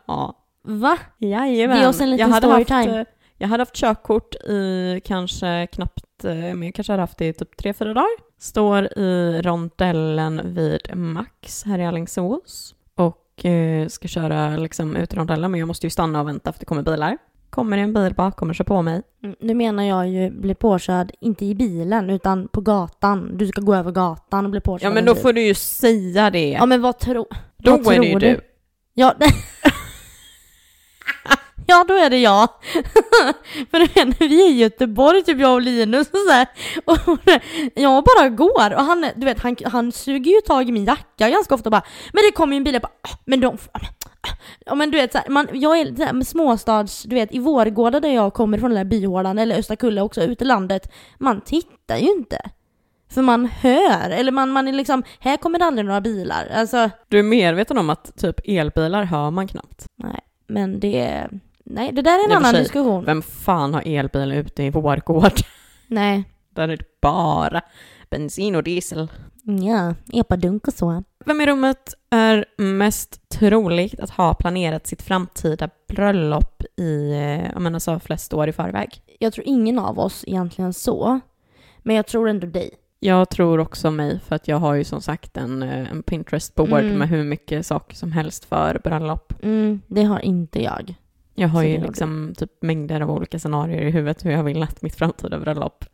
ja. 0.06 0.40
Va? 0.64 0.98
Jajamän. 1.18 1.78
Ge 1.80 1.88
oss 1.88 2.02
en 2.02 2.10
liten 2.12 2.28
jag 2.28 2.34
hade 2.34 2.48
haft, 2.48 2.66
storytime. 2.68 3.00
eh, 3.00 3.06
Jag 3.38 3.48
hade 3.48 3.62
haft 3.62 3.76
körkort 3.76 4.36
i 4.36 5.02
kanske 5.06 5.68
knappt, 5.72 6.24
eh, 6.26 6.34
men 6.36 6.64
jag 6.64 6.76
kanske 6.76 6.94
hade 6.94 7.04
haft 7.04 7.18
det 7.18 7.28
i 7.28 7.34
typ 7.34 7.58
tre, 7.58 7.74
fyra 7.74 7.94
dagar. 7.94 8.08
Står 8.40 8.98
i 9.00 9.42
rondellen 9.42 10.42
vid 10.54 10.96
Max 10.96 11.64
här 11.64 11.80
i 11.80 11.86
Alingsås 11.86 12.76
och 13.38 13.46
eh, 13.46 13.88
ska 13.88 14.08
köra 14.08 14.58
liksom 14.58 14.96
rondellen, 15.14 15.52
men 15.52 15.60
jag 15.60 15.68
måste 15.68 15.86
ju 15.86 15.90
stanna 15.90 16.22
och 16.22 16.28
vänta 16.28 16.54
för 16.54 16.60
det 16.60 16.66
kommer 16.66 16.84
bilar. 16.84 17.18
Kommer 17.50 17.78
det 17.78 17.84
en 17.84 17.94
bil 17.94 18.14
bakom 18.14 18.50
och 18.50 18.56
kör 18.56 18.64
på 18.64 18.82
mig. 18.82 19.02
Mm, 19.24 19.36
Nu 19.40 19.54
menar 19.54 19.84
jag 19.84 20.10
ju 20.10 20.32
bli 20.32 20.56
påkörd, 20.56 21.12
inte 21.20 21.46
i 21.46 21.56
bilen, 21.56 22.10
utan 22.10 22.48
på 22.48 22.62
gatan. 22.62 23.38
Du 23.38 23.48
ska 23.48 23.62
gå 23.62 23.76
över 23.76 23.92
gatan 23.92 24.46
och 24.46 24.52
bli 24.52 24.62
påkörd 24.62 24.86
Ja 24.86 24.90
men 24.90 24.98
en 24.98 25.06
då 25.06 25.16
får 25.16 25.34
du 25.34 25.42
ju 25.42 25.54
säga 25.54 26.30
det. 26.30 26.50
Ja 26.50 26.66
men 26.66 26.82
vad 26.82 27.00
tror... 27.00 27.28
då 27.58 27.78
vad 27.78 27.96
är 27.96 28.00
det 28.00 28.06
ju 28.06 28.12
tror 28.12 28.20
du. 28.20 28.40
Ja, 28.94 29.14
ja 31.68 31.86
då 31.88 31.94
är 31.94 32.10
det 32.10 32.18
jag. 32.18 32.50
För 33.72 33.80
du 33.80 33.86
vet, 33.86 34.22
vi 34.22 34.42
är 34.48 34.52
i 34.52 34.54
Göteborg, 34.58 35.24
typ 35.24 35.40
jag 35.40 35.54
och 35.54 35.62
Linus 35.62 36.08
och 36.10 36.18
så 36.28 36.32
här, 36.34 36.48
och 36.86 37.20
jag 37.76 38.04
bara 38.04 38.30
går 38.30 38.74
och 38.76 38.84
han, 38.84 39.06
du 39.16 39.26
vet, 39.26 39.40
han, 39.40 39.56
han 39.66 39.92
suger 39.92 40.32
ju 40.32 40.42
tag 40.42 40.70
i 40.70 40.72
min 40.72 40.86
jacka 40.86 41.30
ganska 41.30 41.56
ofta 41.56 41.68
och 41.68 41.72
bara 41.72 41.84
Men 42.14 42.24
det 42.28 42.32
kommer 42.32 42.54
ju 42.54 42.58
en 42.58 42.64
bil, 42.64 42.74
jag 42.74 42.82
bara 42.82 42.92
"Ah, 43.02 43.18
men 43.26 43.40
de 43.40 43.58
Ja 44.66 44.76
men 44.76 44.92
du 44.92 44.98
vet, 44.98 45.12
så 45.12 45.18
här, 45.18 45.30
man, 45.30 45.48
jag 45.54 45.80
är 45.80 45.96
så 45.96 46.04
här, 46.04 46.14
med 46.14 46.28
småstads, 46.28 47.04
du 47.04 47.16
vet 47.16 47.36
i 47.36 47.40
Vårgårda 47.40 48.00
där 48.00 48.10
jag 48.10 48.34
kommer 48.34 48.58
från, 48.58 48.70
den 48.70 48.78
där 48.78 48.86
byhålan, 49.00 49.40
eller 49.40 49.60
Östakulla 49.60 50.04
också, 50.04 50.22
ute 50.22 50.44
i 50.44 50.48
landet, 50.48 50.92
man 51.18 51.42
tittar 51.42 51.98
ju 51.98 52.08
inte. 52.08 52.38
För 53.14 53.22
man 53.22 53.46
hör, 53.46 54.10
eller 54.10 54.32
man, 54.32 54.50
man 54.52 54.68
är 54.68 54.74
liksom, 54.74 55.04
här 55.20 55.38
kommer 55.38 55.60
det 55.60 55.66
aldrig 55.66 55.86
några 55.86 56.02
bilar. 56.02 56.48
Alltså, 56.56 56.90
Du 57.08 57.20
är 57.20 57.24
medveten 57.24 57.78
om 57.78 57.90
att 57.90 58.18
typ 58.18 58.40
elbilar 58.46 59.04
hör 59.04 59.32
man 59.32 59.48
knappt. 59.48 59.86
nej, 59.98 60.20
men 60.48 60.80
det, 60.80 61.28
nej 61.64 61.92
det 61.92 62.02
där 62.02 62.12
är 62.20 62.24
en 62.24 62.30
för 62.30 62.36
annan 62.36 62.52
sig, 62.52 62.60
diskussion. 62.64 63.06
Vem 63.06 63.22
fan 63.22 63.74
har 63.74 63.84
elbil 63.86 64.32
ute 64.32 64.64
i 64.64 64.70
vår 64.70 64.98
gård? 65.06 65.32
Nej, 65.88 66.24
Där 66.50 66.64
är 66.70 66.78
det 66.78 67.02
bara 67.02 67.62
bensin 68.10 68.56
och 68.56 68.64
diesel. 68.64 69.12
ja, 69.44 69.96
epadunk 70.20 70.68
och 70.68 70.74
så. 70.74 71.04
Vem 71.26 71.42
i 71.42 71.46
rummet 71.46 71.94
är 72.10 72.46
mest 72.58 73.30
troligt 73.30 74.00
att 74.00 74.10
ha 74.10 74.34
planerat 74.34 74.88
sitt 74.88 75.02
framtida 75.02 75.70
bröllop 75.88 76.64
i, 76.78 77.12
eh, 77.12 77.52
jag 77.52 77.62
menar 77.62 77.80
så 77.80 78.00
flest 78.00 78.34
år 78.34 78.48
i 78.50 78.52
förväg? 78.54 79.02
Jag 79.20 79.34
tror 79.34 79.48
ingen 79.48 79.80
av 79.80 80.00
oss 80.00 80.24
egentligen 80.28 80.74
så, 80.74 81.20
men 81.80 81.96
jag 81.96 82.08
tror 82.08 82.30
ändå 82.30 82.48
dig. 82.48 82.70
Jag 83.00 83.30
tror 83.30 83.60
också 83.60 83.92
mig, 83.92 84.20
för 84.28 84.36
att 84.36 84.48
jag 84.48 84.58
har 84.58 84.74
ju 84.74 84.84
som 84.84 85.02
sagt 85.02 85.38
en, 85.38 85.64
eh, 85.64 85.92
en 85.92 86.04
Pinterest-board 86.04 86.84
Mm. 86.84 86.98
med 86.98 87.10
hur 87.10 87.24
mycket 87.24 87.66
saker 87.66 87.96
som 87.96 88.12
helst 88.12 88.46
för 88.46 88.82
bröllop. 88.84 89.34
Mm, 89.44 89.82
det 89.88 90.04
har 90.04 90.20
inte 90.20 90.64
jag. 90.64 90.96
Jag 91.36 91.48
har 91.48 91.62
Så 91.62 91.68
ju 91.68 91.78
det 91.78 91.88
liksom 91.88 92.34
typ 92.38 92.52
mängder 92.62 93.02
av 93.02 93.12
olika 93.12 93.40
scenarier 93.40 93.82
i 93.82 93.92
huvudet 93.92 94.26
hur 94.26 94.32
jag 94.32 94.44
vill 94.44 94.64
att 94.64 94.82
mitt 94.82 94.96
framtida 94.96 95.40
bröllop, 95.40 95.86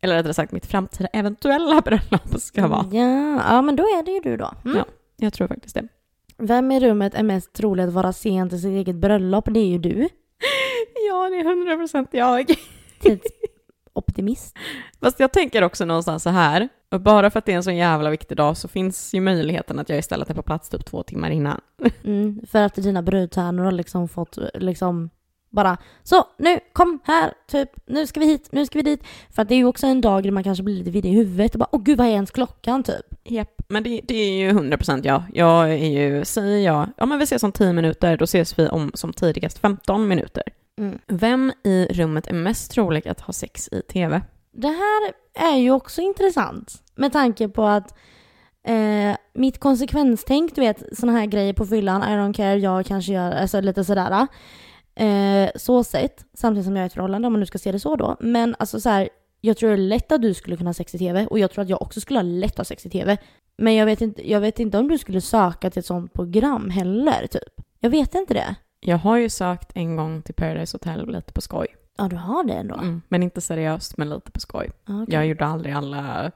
eller 0.00 0.14
rättare 0.14 0.34
sagt 0.34 0.52
mitt 0.52 0.66
framtida 0.66 1.08
eventuella 1.12 1.80
bröllop 1.84 2.40
ska 2.40 2.66
vara. 2.66 2.86
Ja, 2.92 3.42
ja, 3.48 3.62
men 3.62 3.76
då 3.76 3.82
är 3.82 4.04
det 4.04 4.10
ju 4.10 4.20
du 4.20 4.36
då. 4.36 4.50
Mm. 4.64 4.76
Ja. 4.76 4.84
Jag 5.16 5.32
tror 5.32 5.48
faktiskt 5.48 5.74
det. 5.74 5.88
Vem 6.36 6.72
i 6.72 6.80
rummet 6.80 7.14
är 7.14 7.22
mest 7.22 7.52
trolig 7.52 7.84
att 7.84 7.92
vara 7.92 8.12
sen 8.12 8.48
till 8.48 8.60
sitt 8.60 8.68
eget 8.70 8.96
bröllop? 8.96 9.44
Det 9.50 9.60
är 9.60 9.66
ju 9.66 9.78
du. 9.78 10.08
Ja, 11.08 11.30
det 11.30 11.36
är 11.36 11.44
hundra 11.44 11.76
procent 11.76 12.08
jag. 12.12 12.54
Tidsoptimist. 13.00 14.56
Fast 15.00 15.20
jag 15.20 15.32
tänker 15.32 15.62
också 15.62 15.84
någonstans 15.84 16.22
så 16.22 16.30
här, 16.30 16.68
och 16.94 17.00
bara 17.00 17.30
för 17.30 17.38
att 17.38 17.46
det 17.46 17.52
är 17.52 17.56
en 17.56 17.62
så 17.62 17.70
jävla 17.70 18.10
viktig 18.10 18.36
dag 18.36 18.56
så 18.56 18.68
finns 18.68 19.14
ju 19.14 19.20
möjligheten 19.20 19.78
att 19.78 19.88
jag 19.88 19.98
istället 19.98 20.30
är 20.30 20.34
på 20.34 20.42
plats 20.42 20.68
typ 20.68 20.84
två 20.84 21.02
timmar 21.02 21.30
innan. 21.30 21.60
Mm, 22.04 22.40
för 22.50 22.62
att 22.62 22.74
dina 22.74 23.02
brudtärnor 23.02 23.64
har 23.64 23.72
liksom 23.72 24.08
fått 24.08 24.38
liksom 24.54 25.10
bara 25.50 25.76
så 26.02 26.24
nu 26.38 26.60
kom 26.72 26.98
här, 27.04 27.32
typ 27.50 27.70
nu 27.86 28.06
ska 28.06 28.20
vi 28.20 28.26
hit, 28.26 28.48
nu 28.52 28.66
ska 28.66 28.78
vi 28.78 28.82
dit. 28.82 29.04
För 29.30 29.42
att 29.42 29.48
det 29.48 29.54
är 29.54 29.56
ju 29.56 29.64
också 29.64 29.86
en 29.86 30.00
dag 30.00 30.22
där 30.22 30.30
man 30.30 30.44
kanske 30.44 30.64
blir 30.64 30.74
lite 30.74 30.90
vid 30.90 31.06
i 31.06 31.10
huvudet 31.10 31.54
och 31.54 31.58
bara 31.58 31.68
åh 31.72 31.82
gud 31.82 31.98
vad 31.98 32.06
är 32.06 32.10
ens 32.10 32.30
klockan 32.30 32.82
typ. 32.82 33.06
Japp, 33.24 33.62
men 33.68 33.82
det, 33.82 34.00
det 34.04 34.14
är 34.14 34.32
ju 34.32 34.52
hundra 34.52 34.76
procent 34.76 35.04
jag. 35.04 35.22
Jag 35.32 35.72
är 35.72 36.00
ju, 36.00 36.24
säger 36.24 36.58
jag, 36.58 36.88
ja 36.96 37.06
men 37.06 37.18
vi 37.18 37.24
ses 37.24 37.42
om 37.42 37.52
10 37.52 37.72
minuter, 37.72 38.16
då 38.16 38.24
ses 38.24 38.58
vi 38.58 38.68
om 38.68 38.90
som 38.94 39.12
tidigast 39.12 39.58
15 39.58 40.08
minuter. 40.08 40.42
Mm. 40.78 40.98
Vem 41.06 41.52
i 41.64 41.86
rummet 41.90 42.26
är 42.26 42.34
mest 42.34 42.70
trolig 42.70 43.08
att 43.08 43.20
ha 43.20 43.32
sex 43.32 43.68
i 43.72 43.82
tv? 43.82 44.22
Det 44.52 44.68
här 44.68 45.12
är 45.34 45.56
ju 45.56 45.70
också 45.70 46.00
intressant 46.00 46.82
med 46.94 47.12
tanke 47.12 47.48
på 47.48 47.64
att 47.66 47.94
eh, 48.66 49.16
mitt 49.34 49.58
konsekvenstänk, 49.58 50.54
du 50.54 50.60
vet 50.60 50.82
sådana 50.98 51.18
här 51.18 51.26
grejer 51.26 51.52
på 51.52 51.66
fyllan, 51.66 52.02
I 52.02 52.06
don't 52.06 52.32
care, 52.32 52.56
jag 52.56 52.86
kanske 52.86 53.12
gör, 53.12 53.32
alltså 53.32 53.60
lite 53.60 53.84
sådär. 53.84 54.26
Eh, 54.96 55.50
så 55.56 55.84
sett, 55.84 56.24
samtidigt 56.34 56.64
som 56.64 56.76
jag 56.76 56.82
är 56.82 56.84
i 56.84 56.86
ett 56.86 56.92
förhållande 56.92 57.26
om 57.26 57.32
man 57.32 57.40
nu 57.40 57.46
ska 57.46 57.58
se 57.58 57.72
det 57.72 57.80
så 57.80 57.96
då. 57.96 58.16
Men 58.20 58.56
alltså 58.58 58.80
så 58.80 58.88
här, 58.88 59.08
jag 59.40 59.56
tror 59.56 59.68
det 59.68 59.74
är 59.74 59.78
lätt 59.78 60.12
att 60.12 60.22
du 60.22 60.34
skulle 60.34 60.56
kunna 60.56 60.68
ha 60.68 60.74
sex 60.74 60.94
i 60.94 60.98
tv 60.98 61.26
och 61.26 61.38
jag 61.38 61.50
tror 61.50 61.62
att 61.62 61.68
jag 61.68 61.82
också 61.82 62.00
skulle 62.00 62.18
ha 62.18 62.24
lätt 62.24 62.52
att 62.52 62.58
ha 62.58 62.64
sex 62.64 62.86
i 62.86 62.90
tv. 62.90 63.16
Men 63.58 63.74
jag 63.74 63.86
vet 63.86 64.00
inte, 64.00 64.30
jag 64.30 64.40
vet 64.40 64.60
inte 64.60 64.78
om 64.78 64.88
du 64.88 64.98
skulle 64.98 65.20
söka 65.20 65.70
till 65.70 65.80
ett 65.80 65.86
sånt 65.86 66.12
program 66.12 66.70
heller 66.70 67.26
typ. 67.26 67.54
Jag 67.80 67.90
vet 67.90 68.14
inte 68.14 68.34
det. 68.34 68.54
Jag 68.80 68.98
har 68.98 69.16
ju 69.16 69.28
sökt 69.28 69.70
en 69.74 69.96
gång 69.96 70.22
till 70.22 70.34
Paradise 70.34 70.74
Hotel 70.74 71.12
lite 71.12 71.32
på 71.32 71.40
skoj. 71.40 71.66
Ja, 71.96 72.08
du 72.08 72.16
har 72.16 72.44
det 72.44 72.52
ändå? 72.54 72.74
Mm, 72.74 73.02
men 73.08 73.22
inte 73.22 73.40
seriöst, 73.40 73.96
men 73.96 74.08
lite 74.08 74.30
på 74.30 74.40
skoj. 74.40 74.70
Okej. 74.88 75.14
Jag 75.14 75.26
gjorde 75.26 75.46
aldrig 75.46 75.74
alla, 75.74 76.32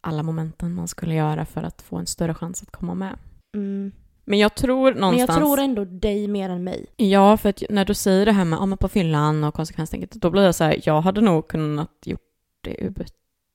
alla 0.00 0.22
momenten 0.22 0.74
man 0.74 0.88
skulle 0.88 1.14
göra 1.14 1.44
för 1.44 1.62
att 1.62 1.82
få 1.82 1.96
en 1.96 2.06
större 2.06 2.34
chans 2.34 2.62
att 2.62 2.70
komma 2.70 2.94
med. 2.94 3.18
Mm. 3.54 3.92
Men 4.24 4.38
jag 4.38 4.54
tror 4.54 4.92
Men 4.92 5.00
någonstans... 5.00 5.28
jag 5.28 5.36
tror 5.36 5.58
ändå 5.58 5.84
dig 5.84 6.28
mer 6.28 6.50
än 6.50 6.64
mig. 6.64 6.86
Ja, 6.96 7.36
för 7.36 7.48
att 7.48 7.62
när 7.70 7.84
du 7.84 7.94
säger 7.94 8.26
det 8.26 8.32
här 8.32 8.44
med 8.44 8.58
men 8.58 8.78
på 8.78 8.88
fyllan 8.88 9.44
och 9.44 9.54
konsekvenstänket, 9.54 10.10
då 10.10 10.30
blir 10.30 10.44
jag 10.44 10.54
så 10.54 10.64
här, 10.64 10.80
jag 10.84 11.00
hade 11.00 11.20
nog 11.20 11.48
kunnat 11.48 11.90
gjort 12.04 12.20
det 12.60 12.84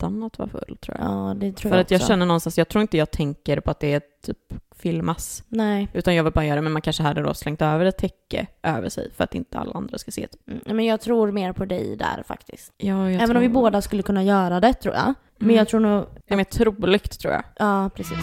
utan 0.01 0.23
att 0.23 0.39
vara 0.39 0.49
full 0.49 0.77
tror 0.81 0.97
jag. 0.99 1.07
Ja, 1.07 1.33
det 1.33 1.51
tror 1.53 1.69
för 1.69 1.77
jag 1.77 1.83
att 1.83 1.91
jag 1.91 1.97
också. 1.97 2.07
känner 2.07 2.25
någonstans, 2.25 2.57
jag 2.57 2.67
tror 2.67 2.81
inte 2.81 2.97
jag 2.97 3.11
tänker 3.11 3.59
på 3.59 3.71
att 3.71 3.79
det 3.79 3.93
är 3.93 4.01
typ 4.25 4.37
filmas, 4.75 5.43
Nej. 5.47 5.87
utan 5.93 6.15
jag 6.15 6.23
vill 6.23 6.33
bara 6.33 6.45
göra 6.45 6.55
det, 6.55 6.61
men 6.61 6.71
man 6.71 6.81
kanske 6.81 7.03
hade 7.03 7.21
då 7.21 7.33
slängt 7.33 7.61
över 7.61 7.85
ett 7.85 7.97
täcke 7.97 8.47
över 8.63 8.89
sig 8.89 9.11
för 9.13 9.23
att 9.23 9.35
inte 9.35 9.59
alla 9.59 9.73
andra 9.73 9.97
ska 9.97 10.11
se. 10.11 10.27
Typ. 10.27 10.47
Mm, 10.49 10.75
men 10.75 10.85
jag 10.85 11.01
tror 11.01 11.31
mer 11.31 11.53
på 11.53 11.65
dig 11.65 11.95
där 11.95 12.23
faktiskt. 12.27 12.73
Ja, 12.77 12.87
jag 12.87 13.13
Även 13.13 13.27
tror... 13.27 13.35
om 13.35 13.41
vi 13.41 13.49
båda 13.49 13.81
skulle 13.81 14.03
kunna 14.03 14.23
göra 14.23 14.59
det 14.59 14.73
tror 14.73 14.95
jag. 14.95 15.13
Men 15.37 15.45
Mm. 15.49 15.55
jag 15.55 15.67
tror 15.67 15.79
nog... 15.79 16.05
Det 16.27 16.33
är 16.33 16.37
mer 16.37 16.43
troligt 16.43 17.19
tror 17.19 17.33
jag. 17.33 17.43
Ja, 17.55 17.89
precis. 17.95 18.17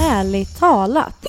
Ärligt 0.00 0.58
talat. 0.58 1.26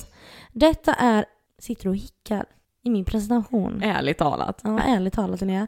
Detta 0.51 0.93
är... 0.93 1.25
Sitter 1.60 1.88
och 1.88 1.95
hickar 1.95 2.45
i 2.84 2.89
min 2.89 3.05
presentation. 3.05 3.81
Ärligt 3.84 4.17
talat. 4.17 4.62
Ja, 4.63 4.79
ärligt 4.79 5.13
talat 5.13 5.41
Linnea. 5.41 5.67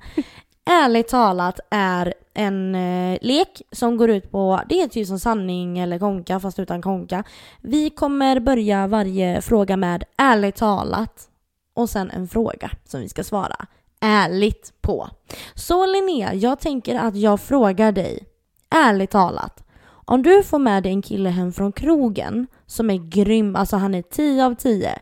Ärligt 0.70 1.08
talat 1.08 1.60
är 1.70 2.14
en 2.34 2.76
eh, 2.76 3.18
lek 3.22 3.62
som 3.72 3.98
går 3.98 4.10
ut 4.10 4.32
på, 4.32 4.62
det 4.70 4.82
är 4.82 4.88
typ 4.88 5.08
som 5.08 5.20
sanning 5.20 5.80
eller 5.80 6.00
konka 6.00 6.40
fast 6.40 6.60
utan 6.60 6.82
konka. 6.82 7.24
Vi 7.62 7.90
kommer 7.90 8.40
börja 8.40 8.88
varje 8.88 9.42
fråga 9.42 9.78
med 9.78 10.04
ärligt 10.18 10.56
talat 10.56 11.30
och 11.74 11.90
sen 11.90 12.12
en 12.12 12.28
fråga 12.28 12.72
som 12.86 13.00
vi 13.00 13.10
ska 13.10 13.24
svara 13.24 13.66
ärligt 14.00 14.74
på. 14.82 15.10
Så 15.56 15.86
Linnea, 15.86 16.34
jag 16.34 16.60
tänker 16.60 16.96
att 16.96 17.16
jag 17.16 17.40
frågar 17.42 17.92
dig, 17.92 18.26
ärligt 18.70 19.12
talat, 19.12 19.64
om 19.90 20.24
du 20.24 20.44
får 20.44 20.60
med 20.60 20.84
dig 20.84 20.92
en 20.92 21.02
kille 21.02 21.30
hem 21.30 21.54
från 21.54 21.72
krogen 21.72 22.48
som 22.66 22.90
är 22.90 23.10
grym, 23.10 23.56
alltså 23.56 23.76
han 23.76 23.96
är 23.96 24.02
10 24.02 24.46
av 24.46 24.56
10, 24.56 25.00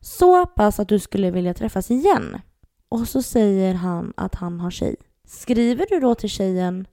så 0.00 0.46
pass 0.46 0.80
att 0.80 0.88
du 0.88 0.98
skulle 0.98 1.30
vilja 1.30 1.54
träffas 1.54 1.90
igen 1.90 2.40
och 2.88 3.08
så 3.08 3.22
säger 3.22 3.74
han 3.74 4.12
att 4.16 4.34
han 4.34 4.60
har 4.60 4.70
tjej. 4.70 4.96
Skriver 5.28 5.86
du 5.90 6.00
då 6.00 6.14
till 6.14 6.28
tjejen 6.30 6.86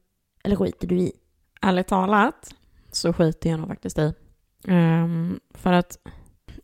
eller 0.43 0.55
skiter 0.55 0.87
du 0.87 0.99
i? 0.99 1.11
Ärligt 1.61 1.87
talat 1.87 2.55
så 2.91 3.13
skiter 3.13 3.49
jag 3.49 3.59
nog 3.59 3.69
faktiskt 3.69 3.99
i. 3.99 4.13
Ehm, 4.67 5.39
för 5.53 5.73
att, 5.73 5.97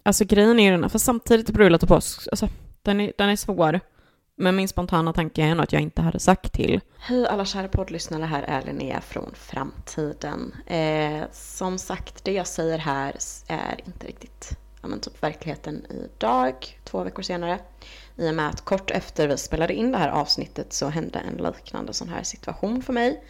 alltså 0.04 0.26
grejen 0.26 0.60
är 0.60 0.64
ju 0.64 0.78
den, 0.78 0.90
för 0.90 1.00
samtidigt 1.00 1.50
beror 1.50 1.64
det 1.64 1.70
lite 1.70 1.88
på, 1.88 1.94
alltså, 1.94 2.48
den, 2.82 3.02
är, 3.02 3.14
den 3.18 3.30
är 3.30 3.36
svår. 3.36 3.80
Men 4.36 4.56
min 4.56 4.68
spontana 4.68 5.14
tanke 5.14 5.42
är 5.42 5.56
nog 5.56 5.64
att 5.64 5.74
jag 5.74 5.82
inte 5.82 6.02
hade 6.02 6.20
sagt 6.20 6.54
till. 6.54 6.82
Hej 6.98 7.28
alla 7.28 7.46
kära 7.46 7.68
poddlyssnare, 7.68 8.26
här 8.26 8.44
är 8.44 8.62
Linnea 8.62 9.02
från 9.02 9.32
framtiden. 9.36 10.56
Eh, 10.68 11.24
som 11.32 11.78
sagt, 11.78 12.24
det 12.24 12.34
jag 12.34 12.48
säger 12.48 12.78
här 12.78 13.16
är 13.48 13.80
inte 13.86 14.08
riktigt 14.08 14.58
ja, 14.82 14.88
men 14.88 15.00
typ 15.00 15.24
verkligheten 15.24 15.86
idag, 15.90 16.80
två 16.84 17.04
veckor 17.04 17.24
senare. 17.24 17.60
I 18.16 18.30
och 18.30 18.36
med 18.36 18.50
att 18.50 18.62
kort 18.62 18.92
efter 18.92 19.28
vi 19.28 19.38
spelade 19.38 19.74
in 19.74 19.92
det 19.92 19.98
här 19.98 20.10
avsnittet 20.10 20.74
så 20.74 20.90
hände 20.90 21.20
en 21.20 21.38
liknande 21.44 21.94
sån 21.94 22.10
här 22.10 22.24
situation 22.24 22.82
för 22.82 22.94
mig. 22.94 23.24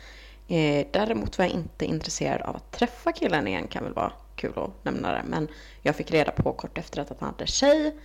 Eh, 0.48 0.88
däremot 0.92 1.38
var 1.38 1.46
jag 1.46 1.54
inte 1.54 1.86
intresserad 1.86 2.42
av 2.42 2.56
att 2.56 2.72
träffa 2.72 3.12
killen 3.12 3.48
igen, 3.48 3.68
kan 3.68 3.84
väl 3.84 3.94
vara 3.94 4.14
kul 4.36 4.54
att 4.56 4.86
nämna 4.86 5.12
det. 5.12 5.24
Men 5.26 5.48
jag 5.82 5.96
fick 5.96 6.12
reda 6.12 6.32
på 6.32 6.54
kort 6.54 6.78
efter 6.78 7.02
att 7.02 7.10
han 7.10 7.30
hade 7.30 7.48
tjej 7.48 7.96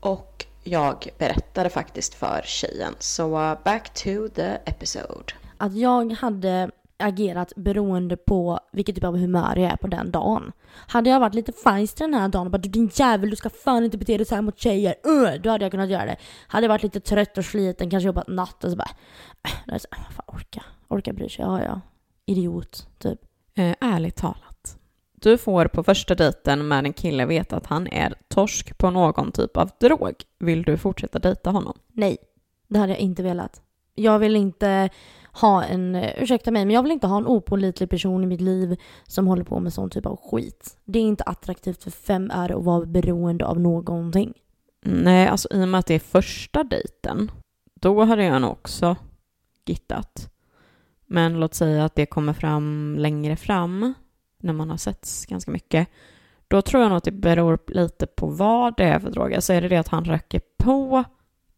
och 0.00 0.46
jag 0.64 1.08
berättade 1.18 1.70
faktiskt 1.70 2.14
för 2.14 2.42
tjejen. 2.44 2.94
Så 2.98 3.38
uh, 3.38 3.58
back 3.64 3.94
to 3.94 4.28
the 4.34 4.58
episode. 4.64 5.32
Att 5.56 5.76
jag 5.76 6.12
hade 6.12 6.70
agerat 6.98 7.52
beroende 7.56 8.16
på 8.16 8.60
vilket 8.72 8.94
typ 8.94 9.04
av 9.04 9.18
humör 9.18 9.56
jag 9.56 9.72
är 9.72 9.76
på 9.76 9.86
den 9.86 10.10
dagen. 10.10 10.52
Hade 10.86 11.10
jag 11.10 11.20
varit 11.20 11.34
lite 11.34 11.52
feisty 11.52 12.04
den 12.04 12.14
här 12.14 12.28
dagen 12.28 12.46
och 12.46 12.50
bara 12.50 12.58
du 12.58 12.68
din 12.68 12.90
jävel 12.94 13.30
du 13.30 13.36
ska 13.36 13.50
fan 13.50 13.84
inte 13.84 13.98
bete 13.98 14.16
dig 14.16 14.26
så 14.26 14.34
här 14.34 14.42
mot 14.42 14.58
tjejer, 14.58 14.94
uh, 15.06 15.40
då 15.42 15.50
hade 15.50 15.64
jag 15.64 15.72
kunnat 15.72 15.90
göra 15.90 16.06
det. 16.06 16.16
Hade 16.46 16.64
jag 16.64 16.68
varit 16.68 16.82
lite 16.82 17.00
trött 17.00 17.38
och 17.38 17.44
sliten, 17.44 17.90
kanske 17.90 18.06
jobbat 18.06 18.28
natt 18.28 18.64
och 18.64 18.70
så 18.70 18.76
bara, 18.76 18.90
äh, 19.44 19.74
är 19.74 19.78
så, 19.78 19.88
fan 19.90 20.24
orka, 20.26 20.62
orka 20.88 21.12
bryr 21.12 21.28
sig, 21.28 21.44
ja 21.44 21.62
ja, 21.62 21.80
idiot, 22.26 22.88
typ. 22.98 23.20
Eh, 23.54 23.74
ärligt 23.80 24.16
talat. 24.16 24.78
Du 25.20 25.38
får 25.38 25.66
på 25.66 25.82
första 25.82 26.14
dejten 26.14 26.68
med 26.68 26.86
en 26.86 26.92
kille 26.92 27.26
veta 27.26 27.56
att 27.56 27.66
han 27.66 27.86
är 27.86 28.14
torsk 28.28 28.78
på 28.78 28.90
någon 28.90 29.32
typ 29.32 29.56
av 29.56 29.70
drog. 29.80 30.14
Vill 30.38 30.62
du 30.62 30.76
fortsätta 30.76 31.18
dejta 31.18 31.50
honom? 31.50 31.78
Nej, 31.92 32.16
det 32.68 32.78
hade 32.78 32.92
jag 32.92 33.00
inte 33.00 33.22
velat. 33.22 33.62
Jag 33.94 34.18
vill 34.18 34.36
inte 34.36 34.88
ha 35.40 35.64
en, 35.64 35.94
eh, 35.94 36.22
ursäkta 36.22 36.50
mig, 36.50 36.64
men 36.64 36.74
jag 36.74 36.82
vill 36.82 36.92
inte 36.92 37.06
ha 37.06 37.16
en 37.16 37.26
opålitlig 37.26 37.90
person 37.90 38.22
i 38.22 38.26
mitt 38.26 38.40
liv 38.40 38.76
som 39.06 39.26
håller 39.26 39.44
på 39.44 39.60
med 39.60 39.72
sån 39.72 39.90
typ 39.90 40.06
av 40.06 40.16
skit. 40.16 40.78
Det 40.84 40.98
är 40.98 41.02
inte 41.02 41.24
attraktivt 41.24 41.82
för 41.82 41.90
fem 41.90 42.30
öre 42.30 42.56
att 42.56 42.64
vara 42.64 42.86
beroende 42.86 43.46
av 43.46 43.60
någonting. 43.60 44.32
Mm, 44.86 44.98
nej, 44.98 45.28
alltså 45.28 45.48
i 45.50 45.64
och 45.64 45.68
med 45.68 45.78
att 45.78 45.86
det 45.86 45.94
är 45.94 45.98
första 45.98 46.64
dejten, 46.64 47.30
då 47.74 48.04
hade 48.04 48.24
jag 48.24 48.42
nog 48.42 48.50
också 48.50 48.96
gittat. 49.66 50.30
Men 51.06 51.40
låt 51.40 51.54
säga 51.54 51.84
att 51.84 51.94
det 51.94 52.06
kommer 52.06 52.32
fram 52.32 52.96
längre 52.98 53.36
fram, 53.36 53.94
när 54.38 54.52
man 54.52 54.70
har 54.70 54.76
setts 54.76 55.26
ganska 55.26 55.50
mycket. 55.50 55.88
Då 56.48 56.62
tror 56.62 56.82
jag 56.82 56.88
nog 56.88 56.96
att 56.96 57.04
det 57.04 57.12
beror 57.12 57.58
lite 57.66 58.06
på 58.06 58.26
vad 58.26 58.76
det 58.76 58.84
är 58.84 58.98
för 58.98 59.10
drog. 59.10 59.34
Alltså 59.34 59.52
är 59.52 59.60
det 59.60 59.68
det 59.68 59.76
att 59.76 59.88
han 59.88 60.04
röker 60.04 60.40
på 60.56 61.04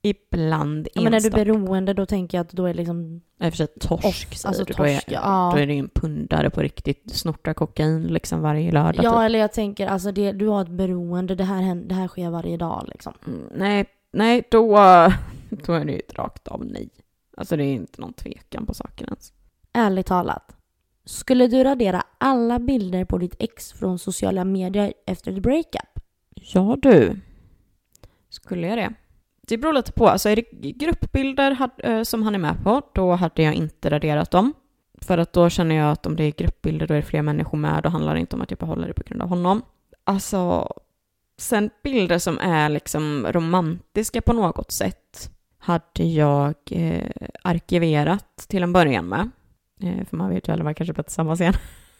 ibland 0.02 0.88
Ja, 0.94 1.02
men 1.02 1.14
är 1.14 1.20
du 1.20 1.30
beroende 1.30 1.94
då 1.94 2.06
tänker 2.06 2.38
jag 2.38 2.44
att 2.44 2.52
då 2.52 2.66
är 2.66 2.74
liksom 2.74 3.20
och 3.40 3.44
för 3.44 3.56
sig 3.56 3.66
torsk 3.66 4.04
Off, 4.04 4.36
säger 4.36 4.48
alltså 4.48 4.64
du. 4.64 4.72
Då 4.72 4.84
är, 4.84 4.94
torsk, 4.94 5.10
ja. 5.10 5.50
då 5.54 5.60
är 5.60 5.66
det 5.66 5.72
ju 5.72 5.78
en 5.78 5.88
pundare 5.88 6.50
på 6.50 6.62
riktigt. 6.62 7.14
Snortar 7.14 7.54
kokain 7.54 8.02
liksom 8.02 8.40
varje 8.40 8.72
lördag. 8.72 9.04
Ja, 9.04 9.10
typ. 9.10 9.20
eller 9.20 9.38
jag 9.38 9.52
tänker 9.52 9.86
alltså 9.86 10.12
det, 10.12 10.32
du 10.32 10.46
har 10.46 10.62
ett 10.62 10.68
beroende, 10.68 11.34
det 11.34 11.44
här, 11.44 11.74
det 11.74 11.94
här 11.94 12.08
sker 12.08 12.30
varje 12.30 12.56
dag 12.56 12.84
liksom. 12.88 13.12
Mm, 13.26 13.48
nej, 13.54 13.86
nej 14.12 14.42
då, 14.50 14.66
då 15.50 15.72
är 15.72 15.84
det 15.84 15.92
ju 15.92 15.98
ett 15.98 16.14
rakt 16.14 16.48
av 16.48 16.64
nej. 16.64 16.88
Alltså 17.36 17.56
det 17.56 17.64
är 17.64 17.74
inte 17.74 18.00
någon 18.00 18.12
tvekan 18.12 18.66
på 18.66 18.74
saken 18.74 19.06
ens. 19.06 19.32
Ärligt 19.72 20.06
talat. 20.06 20.56
Skulle 21.04 21.46
du 21.46 21.64
radera 21.64 22.02
alla 22.18 22.58
bilder 22.58 23.04
på 23.04 23.18
ditt 23.18 23.36
ex 23.38 23.72
från 23.72 23.98
sociala 23.98 24.44
medier 24.44 24.92
efter 25.06 25.32
ett 25.32 25.42
breakup? 25.42 26.00
Ja 26.34 26.76
du, 26.82 27.20
skulle 28.28 28.66
jag 28.66 28.78
det? 28.78 28.94
Det 29.48 29.58
beror 29.58 29.72
lite 29.72 29.92
på. 29.92 30.08
Alltså 30.08 30.28
är 30.28 30.36
det 30.36 30.72
gruppbilder 30.72 31.68
eh, 31.78 32.02
som 32.02 32.22
han 32.22 32.34
är 32.34 32.38
med 32.38 32.62
på, 32.62 32.82
då 32.94 33.12
hade 33.12 33.42
jag 33.42 33.54
inte 33.54 33.90
raderat 33.90 34.30
dem. 34.30 34.54
För 35.00 35.18
att 35.18 35.32
då 35.32 35.50
känner 35.50 35.74
jag 35.74 35.90
att 35.92 36.06
om 36.06 36.16
det 36.16 36.24
är 36.24 36.32
gruppbilder, 36.32 36.86
då 36.86 36.94
är 36.94 36.98
det 36.98 37.02
fler 37.02 37.22
människor 37.22 37.58
med. 37.58 37.82
Då 37.82 37.88
handlar 37.88 38.14
det 38.14 38.20
inte 38.20 38.36
om 38.36 38.42
att 38.42 38.50
jag 38.50 38.58
behåller 38.58 38.88
det 38.88 38.94
på 38.94 39.02
grund 39.06 39.22
av 39.22 39.28
honom. 39.28 39.62
Alltså, 40.04 40.72
sen 41.38 41.70
bilder 41.82 42.18
som 42.18 42.38
är 42.38 42.68
liksom 42.68 43.26
romantiska 43.30 44.22
på 44.22 44.32
något 44.32 44.72
sätt 44.72 45.30
hade 45.58 46.04
jag 46.04 46.54
eh, 46.70 47.10
arkiverat 47.42 48.36
till 48.48 48.62
en 48.62 48.72
början 48.72 49.08
med. 49.08 49.30
Eh, 49.82 50.06
för 50.06 50.16
man 50.16 50.30
vet 50.30 50.48
ju 50.48 50.52
aldrig 50.52 50.64
man 50.64 50.74
kanske 50.74 50.92
blir 50.92 51.04
tillsammans 51.04 51.40
igen. 51.40 51.54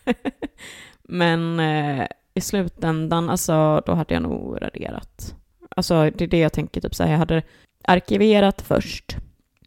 Men 1.03 1.61
eh, 1.61 2.07
i 2.35 2.41
slutändan, 2.41 3.31
alltså 3.31 3.83
då 3.87 3.95
hade 3.95 4.15
jag 4.15 4.23
nog 4.23 4.63
raderat. 4.63 5.35
Alltså 5.79 6.11
det 6.11 6.25
är 6.25 6.29
det 6.29 6.39
jag 6.39 6.53
tänker, 6.53 6.81
typ 6.81 6.95
så 6.95 7.03
här, 7.03 7.11
jag 7.11 7.19
hade 7.19 7.43
arkiverat 7.85 8.63
först, 8.63 9.17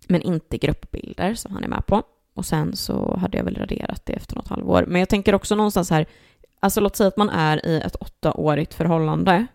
men 0.07 0.21
inte 0.21 0.57
gruppbilder 0.57 1.33
som 1.33 1.53
han 1.53 1.63
är 1.63 1.67
med 1.67 1.85
på. 1.85 2.03
Och 2.33 2.45
sen 2.45 2.75
så 2.75 3.17
hade 3.17 3.37
jag 3.37 3.45
väl 3.45 3.55
raderat 3.55 4.05
det 4.05 4.13
efter 4.13 4.35
något 4.35 4.47
halvår. 4.47 4.85
Men 4.87 4.99
jag 4.99 5.09
tänker 5.09 5.35
också 5.35 5.55
någonstans 5.55 5.89
här, 5.89 6.05
alltså 6.59 6.81
låt 6.81 6.95
säga 6.95 7.07
att 7.07 7.17
man 7.17 7.29
är 7.29 7.65
i 7.65 7.81
ett 7.81 7.95
åttaårigt 7.95 8.73
förhållande. 8.73 9.47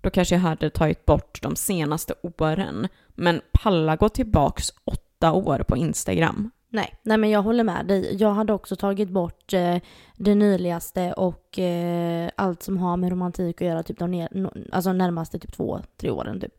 Då 0.00 0.10
kanske 0.10 0.34
jag 0.34 0.42
hade 0.42 0.70
tagit 0.70 1.06
bort 1.06 1.42
de 1.42 1.56
senaste 1.56 2.14
åren. 2.22 2.88
Men 3.08 3.40
palla 3.52 3.96
gå 3.96 4.08
tillbaks 4.08 4.72
åtta 4.84 5.32
år 5.32 5.64
på 5.68 5.76
Instagram. 5.76 6.50
Nej, 6.70 6.94
nej 7.02 7.18
men 7.18 7.30
jag 7.30 7.42
håller 7.42 7.64
med 7.64 7.86
dig. 7.86 8.16
Jag 8.20 8.30
hade 8.32 8.52
också 8.52 8.76
tagit 8.76 9.10
bort 9.10 9.52
eh, 9.52 9.76
det 10.16 10.34
nyligaste 10.34 11.12
och 11.12 11.58
eh, 11.58 12.30
allt 12.36 12.62
som 12.62 12.76
har 12.76 12.96
med 12.96 13.10
romantik 13.10 13.62
att 13.62 13.68
göra, 13.68 13.82
typ 13.82 13.98
de 13.98 14.10
ner, 14.10 14.28
no, 14.32 14.52
alltså 14.72 14.92
närmaste 14.92 15.38
typ 15.38 15.52
två, 15.52 15.80
tre 16.00 16.10
åren 16.10 16.40
typ. 16.40 16.52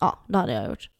Ja, 0.00 0.18
det 0.28 0.38
hade 0.38 0.52
jag 0.52 0.68
gjort. 0.68 0.90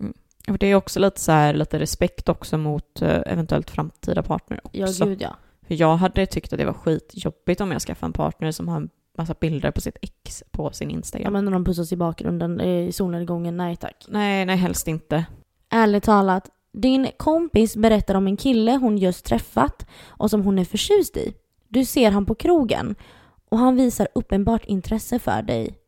Och 0.48 0.58
det 0.58 0.66
är 0.66 0.74
också 0.74 1.00
lite 1.00 1.20
så 1.20 1.32
här, 1.32 1.54
lite 1.54 1.78
respekt 1.78 2.28
också 2.28 2.58
mot 2.58 3.02
eh, 3.02 3.20
eventuellt 3.26 3.70
framtida 3.70 4.22
partner 4.22 4.60
Ja, 4.72 4.84
också. 4.84 5.04
gud 5.06 5.22
ja. 5.22 5.36
För 5.66 5.74
jag 5.74 5.96
hade 5.96 6.26
tyckt 6.26 6.52
att 6.52 6.58
det 6.58 6.64
var 6.64 6.72
skitjobbigt 6.72 7.60
om 7.60 7.72
jag 7.72 7.82
skaffade 7.82 8.08
en 8.08 8.12
partner 8.12 8.50
som 8.52 8.68
har 8.68 8.76
en 8.76 8.88
massa 9.18 9.34
bilder 9.40 9.70
på 9.70 9.80
sitt 9.80 9.96
ex 10.02 10.42
på 10.50 10.70
sin 10.72 10.90
Ja 10.90 10.96
Instagram. 10.96 11.32
men 11.32 11.44
när 11.44 11.52
de 11.52 11.64
pussas 11.64 11.92
i 11.92 11.96
bakgrunden 11.96 12.60
eh, 12.60 12.88
i 12.88 12.92
solnedgången, 12.92 13.56
nej 13.56 13.76
tack. 13.76 14.04
Nej, 14.08 14.46
nej 14.46 14.56
helst 14.56 14.88
inte. 14.88 15.24
Ärligt 15.70 16.04
talat, 16.04 16.48
din 16.72 17.10
kompis 17.16 17.76
berättar 17.76 18.14
om 18.14 18.26
en 18.26 18.36
kille 18.36 18.76
hon 18.76 18.98
just 18.98 19.24
träffat 19.24 19.86
och 20.06 20.30
som 20.30 20.42
hon 20.42 20.58
är 20.58 20.64
förtjust 20.64 21.16
i. 21.16 21.34
Du 21.68 21.84
ser 21.84 22.10
han 22.10 22.26
på 22.26 22.34
krogen 22.34 22.94
och 23.48 23.58
han 23.58 23.76
visar 23.76 24.08
uppenbart 24.14 24.64
intresse 24.64 25.18
för 25.18 25.42
dig. 25.42 25.78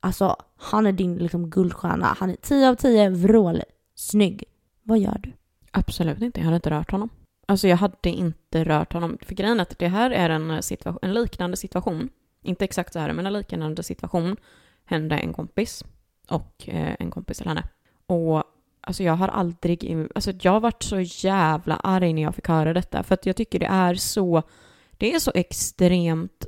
Alltså, 0.00 0.36
han 0.56 0.86
är 0.86 0.92
din 0.92 1.16
liksom 1.16 1.50
guldstjärna. 1.50 2.16
Han 2.18 2.30
är 2.30 2.36
10 2.36 2.68
av 2.68 2.74
10, 2.74 3.10
vrål, 3.10 3.62
snygg. 3.94 4.44
Vad 4.82 4.98
gör 4.98 5.18
du? 5.18 5.32
Absolut 5.70 6.22
inte, 6.22 6.40
jag 6.40 6.44
hade 6.44 6.56
inte 6.56 6.70
rört 6.70 6.90
honom. 6.90 7.08
Alltså 7.46 7.68
jag 7.68 7.76
hade 7.76 8.10
inte 8.10 8.64
rört 8.64 8.92
honom. 8.92 9.18
För 9.22 9.34
grejen 9.34 9.60
är 9.60 9.62
att 9.62 9.78
det 9.78 9.88
här 9.88 10.10
är 10.10 10.30
en, 10.30 10.62
situation, 10.62 10.98
en 11.02 11.14
liknande 11.14 11.56
situation. 11.56 12.08
Inte 12.42 12.64
exakt 12.64 12.92
så 12.92 12.98
här, 12.98 13.12
men 13.12 13.26
en 13.26 13.32
liknande 13.32 13.82
situation 13.82 14.36
hände 14.84 15.16
en 15.16 15.32
kompis 15.32 15.84
och 16.28 16.68
eh, 16.68 16.96
en 16.98 17.10
kompis 17.10 17.38
till 17.38 17.48
henne. 17.48 17.64
Och 18.06 18.44
alltså 18.80 19.02
jag 19.02 19.12
har 19.16 19.28
aldrig, 19.28 20.08
alltså 20.14 20.32
jag 20.42 20.52
har 20.52 20.60
varit 20.60 20.82
så 20.82 21.00
jävla 21.00 21.76
arg 21.76 22.12
när 22.12 22.22
jag 22.22 22.34
fick 22.34 22.48
höra 22.48 22.72
detta. 22.72 23.02
För 23.02 23.14
att 23.14 23.26
jag 23.26 23.36
tycker 23.36 23.58
det 23.58 23.66
är 23.66 23.94
så, 23.94 24.42
det 24.90 25.14
är 25.14 25.18
så 25.18 25.32
extremt 25.34 26.46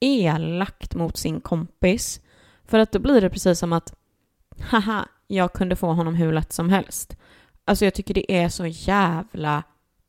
elakt 0.00 0.94
mot 0.94 1.16
sin 1.16 1.40
kompis. 1.40 2.20
För 2.64 2.78
att 2.78 2.92
då 2.92 2.98
blir 2.98 3.20
det 3.20 3.30
precis 3.30 3.58
som 3.58 3.72
att, 3.72 3.94
haha, 4.60 5.08
jag 5.26 5.52
kunde 5.52 5.76
få 5.76 5.92
honom 5.92 6.14
hur 6.14 6.32
lätt 6.32 6.52
som 6.52 6.68
helst. 6.68 7.16
Alltså 7.64 7.84
jag 7.84 7.94
tycker 7.94 8.14
det 8.14 8.32
är 8.32 8.48
så 8.48 8.66
jävla 8.66 9.62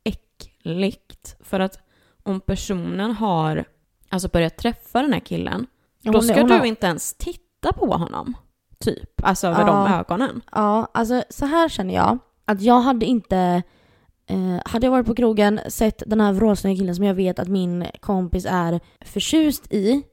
äckligt. 0.04 1.36
För 1.40 1.60
att 1.60 1.80
om 2.24 2.42
personen 2.42 3.12
har 3.12 3.66
alltså 4.10 4.30
börjat 4.30 4.58
träffa 4.58 5.02
den 5.02 5.14
här 5.14 5.20
killen, 5.20 5.68
då 6.02 6.12
hon 6.12 6.16
är- 6.30 6.34
ska 6.34 6.42
hon 6.42 6.50
du 6.50 6.56
har- 6.56 6.66
inte 6.66 6.88
ens 6.88 7.14
titta 7.14 7.74
på 7.74 7.86
honom. 7.98 8.34
Typ. 8.86 9.10
Alltså 9.24 9.48
över 9.48 9.60
Ja. 9.62 9.66
de 9.68 9.94
ögonen. 9.94 10.42
Ja, 10.52 10.88
alltså 10.94 11.24
så 11.30 11.46
här 11.46 11.70
känner 11.70 11.94
jag. 11.96 12.18
Att 12.46 12.62
jag 12.62 12.80
hade 12.80 13.06
inte... 13.06 13.64
Eh, 14.28 14.60
hade 14.66 14.86
jag 14.86 14.92
varit 14.92 15.06
på 15.06 15.16
krogen, 15.16 15.60
sett 15.68 16.04
den 16.08 16.22
här 16.22 16.34
vrålsnygga 16.34 16.78
killen 16.80 16.96
som 16.96 17.06
jag 17.06 17.14
vet 17.16 17.40
att 17.40 17.48
min 17.48 17.86
kompis 18.00 18.46
är 18.50 18.80
förtjust 19.06 19.74
i. 19.74 20.04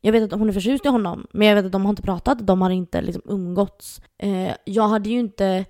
Jag 0.00 0.12
vet 0.12 0.32
att 0.32 0.38
hon 0.38 0.48
är 0.48 0.52
förtjust 0.52 0.84
i 0.84 0.88
honom, 0.88 1.26
men 1.32 1.48
jag 1.48 1.54
vet 1.54 1.64
att 1.64 1.72
de 1.72 1.82
har 1.84 1.90
inte 1.90 2.02
pratat, 2.02 2.46
de 2.46 2.62
har 2.62 2.70
inte 2.70 3.00
liksom 3.02 3.22
umgåtts. 3.24 4.00
Eh, 4.18 4.52
jag 4.64 4.88
hade 4.88 5.08
ju 5.10 5.18
inte... 5.18 5.64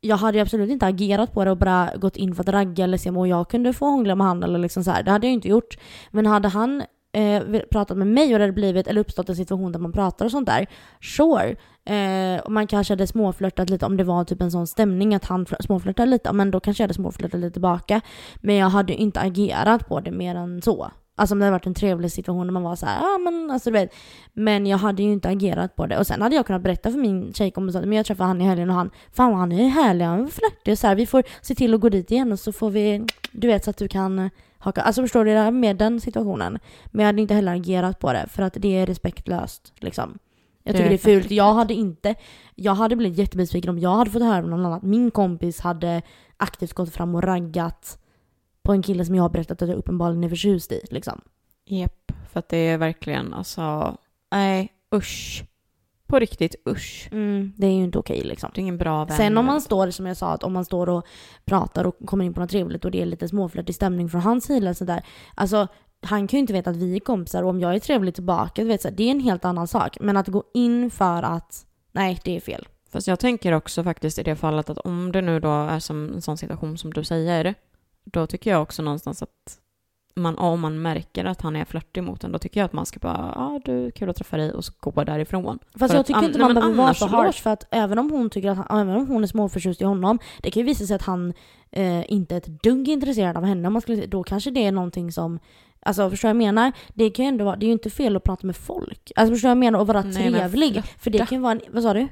Jag 0.00 0.16
hade 0.16 0.42
absolut 0.42 0.70
inte 0.70 0.86
agerat 0.86 1.32
på 1.32 1.44
det 1.44 1.50
och 1.50 1.56
bara 1.56 1.90
gått 1.96 2.16
in 2.16 2.34
för 2.34 2.42
att 2.42 2.48
ragga 2.48 2.84
eller 2.84 2.98
se 2.98 3.10
om 3.10 3.28
jag 3.28 3.50
kunde 3.50 3.72
få 3.72 3.86
hångla 3.86 4.14
med 4.14 4.26
han 4.26 4.42
eller 4.42 4.58
liksom 4.58 4.84
så 4.84 4.90
här. 4.90 5.02
Det 5.02 5.10
hade 5.10 5.26
jag 5.26 5.34
inte 5.34 5.48
gjort. 5.48 5.78
Men 6.10 6.26
hade 6.26 6.48
han 6.48 6.82
eh, 7.12 7.60
pratat 7.70 7.96
med 7.96 8.06
mig 8.06 8.32
och 8.32 8.38
det 8.38 8.44
hade 8.44 8.52
blivit, 8.52 8.86
eller 8.86 9.00
uppstått 9.00 9.28
en 9.28 9.36
situation 9.36 9.72
där 9.72 9.78
man 9.78 9.92
pratar 9.92 10.24
och 10.24 10.30
sånt 10.30 10.46
där, 10.46 10.66
sure. 11.00 11.56
Eh, 11.84 12.40
och 12.40 12.52
man 12.52 12.66
kanske 12.66 12.92
hade 12.92 13.06
småflörtat 13.06 13.70
lite 13.70 13.86
om 13.86 13.96
det 13.96 14.04
var 14.04 14.24
typ 14.24 14.42
en 14.42 14.50
sån 14.50 14.66
stämning 14.66 15.14
att 15.14 15.24
han 15.24 15.46
småflörtade 15.60 16.10
lite, 16.10 16.32
men 16.32 16.50
då 16.50 16.60
kanske 16.60 16.82
jag 16.82 16.84
hade 16.84 16.94
småflörtat 16.94 17.40
lite 17.40 17.52
tillbaka. 17.52 18.00
Men 18.40 18.56
jag 18.56 18.68
hade 18.68 18.94
inte 18.94 19.20
agerat 19.20 19.88
på 19.88 20.00
det 20.00 20.10
mer 20.10 20.34
än 20.34 20.62
så. 20.62 20.90
Alltså 21.20 21.34
om 21.34 21.38
det 21.38 21.44
hade 21.44 21.52
varit 21.52 21.66
en 21.66 21.74
trevlig 21.74 22.12
situation 22.12 22.46
där 22.46 22.52
man 22.52 22.62
var 22.62 22.76
så 22.76 22.86
här, 22.86 23.00
ja 23.00 23.18
men 23.18 23.50
alltså 23.50 23.70
du 23.70 23.78
vet. 23.78 23.94
Men 24.32 24.66
jag 24.66 24.78
hade 24.78 25.02
ju 25.02 25.12
inte 25.12 25.28
agerat 25.28 25.76
på 25.76 25.86
det. 25.86 25.98
Och 25.98 26.06
sen 26.06 26.22
hade 26.22 26.36
jag 26.36 26.46
kunnat 26.46 26.62
berätta 26.62 26.90
för 26.90 26.98
min 26.98 27.32
tjejkompis 27.32 27.76
att 27.76 27.84
men 27.84 27.96
jag 27.96 28.06
träffade 28.06 28.28
han 28.28 28.40
i 28.40 28.44
helgen 28.44 28.70
och 28.70 28.76
han, 28.76 28.90
fan 29.12 29.30
vad 29.30 29.40
han 29.40 29.52
är 29.52 29.68
härlig, 29.68 30.04
han 30.04 30.20
är 30.20 30.26
flörtig 30.26 30.78
så 30.78 30.86
här. 30.86 30.94
Vi 30.94 31.06
får 31.06 31.22
se 31.42 31.54
till 31.54 31.74
att 31.74 31.80
gå 31.80 31.88
dit 31.88 32.10
igen 32.10 32.32
och 32.32 32.38
så 32.38 32.52
får 32.52 32.70
vi, 32.70 33.06
du 33.32 33.46
vet 33.46 33.64
så 33.64 33.70
att 33.70 33.76
du 33.76 33.88
kan 33.88 34.30
haka, 34.60 34.82
alltså 34.82 35.02
förstår 35.02 35.24
du 35.24 35.30
det 35.30 35.38
här 35.38 35.50
med 35.50 35.76
den 35.76 36.00
situationen. 36.00 36.58
Men 36.86 37.00
jag 37.00 37.06
hade 37.06 37.22
inte 37.22 37.34
heller 37.34 37.54
agerat 37.54 37.98
på 37.98 38.12
det 38.12 38.26
för 38.30 38.42
att 38.42 38.54
det 38.58 38.76
är 38.76 38.86
respektlöst 38.86 39.72
liksom. 39.76 40.18
Jag 40.62 40.76
tycker 40.76 40.88
det 40.88 40.94
är 40.94 40.98
fult. 40.98 41.30
Jag 41.30 41.54
hade 41.54 41.74
inte, 41.74 42.14
jag 42.54 42.74
hade 42.74 42.96
blivit 42.96 43.18
jättebesviken 43.18 43.70
om 43.70 43.78
jag 43.78 43.96
hade 43.96 44.10
fått 44.10 44.22
höra 44.22 44.38
av 44.38 44.48
någon 44.48 44.60
annan 44.60 44.72
att 44.72 44.82
min 44.82 45.10
kompis 45.10 45.60
hade 45.60 46.02
aktivt 46.36 46.72
gått 46.72 46.94
fram 46.94 47.14
och 47.14 47.22
raggat 47.22 47.98
på 48.62 48.72
en 48.72 48.82
kille 48.82 49.04
som 49.04 49.14
jag 49.14 49.22
har 49.22 49.28
berättat 49.28 49.62
att 49.62 49.68
jag 49.68 49.78
uppenbarligen 49.78 50.24
är 50.24 50.28
förtjust 50.28 50.72
i 50.72 50.80
liksom. 50.90 51.20
Japp, 51.66 52.12
för 52.32 52.38
att 52.38 52.48
det 52.48 52.56
är 52.56 52.78
verkligen 52.78 53.34
alltså, 53.34 53.96
nej 54.30 54.72
usch. 54.94 55.44
På 56.10 56.18
riktigt 56.18 56.54
usch. 56.68 57.08
Mm, 57.12 57.52
det 57.56 57.66
är 57.66 57.70
ju 57.70 57.84
inte 57.84 57.98
okej 57.98 58.20
liksom. 58.24 58.50
Det 58.54 58.60
är 58.60 58.62
ingen 58.62 58.78
bra 58.78 59.04
vän. 59.04 59.16
Sen 59.16 59.38
om 59.38 59.46
man 59.46 59.60
står, 59.60 59.90
som 59.90 60.06
jag 60.06 60.16
sa, 60.16 60.32
att 60.32 60.44
om 60.44 60.52
man 60.52 60.64
står 60.64 60.88
och 60.88 61.06
pratar 61.44 61.86
och 61.86 61.96
kommer 62.06 62.24
in 62.24 62.34
på 62.34 62.40
något 62.40 62.50
trevligt 62.50 62.84
och 62.84 62.90
det 62.90 63.02
är 63.02 63.06
lite 63.06 63.28
småflörtig 63.28 63.74
stämning 63.74 64.08
från 64.08 64.20
hans 64.20 64.44
sida 64.44 64.74
sådär. 64.74 65.02
Alltså, 65.34 65.68
han 66.02 66.26
kan 66.26 66.36
ju 66.36 66.40
inte 66.40 66.52
veta 66.52 66.70
att 66.70 66.76
vi 66.76 66.96
är 66.96 67.00
kompisar 67.00 67.42
och 67.42 67.48
om 67.50 67.60
jag 67.60 67.74
är 67.74 67.78
trevlig 67.78 68.14
tillbaka, 68.14 68.62
du 68.62 68.68
vet, 68.68 68.82
så 68.82 68.90
det 68.90 69.02
är 69.02 69.10
en 69.10 69.20
helt 69.20 69.44
annan 69.44 69.68
sak. 69.68 69.96
Men 70.00 70.16
att 70.16 70.28
gå 70.28 70.44
in 70.54 70.90
för 70.90 71.22
att, 71.22 71.66
nej, 71.92 72.20
det 72.24 72.36
är 72.36 72.40
fel. 72.40 72.68
Fast 72.92 73.06
jag 73.06 73.18
tänker 73.18 73.52
också 73.52 73.84
faktiskt 73.84 74.18
i 74.18 74.22
det 74.22 74.36
fallet 74.36 74.70
att 74.70 74.78
om 74.78 75.12
det 75.12 75.22
nu 75.22 75.40
då 75.40 75.48
är 75.48 75.78
som 75.78 76.12
en 76.12 76.22
sån 76.22 76.36
situation 76.36 76.78
som 76.78 76.92
du 76.92 77.04
säger, 77.04 77.54
då 78.04 78.26
tycker 78.26 78.50
jag 78.50 78.62
också 78.62 78.82
någonstans 78.82 79.22
att 79.22 79.59
man, 80.20 80.38
om 80.38 80.60
man 80.60 80.82
märker 80.82 81.24
att 81.24 81.40
han 81.40 81.56
är 81.56 81.64
flörtig 81.64 82.02
mot 82.02 82.24
en, 82.24 82.32
då 82.32 82.38
tycker 82.38 82.60
jag 82.60 82.64
att 82.64 82.72
man 82.72 82.86
ska 82.86 83.00
bara, 83.00 83.32
ja 83.36 83.42
ah, 83.42 83.60
du, 83.64 83.90
kul 83.90 84.10
att 84.10 84.16
träffa 84.16 84.36
dig 84.36 84.52
och 84.52 84.64
så 84.64 84.72
gå 84.80 85.04
därifrån. 85.04 85.58
Fast 85.78 85.90
För 85.90 85.96
jag 85.96 86.00
att 86.00 86.06
tycker 86.06 86.18
an- 86.18 86.24
inte 86.24 86.38
man 86.38 86.54
behöver 86.54 86.74
vara 86.74 86.94
så 86.94 87.06
harsh 87.06 87.42
för 87.42 87.50
att 87.50 87.66
även 87.70 87.98
om 87.98 88.10
hon 88.10 88.30
tycker 88.30 88.50
att 88.50 88.56
han, 88.56 88.80
även 88.80 88.96
om 88.96 89.06
hon 89.08 89.22
är 89.22 89.26
småförtjust 89.26 89.80
i 89.80 89.84
honom, 89.84 90.18
det 90.42 90.50
kan 90.50 90.60
ju 90.60 90.66
visa 90.66 90.86
sig 90.86 90.96
att 90.96 91.02
han 91.02 91.32
eh, 91.70 92.12
inte 92.12 92.34
är 92.34 92.38
ett 92.38 92.62
dugg 92.62 92.88
intresserad 92.88 93.36
av 93.36 93.44
henne. 93.44 93.70
Man 93.70 93.82
skulle, 93.82 94.06
då 94.06 94.22
kanske 94.22 94.50
det 94.50 94.66
är 94.66 94.72
någonting 94.72 95.12
som 95.12 95.38
Alltså 95.82 96.10
förstår 96.10 96.28
jag 96.28 96.36
menar? 96.36 96.72
Det 96.94 97.10
kan 97.10 97.24
ju 97.24 97.28
ändå 97.28 97.44
vara, 97.44 97.56
det 97.56 97.64
är 97.64 97.68
ju 97.68 97.72
inte 97.72 97.90
fel 97.90 98.16
att 98.16 98.24
prata 98.24 98.46
med 98.46 98.56
folk. 98.56 99.12
Alltså 99.16 99.34
förstår 99.34 99.48
jag 99.48 99.58
menar? 99.58 99.78
Och 99.78 99.86
vara 99.86 100.02
Nej, 100.02 100.12
trevlig. 100.12 100.82
För 100.98 101.10
det 101.10 101.18
kan 101.18 101.38
ju 101.38 101.38
vara 101.38 101.52
en, 101.52 101.60
vad 101.70 101.82
sa 101.82 101.94
du? 101.94 102.08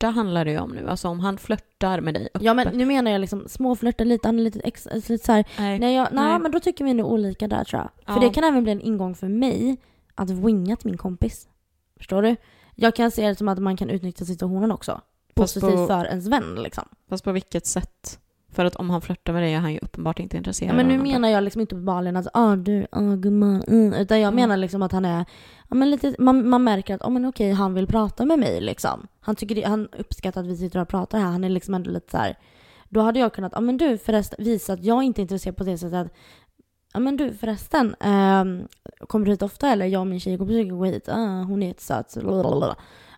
Flörta 0.00 0.14
handlar 0.14 0.44
det 0.44 0.50
ju 0.50 0.58
om 0.58 0.70
nu, 0.70 0.88
alltså 0.88 1.08
om 1.08 1.20
han 1.20 1.38
flörtar 1.38 2.00
med 2.00 2.14
dig 2.14 2.28
Ja 2.40 2.54
men 2.54 2.68
nu 2.78 2.84
menar 2.86 3.10
jag 3.10 3.20
liksom 3.20 3.48
småflörta 3.48 4.04
lite, 4.04 4.28
han 4.28 4.38
är 4.38 4.42
lite, 4.42 4.60
ex, 4.60 4.88
lite 4.92 5.18
så 5.24 5.32
här, 5.32 5.44
Nej. 5.58 5.78
nej, 5.78 5.94
jag, 5.94 6.08
nej, 6.12 6.24
Nej. 6.24 6.38
men 6.38 6.50
då 6.52 6.60
tycker 6.60 6.84
vi 6.84 6.94
nog 6.94 7.12
olika 7.12 7.48
där 7.48 7.64
tror 7.64 7.82
jag. 7.82 8.14
För 8.14 8.22
Ja. 8.22 8.28
det 8.28 8.34
kan 8.34 8.44
även 8.44 8.62
bli 8.62 8.72
en 8.72 8.80
ingång 8.80 9.14
för 9.14 9.28
mig 9.28 9.76
att 10.14 10.30
winga 10.30 10.76
till 10.76 10.86
min 10.90 10.98
kompis. 10.98 11.48
Förstår 11.96 12.22
du? 12.22 12.36
Jag 12.74 12.96
kan 12.96 13.10
se 13.10 13.28
det 13.28 13.34
som 13.34 13.48
att 13.48 13.58
man 13.58 13.76
kan 13.76 13.90
utnyttja 13.90 14.24
situationen 14.24 14.72
också. 14.72 14.92
Fast 15.36 15.54
Positivt 15.54 15.76
på- 15.76 15.86
för 15.86 16.04
ens 16.06 16.26
vän 16.26 16.54
liksom. 16.62 16.84
Fast 17.08 17.24
på 17.24 17.32
vilket 17.32 17.66
sätt? 17.66 18.18
För 18.56 18.64
att 18.64 18.76
om 18.76 18.90
han 18.90 19.00
flörtar 19.00 19.32
med 19.32 19.42
dig 19.42 19.54
är 19.54 19.58
han 19.58 19.72
ju 19.72 19.78
uppenbart 19.78 20.18
inte 20.18 20.36
intresserad 20.36 20.70
Ja, 20.70 20.76
men 20.76 20.88
nu 20.88 20.98
menar 20.98 21.28
jag 21.28 21.44
liksom 21.44 21.60
inte 21.60 21.74
uppenbarligen 21.74 22.16
att 22.16 22.26
ah, 22.34 22.56
du, 22.56 22.86
ah, 22.92 23.00
gumman, 23.00 23.62
mm, 23.62 23.92
utan 23.92 24.20
jag 24.20 24.28
Mm. 24.28 24.34
menar 24.34 24.56
liksom 24.56 24.82
att 24.82 24.92
han 24.92 25.04
är, 25.04 25.24
ja, 25.68 25.74
men 25.76 25.90
lite, 25.90 26.14
man, 26.18 26.48
man 26.48 26.64
märker 26.64 26.94
att 26.94 27.02
oh, 27.02 27.10
men 27.10 27.24
okej, 27.24 27.52
han 27.52 27.74
vill 27.74 27.86
prata 27.86 28.24
med 28.24 28.38
mig 28.38 28.60
liksom. 28.60 29.06
Han, 29.20 29.36
tycker 29.36 29.54
det, 29.54 29.62
han 29.62 29.88
uppskattar 29.98 30.40
att 30.40 30.46
vi 30.46 30.56
sitter 30.56 30.80
och 30.80 30.88
pratar 30.88 31.18
här, 31.18 31.26
han 31.26 31.44
är 31.44 31.48
liksom 31.48 31.74
ändå 31.74 31.90
lite 31.90 32.10
så 32.10 32.16
här. 32.16 32.38
Då 32.88 33.00
hade 33.00 33.18
jag 33.20 33.32
kunnat, 33.32 33.52
ja 33.54 33.60
men 33.60 33.76
du 33.76 33.98
förresten, 33.98 34.44
visa 34.44 34.72
att 34.72 34.84
jag 34.84 35.02
inte 35.02 35.20
är 35.20 35.22
intresserad 35.22 35.56
på 35.56 35.64
det 35.64 35.78
sättet 35.78 36.06
att 36.06 36.12
Ja 36.92 37.00
men 37.00 37.16
du 37.16 37.32
förresten, 37.32 37.94
ehm, 38.00 38.68
kommer 39.06 39.26
du 39.26 39.32
hit 39.32 39.42
ofta 39.42 39.68
eller? 39.68 39.86
Jag 39.86 40.00
och 40.00 40.06
min 40.06 40.20
tjejkompis 40.20 40.54
brukar 40.54 40.70
gå 40.76 40.84
hit. 40.84 41.08
Ah, 41.08 41.42
hon 41.42 41.62
är 41.62 41.66
jättesöt. 41.66 42.16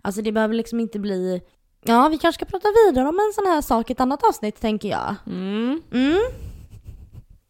Alltså 0.03 0.23
det 0.23 0.33
behöver 0.33 0.55
liksom 0.55 0.81
inte 0.81 0.99
bli... 0.99 1.43
Ja, 1.83 2.09
vi 2.09 2.19
kanske 2.19 2.39
ska 2.45 2.51
prata 2.51 2.69
vidare 2.87 3.09
om 3.09 3.19
en 3.19 3.33
sån 3.35 3.47
här 3.47 3.61
sak 3.61 3.91
i 3.91 3.93
ett 3.93 4.01
annat 4.01 4.25
avsnitt 4.29 4.61
tänker 4.61 4.89
jag. 4.89 5.15
Mm, 5.27 5.83
Mm? 5.93 6.19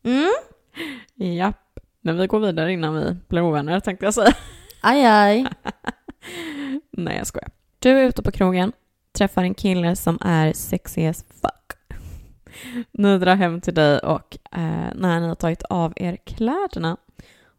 Mm? 0.05 0.31
japp. 1.37 1.81
Men 2.01 2.17
vi 2.17 2.27
går 2.27 2.41
vidare 2.41 2.73
innan 2.73 2.95
vi 2.95 3.17
blir 3.29 3.43
ovänner 3.43 3.81
tänkte 3.81 4.05
jag 4.05 4.15
säga. 4.15 4.35
Aj, 4.81 5.05
aj. 5.05 5.47
Nej, 6.91 7.17
jag 7.17 7.27
skojar. 7.27 7.51
Du 7.79 7.91
är 7.91 8.09
ute 8.09 8.23
på 8.23 8.31
krogen, 8.31 8.73
träffar 9.13 9.43
en 9.43 9.55
kille 9.55 9.97
som 9.97 10.19
är 10.21 10.53
sexy 10.53 11.07
as 11.07 11.25
fuck. 11.43 11.73
Ni 12.93 13.19
drar 13.19 13.35
hem 13.37 13.61
till 13.61 13.75
dig 13.75 13.99
och 13.99 14.39
eh, 14.53 14.95
när 14.95 15.21
ni 15.21 15.29
har 15.29 15.35
tagit 15.35 15.63
av 15.63 15.93
er 15.97 16.17
kläderna 16.27 16.97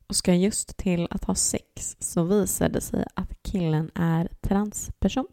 och 0.08 0.16
ska 0.16 0.34
just 0.34 0.78
till 0.78 1.08
att 1.12 1.24
ha 1.24 1.36
sex 1.36 1.96
så 2.00 2.24
visar 2.24 2.70
det 2.70 2.82
sig 2.82 3.06
att 3.14 3.44
killen 3.44 3.92
är 3.96 4.30
transperson. 4.42 5.28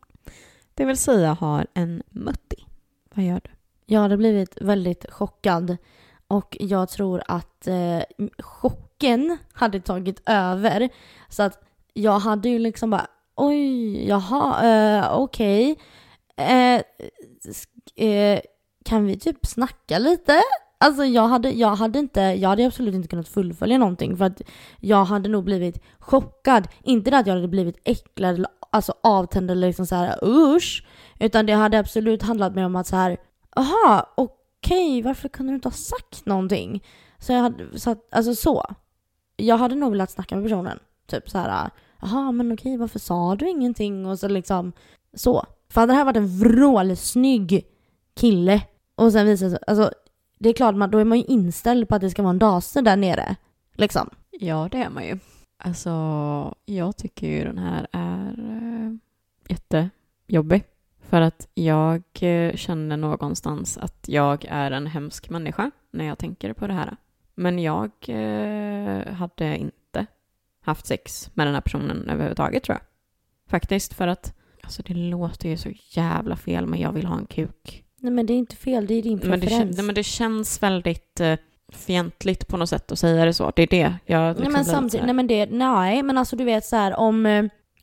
Det 0.76 0.84
vill 0.84 0.96
säga 0.96 1.32
har 1.32 1.66
en 1.74 2.02
mutti. 2.10 2.66
Vad 3.14 3.24
gör 3.24 3.40
du? 3.44 3.50
Jag 3.86 4.00
hade 4.00 4.16
blivit 4.16 4.58
väldigt 4.60 5.12
chockad 5.12 5.76
och 6.28 6.56
jag 6.60 6.88
tror 6.88 7.22
att 7.28 7.66
eh, 7.66 8.02
chocken 8.38 9.38
hade 9.52 9.80
tagit 9.80 10.22
över. 10.26 10.88
Så 11.28 11.42
att 11.42 11.64
jag 11.92 12.18
hade 12.18 12.48
ju 12.48 12.58
liksom 12.58 12.90
bara 12.90 13.06
oj, 13.34 14.08
jaha, 14.08 14.66
eh, 14.66 15.18
okej. 15.18 15.78
Eh, 16.36 16.82
eh, 18.08 18.40
kan 18.84 19.06
vi 19.06 19.18
typ 19.18 19.46
snacka 19.46 19.98
lite? 19.98 20.42
Alltså 20.78 21.04
jag 21.04 21.28
hade, 21.28 21.50
jag 21.50 21.76
hade 21.76 21.98
inte, 21.98 22.20
jag 22.20 22.48
hade 22.48 22.66
absolut 22.66 22.94
inte 22.94 23.08
kunnat 23.08 23.28
fullfölja 23.28 23.78
någonting 23.78 24.16
för 24.16 24.24
att 24.24 24.42
jag 24.80 25.04
hade 25.04 25.28
nog 25.28 25.44
blivit 25.44 25.82
chockad. 25.98 26.68
Inte 26.82 27.10
det 27.10 27.18
att 27.18 27.26
jag 27.26 27.34
hade 27.34 27.48
blivit 27.48 27.80
äcklad 27.84 28.34
eller 28.34 28.50
alltså 28.76 28.94
avtänd 29.02 29.50
eller 29.50 29.66
liksom 29.66 29.86
så 29.86 29.94
här 29.94 30.18
usch. 30.24 30.86
Utan 31.18 31.46
det 31.46 31.52
hade 31.52 31.78
absolut 31.78 32.22
handlat 32.22 32.54
mer 32.54 32.64
om 32.64 32.76
att 32.76 32.86
så 32.86 32.96
här, 32.96 33.16
aha, 33.56 34.12
okej, 34.14 35.02
varför 35.02 35.28
kunde 35.28 35.52
du 35.52 35.54
inte 35.54 35.68
ha 35.68 35.72
sagt 35.72 36.26
någonting? 36.26 36.84
Så 37.18 37.32
jag 37.32 37.40
hade, 37.40 37.78
så 37.78 37.90
att, 37.90 38.14
alltså 38.14 38.34
så. 38.34 38.64
Jag 39.36 39.58
hade 39.58 39.74
nog 39.74 39.90
velat 39.90 40.10
snacka 40.10 40.36
med 40.36 40.44
personen. 40.44 40.78
Typ 41.06 41.30
så 41.30 41.38
här, 41.38 41.70
jaha, 42.00 42.32
men 42.32 42.52
okej, 42.52 42.76
varför 42.76 42.98
sa 42.98 43.34
du 43.34 43.48
ingenting? 43.48 44.06
Och 44.06 44.18
så 44.18 44.28
liksom, 44.28 44.72
så. 45.14 45.46
För 45.70 45.80
hade 45.80 45.92
det 45.92 45.96
här 45.96 46.04
varit 46.04 46.16
en 46.16 46.38
vrålsnygg 46.38 47.66
kille 48.16 48.62
och 48.94 49.12
sen 49.12 49.26
visar 49.26 49.50
sig, 49.50 49.58
alltså 49.66 49.90
det 50.38 50.48
är 50.48 50.52
klart, 50.52 50.74
man, 50.74 50.90
då 50.90 50.98
är 50.98 51.04
man 51.04 51.18
ju 51.18 51.24
inställd 51.24 51.88
på 51.88 51.94
att 51.94 52.00
det 52.00 52.10
ska 52.10 52.22
vara 52.22 52.30
en 52.30 52.38
dase 52.38 52.80
där 52.80 52.96
nere. 52.96 53.36
Liksom. 53.74 54.10
Ja, 54.30 54.68
det 54.72 54.82
är 54.82 54.90
man 54.90 55.06
ju. 55.06 55.18
Alltså, 55.58 55.90
jag 56.64 56.96
tycker 56.96 57.26
ju 57.26 57.44
den 57.44 57.58
här 57.58 57.86
är 57.92 58.55
jättejobbig. 59.48 60.64
För 61.00 61.20
att 61.20 61.48
jag 61.54 62.02
eh, 62.20 62.54
känner 62.54 62.96
någonstans 62.96 63.78
att 63.78 64.04
jag 64.08 64.44
är 64.48 64.70
en 64.70 64.86
hemsk 64.86 65.30
människa 65.30 65.70
när 65.90 66.04
jag 66.04 66.18
tänker 66.18 66.52
på 66.52 66.66
det 66.66 66.72
här. 66.72 66.96
Men 67.34 67.58
jag 67.58 67.90
eh, 68.08 69.12
hade 69.12 69.56
inte 69.56 70.06
haft 70.60 70.86
sex 70.86 71.30
med 71.34 71.46
den 71.46 71.54
här 71.54 71.60
personen 71.60 72.08
överhuvudtaget 72.10 72.62
tror 72.62 72.74
jag. 72.74 72.82
Faktiskt, 73.50 73.94
för 73.94 74.08
att 74.08 74.34
alltså 74.62 74.82
det 74.82 74.94
låter 74.94 75.48
ju 75.48 75.56
så 75.56 75.70
jävla 75.88 76.36
fel 76.36 76.66
men 76.66 76.80
jag 76.80 76.92
vill 76.92 77.06
ha 77.06 77.18
en 77.18 77.26
kuk. 77.26 77.84
Nej 78.00 78.12
men 78.12 78.26
det 78.26 78.32
är 78.32 78.38
inte 78.38 78.56
fel, 78.56 78.86
det 78.86 78.94
är 78.94 79.02
din 79.02 79.18
Men 79.18 79.40
det, 79.40 79.46
preferens. 79.46 79.76
nej, 79.76 79.86
men 79.86 79.94
det 79.94 80.02
känns 80.02 80.62
väldigt 80.62 81.20
eh, 81.20 81.38
fientligt 81.68 82.48
på 82.48 82.56
något 82.56 82.68
sätt 82.68 82.92
att 82.92 82.98
säga 82.98 83.24
det 83.24 83.34
så. 83.34 83.52
Det 83.56 83.62
är 83.62 83.66
det 83.66 83.94
jag 84.06 84.28
liksom 84.28 84.42
nej 84.42 84.52
men 84.52 84.64
så 84.64 84.70
samtidigt, 84.70 85.06
nej 85.06 85.14
men 85.14 85.26
det, 85.26 85.46
nej 85.46 86.02
men 86.02 86.18
alltså 86.18 86.36
du 86.36 86.44
vet 86.44 86.64
så 86.64 86.76
här 86.76 86.96
om, 86.96 87.26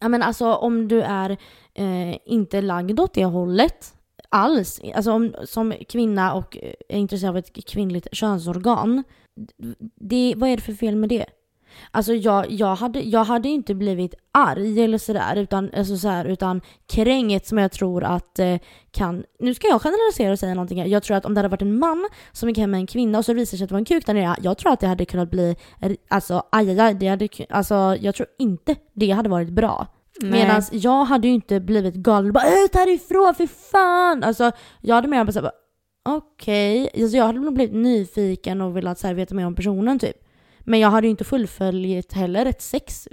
ja 0.04 0.10
men 0.10 0.24
alltså 0.24 0.54
om 0.54 0.88
du 0.88 1.02
är 1.02 1.30
eh, 1.74 2.18
inte 2.26 2.62
lagd 2.62 3.00
åt 3.00 3.14
det 3.14 3.26
hållet 3.26 3.94
alls, 4.30 4.82
alltså 4.96 5.12
om, 5.12 5.36
som 5.46 5.74
kvinna 5.90 6.34
och 6.34 6.58
eh, 6.58 6.74
är 6.90 6.98
intresserad 6.98 7.30
av 7.30 7.38
ett 7.38 7.66
kvinnligt 7.66 8.08
könsorgan, 8.12 9.04
det, 9.96 10.34
vad 10.38 10.50
är 10.50 10.56
det 10.56 10.62
för 10.62 10.74
fel 10.74 10.96
med 10.96 11.10
det? 11.10 11.26
Alltså 11.92 12.14
jag, 12.14 12.52
jag, 12.52 12.76
hade, 12.76 13.00
jag 13.00 13.24
hade 13.24 13.50
inte 13.50 13.76
blivit 13.76 14.14
arg 14.32 14.84
eller 14.84 14.98
sådär 14.98 15.36
utan, 15.36 15.72
alltså 15.78 15.98
så 15.98 16.08
här, 16.08 16.26
utan 16.26 16.62
kränkt 16.88 17.46
som 17.46 17.58
jag 17.58 17.72
tror 17.72 18.04
att 18.04 18.40
eh, 18.40 18.58
kan... 18.92 19.24
Nu 19.40 19.54
ska 19.54 19.68
jag 19.68 19.82
generalisera 19.82 20.32
och 20.32 20.40
säga 20.40 20.54
någonting 20.54 20.82
här. 20.82 20.88
Jag 20.88 21.04
tror 21.04 21.18
att 21.18 21.26
om 21.26 21.34
det 21.34 21.40
hade 21.40 21.50
varit 21.50 21.62
en 21.62 21.80
man 21.80 22.10
som 22.32 22.50
gick 22.50 22.58
hem 22.58 22.72
med 22.72 22.80
en 22.80 22.88
kvinna 22.88 23.18
och 23.18 23.26
så 23.26 23.34
visade 23.34 23.58
sig 23.58 23.64
att 23.64 23.70
det 23.70 23.74
var 23.74 23.80
en 23.80 23.86
kuk 23.86 24.06
där 24.06 24.14
nere. 24.14 24.36
Jag 24.42 24.58
tror 24.58 24.72
att 24.72 24.80
det 24.80 24.88
hade 24.88 25.06
kunnat 25.06 25.32
bli, 25.32 25.56
alltså 26.08 26.44
aj, 26.52 26.70
aj, 26.70 26.80
aj 26.80 26.94
det 26.94 27.08
hade, 27.08 27.30
alltså 27.50 27.98
jag 28.00 28.16
tror 28.16 28.28
inte 28.40 28.76
det 28.94 29.12
hade 29.12 29.30
varit 29.30 29.50
bra. 29.50 29.88
Medan 30.22 30.64
jag 30.72 31.06
hade 31.06 31.28
ju 31.28 31.34
inte 31.34 31.60
blivit 31.60 31.96
galen 31.96 32.34
bara 32.34 32.48
ut 32.48 32.76
härifrån 32.76 33.36
för 33.36 33.48
fan! 33.48 34.24
Alltså 34.24 34.52
jag 34.82 34.96
hade 34.96 35.08
mer 35.08 35.24
bara 35.24 35.32
såhär 35.32 35.52
okej, 36.06 36.90
alltså, 37.02 37.18
jag 37.18 37.26
hade 37.26 37.40
nog 37.40 37.54
blivit 37.54 37.76
nyfiken 37.76 38.62
och 38.62 38.78
velat 38.78 39.00
så 39.00 39.08
här, 39.08 39.14
veta 39.14 39.36
mer 39.36 39.46
om 39.46 39.56
personen 39.56 40.00
typ. 40.00 40.18
Men 40.64 40.80
jag 40.80 40.90
hade 40.90 41.08
ju 41.08 41.12
inte 41.12 41.24
fullföljt 41.24 42.14
heller 42.14 42.46
ett 42.46 42.62
sex 42.62 43.08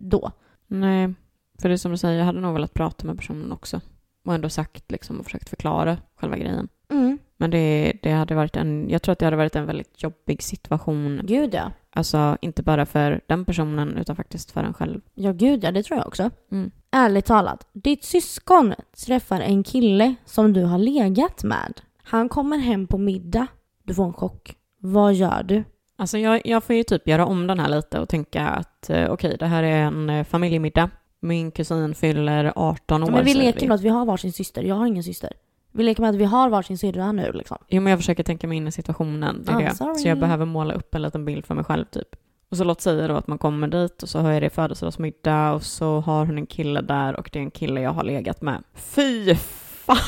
då. 0.00 0.32
Nej, 0.66 1.14
för 1.60 1.68
det 1.68 1.74
är 1.74 1.76
som 1.76 1.90
du 1.90 1.96
säger, 1.96 2.18
jag 2.18 2.24
hade 2.24 2.40
nog 2.40 2.52
velat 2.52 2.74
prata 2.74 3.06
med 3.06 3.16
personen 3.16 3.52
också. 3.52 3.80
Och 4.24 4.34
ändå 4.34 4.48
sagt 4.48 4.90
liksom 4.90 5.18
och 5.18 5.24
försökt 5.24 5.48
förklara 5.48 5.98
själva 6.16 6.36
grejen. 6.36 6.68
Mm. 6.90 7.18
Men 7.36 7.50
det, 7.50 7.92
det 8.02 8.10
hade 8.10 8.34
varit 8.34 8.56
en, 8.56 8.90
jag 8.90 9.02
tror 9.02 9.12
att 9.12 9.18
det 9.18 9.26
hade 9.26 9.36
varit 9.36 9.56
en 9.56 9.66
väldigt 9.66 10.02
jobbig 10.02 10.42
situation. 10.42 11.20
Gud 11.24 11.54
ja. 11.54 11.72
Alltså 11.92 12.36
inte 12.40 12.62
bara 12.62 12.86
för 12.86 13.20
den 13.26 13.44
personen 13.44 13.96
utan 13.96 14.16
faktiskt 14.16 14.50
för 14.50 14.64
en 14.64 14.74
själv. 14.74 15.00
Ja 15.14 15.32
gud 15.32 15.64
ja, 15.64 15.72
det 15.72 15.82
tror 15.82 15.98
jag 15.98 16.06
också. 16.06 16.30
Mm. 16.52 16.70
Ärligt 16.90 17.24
talat, 17.24 17.68
ditt 17.72 18.04
syskon 18.04 18.74
träffar 19.06 19.40
en 19.40 19.62
kille 19.62 20.14
som 20.24 20.52
du 20.52 20.64
har 20.64 20.78
legat 20.78 21.44
med. 21.44 21.80
Han 22.02 22.28
kommer 22.28 22.58
hem 22.58 22.86
på 22.86 22.98
middag. 22.98 23.46
Du 23.82 23.94
får 23.94 24.04
en 24.04 24.12
chock. 24.12 24.56
Vad 24.78 25.14
gör 25.14 25.42
du? 25.42 25.64
Alltså 26.00 26.18
jag, 26.18 26.40
jag 26.44 26.64
får 26.64 26.76
ju 26.76 26.82
typ 26.82 27.08
göra 27.08 27.26
om 27.26 27.46
den 27.46 27.58
här 27.58 27.68
lite 27.68 28.00
och 28.00 28.08
tänka 28.08 28.48
att 28.48 28.90
eh, 28.90 29.10
okej, 29.10 29.36
det 29.38 29.46
här 29.46 29.62
är 29.62 29.82
en 29.82 30.10
eh, 30.10 30.24
familjemiddag. 30.24 30.90
Min 31.20 31.50
kusin 31.50 31.94
fyller 31.94 32.52
18 32.56 33.02
år. 33.02 33.10
Men 33.10 33.24
vi 33.24 33.34
leker 33.34 33.68
med 33.68 33.74
att 33.74 33.80
vi 33.80 33.88
har 33.88 34.04
varsin 34.04 34.32
syster. 34.32 34.62
Jag 34.62 34.74
har 34.74 34.86
ingen 34.86 35.02
syster. 35.02 35.32
Vi 35.72 35.82
leker 35.82 36.00
med 36.02 36.10
att 36.10 36.16
vi 36.16 36.24
har 36.24 36.48
varsin 36.48 36.78
syrra 36.78 37.12
nu 37.12 37.32
liksom. 37.32 37.56
Jo, 37.68 37.82
men 37.82 37.90
jag 37.90 37.98
försöker 37.98 38.22
tänka 38.22 38.46
mig 38.46 38.56
in 38.56 38.68
i 38.68 38.72
situationen. 38.72 39.44
Det 39.44 39.52
är 39.52 39.60
det. 39.60 39.74
sorry. 39.74 39.94
Så 39.94 40.08
jag 40.08 40.18
behöver 40.18 40.44
måla 40.44 40.74
upp 40.74 40.94
en 40.94 41.02
liten 41.02 41.24
bild 41.24 41.46
för 41.46 41.54
mig 41.54 41.64
själv 41.64 41.84
typ. 41.84 42.08
Och 42.50 42.56
så 42.56 42.64
låt 42.64 42.80
säga 42.80 43.08
då 43.08 43.16
att 43.16 43.26
man 43.26 43.38
kommer 43.38 43.68
dit 43.68 44.02
och 44.02 44.08
så 44.08 44.18
har 44.18 44.32
jag 44.32 44.42
det 44.42 44.50
födelsedagsmiddag 44.50 45.52
och 45.52 45.62
så 45.62 46.00
har 46.00 46.26
hon 46.26 46.38
en 46.38 46.46
kille 46.46 46.80
där 46.80 47.16
och 47.16 47.30
det 47.32 47.38
är 47.38 47.42
en 47.42 47.50
kille 47.50 47.80
jag 47.80 47.90
har 47.90 48.04
legat 48.04 48.42
med. 48.42 48.62
Fy 48.74 49.34
fan! 49.34 49.96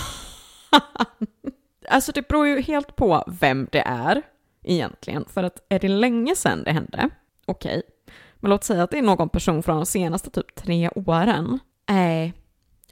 Alltså 1.88 2.12
det 2.12 2.28
beror 2.28 2.47
ju 2.47 2.61
helt 2.61 2.97
på 2.97 3.24
vem 3.40 3.68
det 3.72 3.80
är 3.80 4.22
egentligen. 4.62 5.24
För 5.28 5.42
att 5.42 5.66
är 5.68 5.78
det 5.78 5.88
länge 5.88 6.36
sedan 6.36 6.62
det 6.64 6.72
hände, 6.72 7.08
okej. 7.46 7.78
Okay. 7.78 7.82
Men 8.34 8.50
låt 8.50 8.64
säga 8.64 8.82
att 8.82 8.90
det 8.90 8.98
är 8.98 9.02
någon 9.02 9.28
person 9.28 9.62
från 9.62 9.76
de 9.76 9.86
senaste 9.86 10.30
typ 10.30 10.54
tre 10.54 10.90
åren. 10.94 11.58
Nej, 11.88 12.32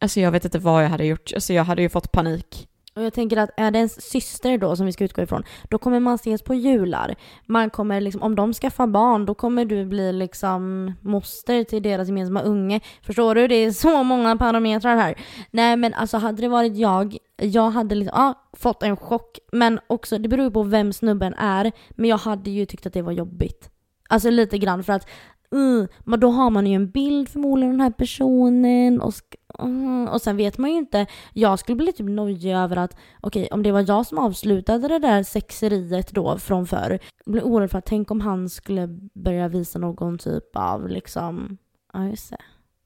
alltså 0.01 0.21
jag 0.21 0.33
vet 0.33 0.45
inte 0.45 0.59
vad 0.59 0.85
jag 0.85 0.89
hade 0.89 1.05
gjort. 1.05 1.33
Alltså 1.35 1.53
jag 1.53 1.64
hade 1.64 1.83
ju 1.83 1.89
fått 1.89 2.12
panik. 2.12 2.68
Och 3.01 3.07
jag 3.07 3.13
tänker 3.13 3.37
att 3.37 3.51
är 3.57 3.71
det 3.71 3.79
ens 3.79 4.11
syster 4.11 4.59
då 4.59 4.77
som 4.77 4.87
vi 4.87 4.93
ska 4.93 5.05
utgå 5.05 5.23
ifrån, 5.23 5.43
då 5.69 5.79
kommer 5.79 6.01
man 6.01 6.15
ses 6.15 6.43
på 6.43 6.55
jular. 6.55 7.15
Man 7.47 7.71
kommer 7.71 8.01
liksom, 8.01 8.23
om 8.23 8.35
de 8.35 8.53
skaffar 8.53 8.87
barn, 8.87 9.27
då 9.27 9.35
kommer 9.35 9.65
du 9.65 9.85
bli 9.85 10.13
liksom 10.13 10.93
moster 11.01 11.65
till 11.65 11.83
deras 11.83 12.09
gemensamma 12.09 12.43
unge. 12.43 12.81
Förstår 13.03 13.35
du? 13.35 13.49
Det 13.49 13.55
är 13.55 13.71
så 13.71 14.03
många 14.03 14.37
parametrar 14.37 14.97
här. 14.97 15.15
Nej 15.51 15.77
men 15.77 15.95
alltså 15.95 16.17
hade 16.17 16.43
det 16.43 16.49
varit 16.49 16.77
jag, 16.77 17.17
jag 17.37 17.71
hade 17.71 17.95
liksom, 17.95 18.15
ja, 18.17 18.49
fått 18.57 18.83
en 18.83 18.97
chock. 18.97 19.39
Men 19.53 19.81
också, 19.87 20.19
det 20.19 20.29
beror 20.29 20.45
ju 20.45 20.51
på 20.51 20.63
vem 20.63 20.93
snubben 20.93 21.35
är. 21.35 21.73
Men 21.91 22.11
jag 22.11 22.19
hade 22.19 22.51
ju 22.51 22.67
tyckt 22.67 22.87
att 22.87 22.93
det 22.93 23.03
var 23.03 23.13
jobbigt. 23.13 23.71
Alltså 24.09 24.31
lite 24.31 24.59
grann 24.59 24.85
för 24.85 24.93
att 24.93 25.09
Mm, 25.53 25.89
men 26.05 26.21
då 26.21 26.31
har 26.31 26.51
man 26.51 26.67
ju 26.67 26.75
en 26.75 26.91
bild 26.91 27.29
förmodligen 27.29 27.71
av 27.71 27.79
den 27.79 27.81
här 27.81 27.91
personen 27.91 29.01
och, 29.01 29.15
mm, 29.59 30.09
och 30.09 30.23
sen 30.23 30.37
vet 30.37 30.59
man 30.59 30.71
ju 30.71 30.77
inte. 30.77 31.07
Jag 31.33 31.59
skulle 31.59 31.77
bli 31.77 31.93
typ 31.93 32.07
nojig 32.07 32.53
över 32.53 32.77
att 32.77 32.97
okej, 33.21 33.43
okay, 33.43 33.55
om 33.55 33.63
det 33.63 33.73
var 33.73 33.85
jag 33.89 34.07
som 34.07 34.19
avslutade 34.19 34.89
det 34.89 34.99
där 34.99 35.23
sexeriet 35.23 36.13
då 36.13 36.39
från 36.39 36.67
förr. 36.67 36.99
Jag 37.25 37.33
blir 37.33 37.43
orolig 37.43 37.71
för 37.71 37.79
att 37.79 37.87
tänk 37.87 38.11
om 38.11 38.21
han 38.21 38.49
skulle 38.49 38.87
börja 39.15 39.49
visa 39.49 39.79
någon 39.79 40.19
typ 40.19 40.57
av 40.57 40.89
liksom, 40.89 41.59
ja 41.93 42.07
just 42.07 42.31
det. 42.31 42.39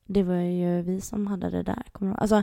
Det 0.07 0.23
var 0.23 0.35
ju 0.35 0.83
vi 0.83 1.01
som 1.01 1.27
hade 1.27 1.51
det 1.51 1.63
där. 1.63 1.83
Kommer 1.93 2.17
alltså, 2.17 2.43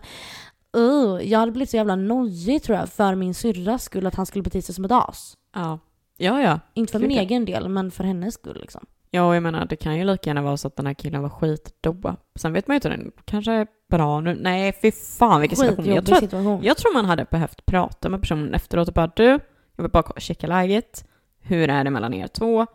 uh, 0.78 1.22
jag 1.24 1.40
hade 1.40 1.52
blivit 1.52 1.70
så 1.70 1.78
jävla 1.78 1.96
nojig 1.96 2.64
tror 2.64 2.78
jag 2.78 2.90
för 2.90 3.16
min 3.16 3.34
syrras 3.34 3.84
skull 3.84 4.08
att 4.08 4.16
han 4.16 4.26
skulle 4.26 4.44
bete 4.44 4.62
sig 4.62 4.76
som 4.76 4.86
ett 4.86 4.92
as. 4.92 5.38
Ja. 5.56 5.80
Ja, 6.18 6.42
ja. 6.42 6.60
Inte 6.74 6.92
för 6.92 7.00
min 7.00 7.12
egen 7.12 7.46
del, 7.46 7.70
men 7.70 7.92
för 7.92 8.04
hennes 8.04 8.34
skull 8.34 8.58
liksom. 8.62 8.86
Ja, 9.14 9.34
jag 9.34 9.44
menar 9.44 9.66
det 9.66 9.76
kan 9.76 9.98
ju 9.98 10.04
lika 10.04 10.30
gärna 10.30 10.42
vara 10.42 10.58
så 10.58 10.68
att 10.68 10.76
den 10.76 10.88
här 10.88 10.94
killen 10.94 11.22
var 11.22 11.30
skitdoa. 11.30 12.16
Sen 12.36 12.54
vet 12.54 12.68
man 12.68 12.74
ju 12.74 12.78
inte, 12.78 12.90
den 12.90 13.12
kanske 13.26 13.68
bra 13.92 14.22
nu. 14.22 14.36
Nej, 14.36 14.74
fy 14.82 14.92
fan 14.92 15.42
vilken 15.42 15.58
situation. 15.58 15.96
Jag 15.96 16.06
tror, 16.06 16.16
situation. 16.16 16.64
jag 16.64 16.78
tror 16.78 16.94
man 16.94 17.06
hade 17.06 17.26
behövt 17.26 17.66
prata 17.66 18.10
med 18.10 18.22
personen 18.22 18.54
efteråt 18.54 18.88
och 18.88 18.94
bara 18.94 19.12
du, 19.16 19.40
jag 19.76 19.84
vill 19.84 19.92
bara 19.92 20.20
checka 20.20 20.48
läget. 20.48 21.06
Hur 21.40 21.70
är 21.70 21.84
det 21.84 21.90
mellan 21.90 22.14
er 22.14 22.28
två? 22.28 22.66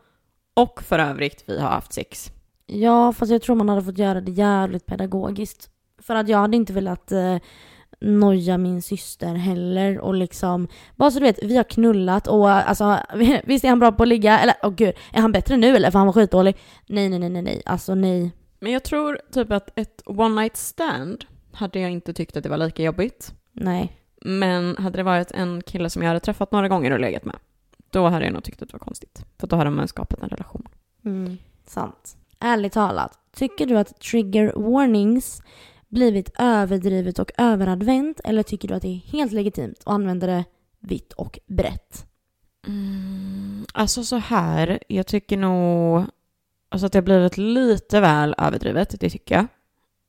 Och 0.54 0.82
för 0.82 0.98
övrigt, 0.98 1.44
vi 1.46 1.60
har 1.60 1.68
haft 1.68 1.92
sex. 1.92 2.32
Ja, 2.66 3.12
fast 3.12 3.32
jag 3.32 3.42
tror 3.42 3.56
man 3.56 3.68
hade 3.68 3.82
fått 3.82 3.98
göra 3.98 4.20
det 4.20 4.32
jävligt 4.32 4.86
pedagogiskt. 4.86 5.70
För 6.02 6.14
att 6.14 6.28
jag 6.28 6.38
hade 6.38 6.56
inte 6.56 6.72
velat 6.72 7.12
eh, 7.12 7.36
noja 8.00 8.58
min 8.58 8.82
syster 8.82 9.34
heller 9.34 9.98
och 9.98 10.14
liksom 10.14 10.68
bara 10.96 11.10
så 11.10 11.18
du 11.18 11.24
vet, 11.24 11.38
vi 11.42 11.56
har 11.56 11.64
knullat 11.64 12.26
och 12.26 12.50
alltså 12.50 12.98
visst 13.44 13.64
är 13.64 13.68
han 13.68 13.78
bra 13.78 13.92
på 13.92 14.02
att 14.02 14.08
ligga 14.08 14.38
eller 14.38 14.54
åh 14.62 14.68
oh, 14.68 14.74
gud, 14.74 14.94
är 15.12 15.20
han 15.20 15.32
bättre 15.32 15.56
nu 15.56 15.76
eller 15.76 15.90
för 15.90 15.98
han 15.98 16.06
var 16.06 16.12
skitdålig? 16.12 16.56
Nej, 16.86 17.08
nej, 17.08 17.18
nej, 17.18 17.30
nej, 17.30 17.42
nej, 17.42 17.62
alltså 17.66 17.94
nej. 17.94 18.32
Men 18.58 18.72
jag 18.72 18.84
tror 18.84 19.20
typ 19.32 19.52
att 19.52 19.78
ett 19.78 20.02
one 20.04 20.42
night 20.42 20.56
stand 20.56 21.24
hade 21.52 21.80
jag 21.80 21.90
inte 21.90 22.12
tyckt 22.12 22.36
att 22.36 22.42
det 22.42 22.48
var 22.48 22.56
lika 22.56 22.82
jobbigt. 22.82 23.34
Nej. 23.52 23.96
Men 24.20 24.76
hade 24.76 24.96
det 24.96 25.02
varit 25.02 25.30
en 25.30 25.62
kille 25.62 25.90
som 25.90 26.02
jag 26.02 26.08
hade 26.08 26.20
träffat 26.20 26.52
några 26.52 26.68
gånger 26.68 26.90
och 26.90 27.00
legat 27.00 27.24
med, 27.24 27.36
då 27.90 28.08
hade 28.08 28.24
jag 28.24 28.34
nog 28.34 28.44
tyckt 28.44 28.62
att 28.62 28.68
det 28.68 28.74
var 28.74 28.84
konstigt. 28.84 29.24
För 29.38 29.46
då 29.46 29.56
hade 29.56 29.70
man 29.70 29.88
skapat 29.88 30.22
en 30.22 30.28
relation. 30.28 30.68
Mm, 31.04 31.38
sant. 31.66 32.16
Ärligt 32.38 32.72
talat, 32.72 33.18
tycker 33.32 33.66
du 33.66 33.78
att 33.78 34.00
trigger 34.00 34.52
warnings 34.56 35.42
blivit 35.88 36.30
överdrivet 36.38 37.18
och 37.18 37.32
överadvänt 37.38 38.20
eller 38.24 38.42
tycker 38.42 38.68
du 38.68 38.74
att 38.74 38.82
det 38.82 38.88
är 38.88 39.12
helt 39.12 39.32
legitimt 39.32 39.78
att 39.80 39.92
använda 39.92 40.26
det 40.26 40.44
vitt 40.80 41.12
och 41.12 41.38
brett? 41.46 42.06
Mm, 42.66 43.64
alltså 43.72 44.04
så 44.04 44.16
här, 44.16 44.78
jag 44.88 45.06
tycker 45.06 45.36
nog 45.36 46.04
alltså 46.68 46.86
att 46.86 46.92
det 46.92 46.98
har 46.98 47.02
blivit 47.04 47.36
lite 47.36 48.00
väl 48.00 48.34
överdrivet, 48.38 49.00
det 49.00 49.10
tycker 49.10 49.34
jag. 49.34 49.46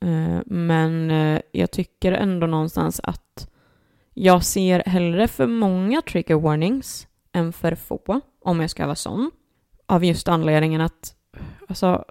Eh, 0.09 0.41
men 0.45 1.11
eh, 1.11 1.41
jag 1.51 1.71
tycker 1.71 2.11
ändå 2.11 2.47
någonstans 2.47 3.01
att 3.03 3.49
jag 4.13 4.43
ser 4.43 4.83
hellre 4.85 5.27
för 5.27 5.47
många 5.47 6.01
trigger 6.01 6.35
warnings 6.35 7.07
än 7.31 7.53
för 7.53 7.75
få, 7.75 8.21
om 8.41 8.61
jag 8.61 8.69
ska 8.69 8.85
vara 8.85 8.95
sån. 8.95 9.31
Av 9.85 10.05
just 10.05 10.27
anledningen 10.27 10.81
att 10.81 11.15
alltså, 11.67 12.05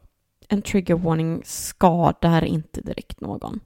en 0.49 0.63
trigger 0.63 0.95
warning 0.95 1.43
skadar 1.45 2.45
inte 2.45 2.81
direkt 2.81 3.21
någon. 3.21 3.61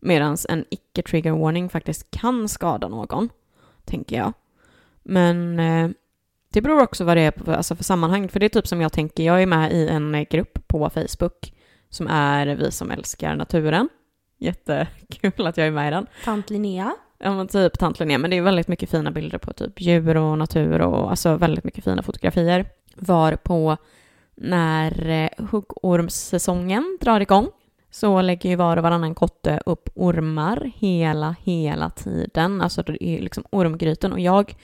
Medan 0.00 0.36
en 0.48 0.64
icke 0.70 1.02
trigger 1.02 1.32
warning 1.32 1.68
faktiskt 1.68 2.10
kan 2.10 2.48
skada 2.48 2.88
någon, 2.88 3.28
tänker 3.84 4.16
jag. 4.16 4.32
Men 5.02 5.58
eh, 5.58 5.90
det 6.54 6.62
beror 6.62 6.82
också 6.82 7.04
vad 7.04 7.16
det 7.16 7.20
är 7.20 7.30
på, 7.30 7.52
alltså 7.52 7.76
för 7.76 7.84
sammanhang. 7.84 8.28
För 8.28 8.40
det 8.40 8.46
är 8.46 8.48
typ 8.48 8.66
som 8.66 8.80
jag 8.80 8.92
tänker, 8.92 9.22
jag 9.22 9.42
är 9.42 9.46
med 9.46 9.72
i 9.72 9.88
en 9.88 10.26
grupp 10.30 10.68
på 10.68 10.90
Facebook 10.90 11.52
som 11.90 12.06
är 12.06 12.46
Vi 12.46 12.70
som 12.70 12.90
älskar 12.90 13.36
naturen. 13.36 13.88
Jättekul 14.38 15.46
att 15.46 15.56
jag 15.56 15.66
är 15.66 15.70
med 15.70 15.88
i 15.88 15.90
den. 15.90 16.06
Tant 16.24 16.50
Linnea. 16.50 16.94
Ja 17.18 17.34
men 17.34 17.48
typ 17.48 17.78
tant 17.78 18.00
Linnea, 18.00 18.18
men 18.18 18.30
det 18.30 18.36
är 18.36 18.42
väldigt 18.42 18.68
mycket 18.68 18.90
fina 18.90 19.10
bilder 19.10 19.38
på 19.38 19.52
typ 19.52 19.80
djur 19.80 20.16
och 20.16 20.38
natur 20.38 20.80
och 20.80 21.10
alltså 21.10 21.36
väldigt 21.36 21.64
mycket 21.64 21.84
fina 21.84 22.02
fotografier. 22.02 22.66
Var 22.96 23.36
på 23.36 23.76
när 24.34 25.08
eh, 25.08 25.46
huggormssäsongen 25.46 26.98
drar 27.00 27.20
igång 27.20 27.48
så 27.90 28.22
lägger 28.22 28.50
ju 28.50 28.56
var 28.56 28.76
och 28.76 28.82
varannan 28.82 29.14
kotte 29.14 29.62
upp 29.66 29.88
ormar 29.94 30.72
hela, 30.76 31.36
hela 31.42 31.90
tiden. 31.90 32.60
Alltså 32.60 32.82
det 32.82 33.04
är 33.04 33.20
liksom 33.20 33.44
ormgryten 33.50 34.12
och 34.12 34.20
jag 34.20 34.54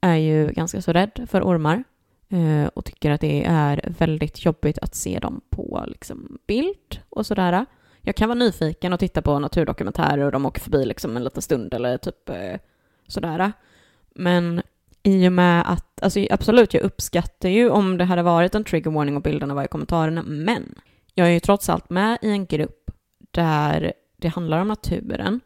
är 0.00 0.16
ju 0.16 0.52
ganska 0.52 0.82
så 0.82 0.92
rädd 0.92 1.26
för 1.30 1.42
ormar 1.42 1.84
eh, 2.28 2.66
och 2.74 2.84
tycker 2.84 3.10
att 3.10 3.20
det 3.20 3.44
är 3.44 3.94
väldigt 3.98 4.44
jobbigt 4.44 4.78
att 4.78 4.94
se 4.94 5.18
dem 5.18 5.40
på 5.50 5.84
liksom 5.86 6.38
bild 6.46 7.00
och 7.08 7.26
sådär. 7.26 7.66
Jag 8.00 8.16
kan 8.16 8.28
vara 8.28 8.38
nyfiken 8.38 8.92
och 8.92 9.00
titta 9.00 9.22
på 9.22 9.38
naturdokumentärer 9.38 10.18
och 10.18 10.32
de 10.32 10.46
åker 10.46 10.60
förbi 10.60 10.84
liksom 10.84 11.16
en 11.16 11.24
liten 11.24 11.42
stund 11.42 11.74
eller 11.74 11.98
typ 11.98 12.28
eh, 12.28 12.60
sådär. 13.06 13.52
Men 14.14 14.62
i 15.02 15.28
och 15.28 15.32
med 15.32 15.72
att, 15.72 16.02
alltså 16.02 16.26
absolut, 16.30 16.74
jag 16.74 16.82
uppskattar 16.82 17.48
ju 17.48 17.70
om 17.70 17.98
det 17.98 18.04
hade 18.04 18.22
varit 18.22 18.54
en 18.54 18.64
trigger 18.64 18.90
warning 18.90 19.16
och 19.16 19.22
bilderna 19.22 19.54
var 19.54 19.64
i 19.64 19.68
kommentarerna, 19.68 20.22
men 20.22 20.74
jag 21.14 21.26
är 21.26 21.32
ju 21.32 21.40
trots 21.40 21.68
allt 21.68 21.90
med 21.90 22.18
i 22.22 22.30
en 22.30 22.46
grupp 22.46 22.90
där 23.30 23.92
det 24.16 24.28
handlar 24.28 24.60
om 24.60 24.68
naturen 24.68 25.40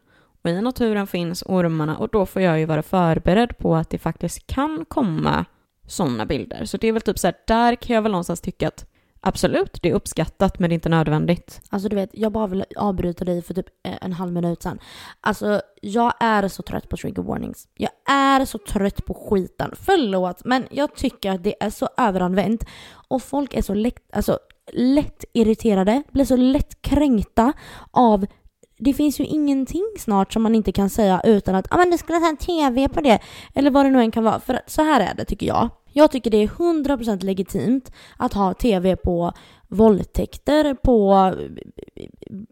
och 0.45 0.51
i 0.51 0.61
naturen 0.61 1.07
finns 1.07 1.43
ormarna 1.45 1.97
och 1.97 2.09
då 2.11 2.25
får 2.25 2.41
jag 2.41 2.59
ju 2.59 2.65
vara 2.65 2.83
förberedd 2.83 3.57
på 3.57 3.75
att 3.75 3.89
det 3.89 3.97
faktiskt 3.97 4.47
kan 4.47 4.85
komma 4.87 5.45
sådana 5.87 6.25
bilder. 6.25 6.65
Så 6.65 6.77
det 6.77 6.87
är 6.87 6.91
väl 6.91 7.01
typ 7.01 7.19
så 7.19 7.27
här, 7.27 7.35
där 7.47 7.75
kan 7.75 7.95
jag 7.95 8.01
väl 8.01 8.11
någonstans 8.11 8.41
tycka 8.41 8.67
att 8.67 8.85
Absolut, 9.27 9.81
det 9.81 9.89
är 9.89 9.93
uppskattat 9.93 10.59
men 10.59 10.69
det 10.69 10.73
är 10.73 10.75
inte 10.75 10.89
nödvändigt. 10.89 11.61
Alltså 11.69 11.89
du 11.89 11.95
vet, 11.95 12.09
jag 12.13 12.31
bara 12.31 12.47
vill 12.47 12.65
avbryta 12.75 13.25
dig 13.25 13.41
för 13.41 13.53
typ 13.53 13.65
en 13.83 14.13
halv 14.13 14.33
minut 14.33 14.63
sedan. 14.63 14.79
Alltså 15.21 15.61
jag 15.81 16.13
är 16.19 16.47
så 16.47 16.63
trött 16.63 16.89
på 16.89 16.97
trigger 16.97 17.21
warnings. 17.21 17.67
Jag 17.73 17.91
är 18.09 18.45
så 18.45 18.57
trött 18.57 19.05
på 19.05 19.13
skiten. 19.13 19.71
Förlåt, 19.75 20.45
men 20.45 20.67
jag 20.71 20.95
tycker 20.95 21.31
att 21.31 21.43
det 21.43 21.63
är 21.63 21.69
så 21.69 21.89
överanvänt. 21.97 22.65
Och 23.07 23.23
folk 23.23 23.53
är 23.53 23.61
så 23.61 23.73
lätt, 23.73 24.15
alltså, 24.15 24.39
lätt 24.73 25.25
irriterade, 25.33 26.03
blir 26.11 26.25
så 26.25 26.35
lätt 26.35 26.81
kränkta 26.81 27.53
av 27.91 28.25
det 28.77 28.93
finns 28.93 29.19
ju 29.19 29.23
ingenting 29.23 29.85
snart 29.99 30.33
som 30.33 30.43
man 30.43 30.55
inte 30.55 30.71
kan 30.71 30.89
säga 30.89 31.21
utan 31.23 31.55
att 31.55 31.67
ah, 31.69 31.77
men 31.77 31.91
det 31.91 31.97
skulle 31.97 32.19
säga 32.19 32.35
TV 32.35 32.89
på 32.89 33.01
det. 33.01 33.19
Eller 33.53 33.71
vad 33.71 33.85
det 33.85 33.89
nu 33.89 33.99
än 33.99 34.11
kan 34.11 34.23
vara. 34.23 34.39
För 34.39 34.59
så 34.67 34.83
här 34.83 35.01
är 35.01 35.15
det 35.15 35.25
tycker 35.25 35.47
jag. 35.47 35.69
Jag 35.93 36.11
tycker 36.11 36.31
det 36.31 36.43
är 36.43 36.47
100% 36.47 37.23
legitimt 37.23 37.91
att 38.17 38.33
ha 38.33 38.53
TV 38.53 38.95
på 38.95 39.33
våldtäkter, 39.67 40.73
på 40.73 41.33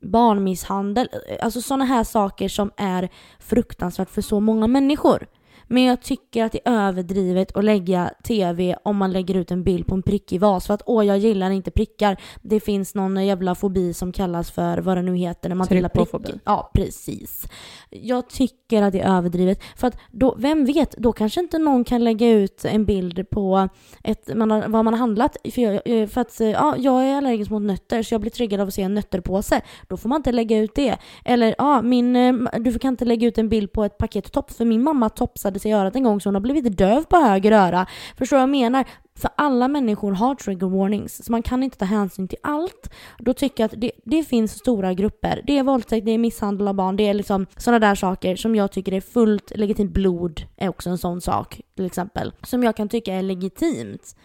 barnmisshandel, 0.01 1.09
alltså 1.41 1.61
sådana 1.61 1.85
här 1.85 2.03
saker 2.03 2.49
som 2.49 2.71
är 2.77 3.09
fruktansvärt 3.39 4.09
för 4.09 4.21
så 4.21 4.39
många 4.39 4.67
människor. 4.67 5.27
Men 5.67 5.83
jag 5.83 6.01
tycker 6.01 6.43
att 6.43 6.51
det 6.51 6.61
är 6.65 6.87
överdrivet 6.87 7.57
att 7.57 7.63
lägga 7.63 8.11
TV 8.23 8.75
om 8.83 8.97
man 8.97 9.11
lägger 9.11 9.35
ut 9.35 9.51
en 9.51 9.63
bild 9.63 9.87
på 9.87 9.95
en 9.95 10.03
prickig 10.03 10.39
vas. 10.39 10.67
För 10.67 10.73
att 10.73 10.81
åh, 10.85 11.05
jag 11.05 11.17
gillar 11.17 11.51
inte 11.51 11.71
prickar. 11.71 12.17
Det 12.41 12.59
finns 12.59 12.95
någon 12.95 13.25
jävla 13.25 13.55
fobi 13.55 13.93
som 13.93 14.11
kallas 14.11 14.51
för 14.51 14.77
vad 14.77 14.97
det 14.97 15.01
nu 15.01 15.15
heter 15.15 15.49
när 15.49 15.55
man 15.55 15.67
gillar 15.69 15.89
prickar. 15.89 16.39
Ja, 16.45 16.71
precis. 16.73 17.47
Jag 17.89 18.29
tycker 18.29 18.83
att 18.83 18.93
det 18.93 18.99
är 18.99 19.17
överdrivet. 19.17 19.63
För 19.75 19.87
att 19.87 19.97
då, 20.11 20.35
vem 20.37 20.65
vet, 20.65 20.91
då 20.91 21.13
kanske 21.13 21.39
inte 21.39 21.57
någon 21.57 21.83
kan 21.83 22.03
lägga 22.03 22.29
ut 22.29 22.65
en 22.65 22.85
bild 22.85 23.29
på 23.29 23.69
ett, 24.03 24.35
man 24.35 24.51
har, 24.51 24.67
vad 24.67 24.85
man 24.85 24.93
har 24.93 24.99
handlat. 24.99 25.37
För, 25.53 25.61
jag, 25.61 26.11
för 26.11 26.21
att 26.21 26.39
ja, 26.39 26.75
jag 26.77 27.05
är 27.05 27.15
allergisk 27.15 27.51
mot 27.51 27.61
nötter 27.61 28.03
så 28.03 28.13
jag 28.13 28.21
blir 28.21 28.31
triggad 28.31 28.59
av 28.59 28.67
att 28.67 28.73
se 28.73 28.81
en 28.81 28.93
nötterpåse. 28.93 29.61
Då 29.87 29.97
får 29.97 30.09
man 30.09 30.17
inte 30.17 30.31
lägga 30.31 30.57
ut 30.57 30.75
det. 30.75 30.97
Eller 31.25 31.55
ja, 31.57 31.81
min, 31.81 32.13
du 32.59 32.79
kan 32.79 32.93
inte 32.93 33.05
lägga 33.05 33.27
ut 33.27 33.37
en 33.37 33.49
bild 33.49 33.71
på 33.71 33.83
ett 33.83 33.97
paket 33.97 34.31
tops 34.31 34.57
för 34.57 34.65
min 34.65 34.83
mamma 34.83 35.09
topsade 35.09 35.52
skadade 35.53 35.59
sig 35.59 35.71
i 35.71 35.73
örat 35.73 35.95
en 35.95 36.03
gång 36.03 36.21
så 36.21 36.29
hon 36.29 36.35
har 36.35 36.41
blivit 36.41 36.77
döv 36.77 37.03
på 37.05 37.17
höger 37.17 37.51
öra. 37.51 37.85
Förstår 38.17 38.37
du 38.37 38.39
vad 38.39 38.49
jag 38.49 38.49
menar? 38.49 38.85
För 39.15 39.29
alla 39.37 39.67
människor 39.67 40.11
har 40.11 40.35
trigger 40.35 40.67
warnings, 40.67 41.25
så 41.25 41.31
man 41.31 41.43
kan 41.43 41.63
inte 41.63 41.77
ta 41.77 41.85
hänsyn 41.85 42.27
till 42.27 42.37
allt. 42.43 42.89
Då 43.19 43.33
tycker 43.33 43.63
jag 43.63 43.73
att 43.73 43.81
det, 43.81 43.91
det 44.05 44.23
finns 44.23 44.51
stora 44.51 44.93
grupper. 44.93 45.41
Det 45.45 45.57
är 45.57 45.63
våldtäkt, 45.63 46.05
det 46.05 46.11
är 46.11 46.17
misshandel 46.17 46.67
av 46.67 46.73
barn, 46.73 46.95
det 46.95 47.07
är 47.07 47.13
liksom 47.13 47.45
sådana 47.57 47.79
där 47.79 47.95
saker 47.95 48.35
som 48.35 48.55
jag 48.55 48.71
tycker 48.71 48.93
är 48.93 49.01
fullt 49.01 49.51
legitimt. 49.55 49.93
Blod 49.93 50.41
är 50.57 50.69
också 50.69 50.89
en 50.89 50.97
sån 50.97 51.21
sak 51.21 51.61
till 51.75 51.85
exempel. 51.85 52.31
Som 52.43 52.63
jag 52.63 52.75
kan 52.75 52.89
tycka 52.89 53.13
är 53.13 53.21
legitimt. 53.21 54.15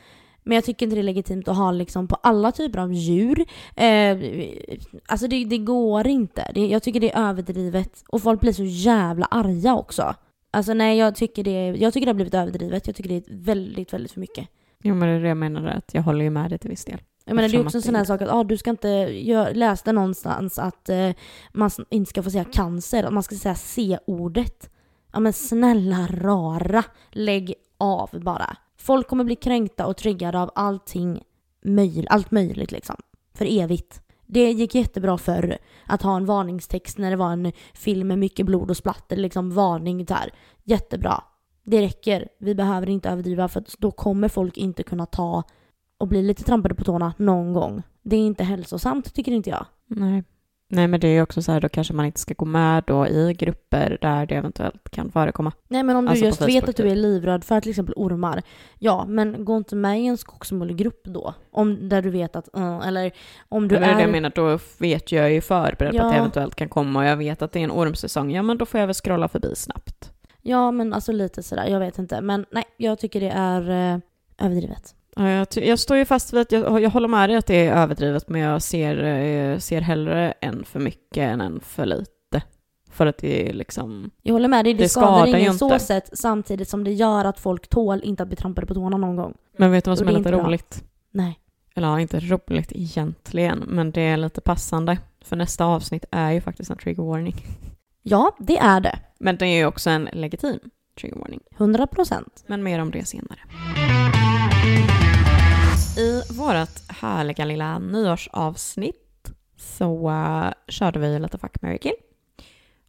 Men 0.45 0.55
jag 0.55 0.64
tycker 0.64 0.87
inte 0.87 0.97
det 0.97 1.01
är 1.01 1.12
legitimt 1.12 1.49
att 1.49 1.57
ha 1.57 1.72
liksom 1.72 2.09
på 2.09 2.16
alla 2.22 2.53
typer 2.53 2.79
av 2.79 2.93
djur. 2.93 3.45
Eh, 3.76 4.16
alltså 5.07 5.26
det, 5.26 5.45
det 5.45 5.59
går 5.59 6.07
inte. 6.07 6.51
Det, 6.55 6.66
jag 6.66 6.83
tycker 6.83 7.01
det 7.01 7.12
är 7.12 7.29
överdrivet. 7.29 8.05
Och 8.09 8.22
folk 8.22 8.41
blir 8.41 8.53
så 8.53 8.64
jävla 8.64 9.26
arga 9.26 9.74
också. 9.74 10.14
Alltså 10.51 10.74
nej, 10.74 10.99
jag 10.99 11.14
tycker 11.14 11.44
det, 11.44 11.68
jag 11.68 11.92
tycker 11.92 12.07
det 12.07 12.11
har 12.11 12.14
blivit 12.14 12.34
överdrivet. 12.34 12.86
Jag 12.86 12.96
tycker 12.96 13.11
det 13.11 13.16
är 13.16 13.24
väldigt, 13.28 13.92
väldigt 13.92 14.12
för 14.12 14.20
mycket. 14.20 14.49
Jo, 14.82 14.94
men 14.94 15.09
det 15.09 15.14
är 15.14 15.20
det 15.20 15.28
jag 15.28 15.36
menar, 15.36 15.66
att 15.66 15.94
jag 15.94 16.03
håller 16.03 16.24
ju 16.24 16.30
med 16.30 16.51
dig 16.51 16.59
till 16.59 16.70
viss 16.70 16.84
del. 16.84 17.01
Jag 17.24 17.34
menar 17.34 17.49
det 17.49 17.57
är 17.57 17.64
också 17.64 17.78
en 17.78 17.82
sån 17.82 17.94
här 17.94 18.05
sak 18.05 18.22
att 18.22 18.28
ah, 18.28 18.44
du 18.44 18.57
ska 18.57 18.70
inte, 18.70 18.88
jag 18.88 19.57
läste 19.57 19.92
någonstans 19.92 20.59
att 20.59 20.88
eh, 20.88 21.11
man 21.53 21.70
inte 21.90 22.09
ska 22.09 22.22
få 22.22 22.30
säga 22.30 22.44
cancer, 22.44 23.05
att 23.05 23.12
man 23.12 23.22
ska 23.22 23.34
säga 23.34 23.55
C-ordet. 23.55 24.70
Ja 25.12 25.20
men 25.20 25.32
snälla 25.32 26.07
rara, 26.07 26.84
lägg 27.11 27.55
av 27.78 28.11
bara. 28.12 28.57
Folk 28.76 29.09
kommer 29.09 29.24
bli 29.24 29.36
kränkta 29.36 29.86
och 29.86 29.96
triggade 29.96 30.40
av 30.40 30.51
allting, 30.55 31.22
möj, 31.64 32.07
allt 32.11 32.30
möjligt 32.30 32.72
liksom. 32.72 32.96
För 33.34 33.61
evigt. 33.61 34.03
Det 34.29 34.53
gick 34.53 34.74
jättebra 34.74 35.18
förr 35.18 35.59
att 35.87 36.03
ha 36.03 36.16
en 36.16 36.26
varningstext 36.26 36.99
när 36.99 37.11
det 37.11 37.16
var 37.16 37.33
en 37.33 37.53
film 37.74 38.09
med 38.09 38.18
mycket 38.18 38.47
blod 38.47 38.70
och 38.70 38.76
splatter, 38.76 39.16
liksom 39.16 39.51
varning 39.51 40.05
där. 40.05 40.31
Jättebra. 40.64 41.24
Det 41.64 41.83
räcker. 41.83 42.29
Vi 42.39 42.55
behöver 42.55 42.89
inte 42.89 43.09
överdriva 43.09 43.49
för 43.49 43.61
att 43.61 43.74
då 43.79 43.91
kommer 43.91 44.29
folk 44.29 44.57
inte 44.57 44.83
kunna 44.83 45.07
ta 45.07 45.43
och 45.99 46.09
bli 46.09 46.22
lite 46.22 46.45
trampade 46.45 46.74
på 46.74 46.85
tårna 46.85 47.14
någon 47.16 47.53
gång. 47.53 47.83
Det 48.03 48.16
är 48.16 48.20
inte 48.20 48.45
hälsosamt 48.45 49.14
tycker 49.14 49.33
inte 49.33 49.51
jag. 49.51 49.66
Nej. 49.87 50.24
Nej, 50.71 50.89
men 50.89 51.01
det 51.01 51.09
är 51.09 51.12
ju 51.12 51.23
också 51.23 51.43
så 51.43 51.53
här, 51.53 51.61
då 51.61 51.69
kanske 51.69 51.95
man 51.95 52.07
inte 52.07 52.21
ska 52.21 52.35
gå 52.35 52.45
med 52.45 52.85
då 52.87 53.07
i 53.07 53.35
grupper 53.39 53.99
där 54.01 54.27
det 54.27 54.35
eventuellt 54.35 54.91
kan 54.91 55.11
förekomma. 55.12 55.53
Nej 55.69 55.83
men 55.83 55.97
om 55.97 56.05
du 56.05 56.11
Alltså 56.11 56.25
just 56.25 56.43
vet 56.43 56.69
att 56.69 56.77
du 56.77 56.89
är 56.91 56.97
livrädd 56.97 57.45
för 57.45 57.61
till 57.61 57.71
exempel 57.71 57.95
ormar. 57.97 58.43
Ja, 58.79 59.05
men 59.09 59.45
gå 59.45 59.57
inte 59.57 59.77
med 59.77 60.01
i 60.01 60.07
en 60.07 60.16
skogsmålgrupp 60.16 61.01
då. 61.05 61.35
Om, 61.51 61.89
där 61.89 62.03
du 62.03 62.11
vet 62.11 62.37
att, 62.37 62.49
uh, 62.57 62.87
eller 62.89 63.12
om 63.49 63.69
du 63.69 63.77
det 63.77 63.85
är 63.85 63.95
det 63.95 64.01
jag 64.01 64.11
menar, 64.11 64.33
då 64.35 64.59
vet 64.79 65.12
jag 65.12 65.33
ju 65.33 65.41
förberedd 65.41 65.79
på 65.79 65.85
att 65.85 66.11
det 66.11 66.16
Ja. 66.16 66.21
eventuellt 66.21 66.55
kan 66.55 66.69
komma 66.69 66.99
och 66.99 67.05
jag 67.05 67.16
vet 67.16 67.43
att 67.43 67.53
det 67.53 67.59
är 67.61 67.64
en 67.64 67.71
ormsäsong, 67.73 68.31
ja 68.31 68.43
men 68.43 68.59
då 68.59 68.66
får 68.66 68.81
jag 68.81 68.87
väl 68.87 68.95
scrolla 68.95 69.29
förbi 69.29 69.55
snabbt. 69.57 70.12
Ja 70.43 70.71
men 70.71 70.93
alltså 70.93 71.12
lite 71.12 71.43
sådär, 71.43 71.66
jag 71.66 71.81
vet 71.81 71.99
inte. 71.99 72.21
Men 72.21 72.47
nej, 72.51 72.64
jag 72.77 72.99
tycker 72.99 73.21
det 73.21 73.31
är 73.31 73.93
eh, 73.95 73.99
överdrivet. 74.47 74.95
Ja, 75.19 75.29
jag, 75.31 75.47
jag 75.53 75.79
står 75.79 75.97
ju 75.97 76.05
fast 76.05 76.33
vid 76.33 76.41
att 76.41 76.53
jag, 76.53 76.81
jag 76.83 76.91
håller 76.91 77.09
med 77.09 77.29
dig 77.31 77.37
att 77.37 77.47
det 77.47 77.66
är 77.66 77.73
överdrivet, 77.77 78.29
men 78.29 78.41
jag 78.41 78.62
ser, 78.62 79.05
eh, 79.05 79.59
ser 79.59 79.81
hellre 79.81 80.33
en 80.41 80.64
för 80.64 80.81
mycket 80.81 81.19
än 81.19 81.41
en 81.41 81.61
för 81.61 81.87
lite. 81.87 82.43
För 82.91 83.07
att 83.07 83.19
det 83.19 83.49
är 83.49 83.53
liksom... 83.53 84.11
Jag 84.23 84.33
håller 84.33 84.49
med 84.49 84.64
dig, 84.64 84.75
det, 84.75 84.85
Det 84.85 84.89
skadar 84.89 85.27
ingen 85.27 85.55
så 85.59 85.66
inte. 85.73 85.79
sätt 85.79 86.11
samtidigt 86.12 86.69
som 86.69 86.85
det 86.85 86.93
gör 86.93 87.25
att 87.25 87.41
folk 87.41 87.69
tål 87.69 88.01
inte 88.05 88.23
att 88.23 88.29
bli 88.29 88.37
trampade 88.37 88.66
på 88.66 88.75
tårna 88.75 88.97
någon 88.97 89.16
gång. 89.16 89.35
Men 89.57 89.71
vet 89.73 89.85
du 89.85 89.91
vad 89.91 89.99
som 89.99 90.07
är 90.09 90.12
är 90.12 90.19
lite 90.19 90.29
inte 90.29 90.39
bra. 90.39 90.47
roligt? 90.47 90.85
Nej. 91.11 91.41
Eller 91.75 91.89
ja, 91.89 92.01
inte 92.01 92.21
roligt 92.21 92.73
egentligen, 92.73 93.59
men 93.59 93.91
det 93.91 94.01
är 94.01 94.16
lite 94.16 94.41
passande. 94.41 94.99
För 95.25 95.37
nästa 95.37 95.64
avsnitt 95.64 96.05
är 96.11 96.31
ju 96.31 96.41
faktiskt 96.41 96.71
en 96.71 96.77
trigger 96.79 97.03
warning. 97.03 97.35
Ja, 98.03 98.37
det 98.39 98.59
är 98.59 98.81
det. 98.81 98.99
Men 99.19 99.37
det 99.37 99.47
är 99.47 99.57
ju 99.59 99.66
också 99.66 99.91
en 99.91 100.09
legitim 100.12 100.59
trigger 101.01 101.16
warning. 101.16 101.41
100 101.57 101.87
procent. 101.87 102.45
Men 102.47 102.62
mer 102.62 102.79
om 102.79 102.91
det 102.91 103.05
senare. 103.05 103.39
I 105.99 106.22
vårt 106.30 106.88
härliga 106.88 107.44
lilla 107.44 107.78
nyårsavsnitt 107.78 109.30
så 109.57 110.11
uh, 110.11 110.51
körde 110.68 110.99
vi 110.99 111.18
lite 111.18 111.38
Fuck, 111.38 111.62
marry, 111.62 111.78
kill. 111.78 111.92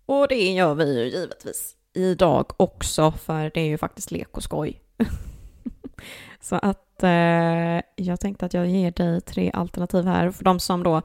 Och 0.05 0.27
det 0.27 0.51
gör 0.51 0.75
vi 0.75 0.99
ju 0.99 1.09
givetvis 1.09 1.75
idag 1.93 2.51
också, 2.57 3.11
för 3.11 3.51
det 3.53 3.61
är 3.61 3.65
ju 3.65 3.77
faktiskt 3.77 4.11
lek 4.11 4.37
och 4.37 4.43
skoj. 4.43 4.81
så 6.41 6.55
att 6.55 7.03
eh, 7.03 7.81
jag 7.95 8.19
tänkte 8.19 8.45
att 8.45 8.53
jag 8.53 8.67
ger 8.67 8.91
dig 8.91 9.21
tre 9.21 9.51
alternativ 9.53 10.05
här. 10.05 10.31
För 10.31 10.43
de 10.43 10.59
som 10.59 10.83
då 10.83 11.01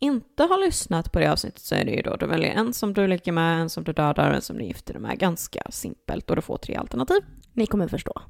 inte 0.00 0.42
har 0.42 0.66
lyssnat 0.66 1.12
på 1.12 1.18
det 1.18 1.32
avsnittet 1.32 1.62
så 1.62 1.74
är 1.74 1.84
det 1.84 1.90
ju 1.90 2.02
då, 2.02 2.16
du 2.16 2.26
väljer 2.26 2.50
en 2.54 2.72
som 2.72 2.94
du 2.94 3.06
ligger 3.06 3.32
med, 3.32 3.60
en 3.60 3.70
som 3.70 3.84
du 3.84 3.92
dödar 3.92 4.30
och 4.30 4.36
en 4.36 4.42
som 4.42 4.58
du 4.58 4.64
gifter 4.64 4.92
dig 4.92 5.02
med. 5.02 5.18
Ganska 5.18 5.62
simpelt 5.70 6.30
och 6.30 6.36
du 6.36 6.42
får 6.42 6.56
tre 6.56 6.74
alternativ. 6.74 7.20
Ni 7.52 7.66
kommer 7.66 7.88
förstå. 7.88 8.22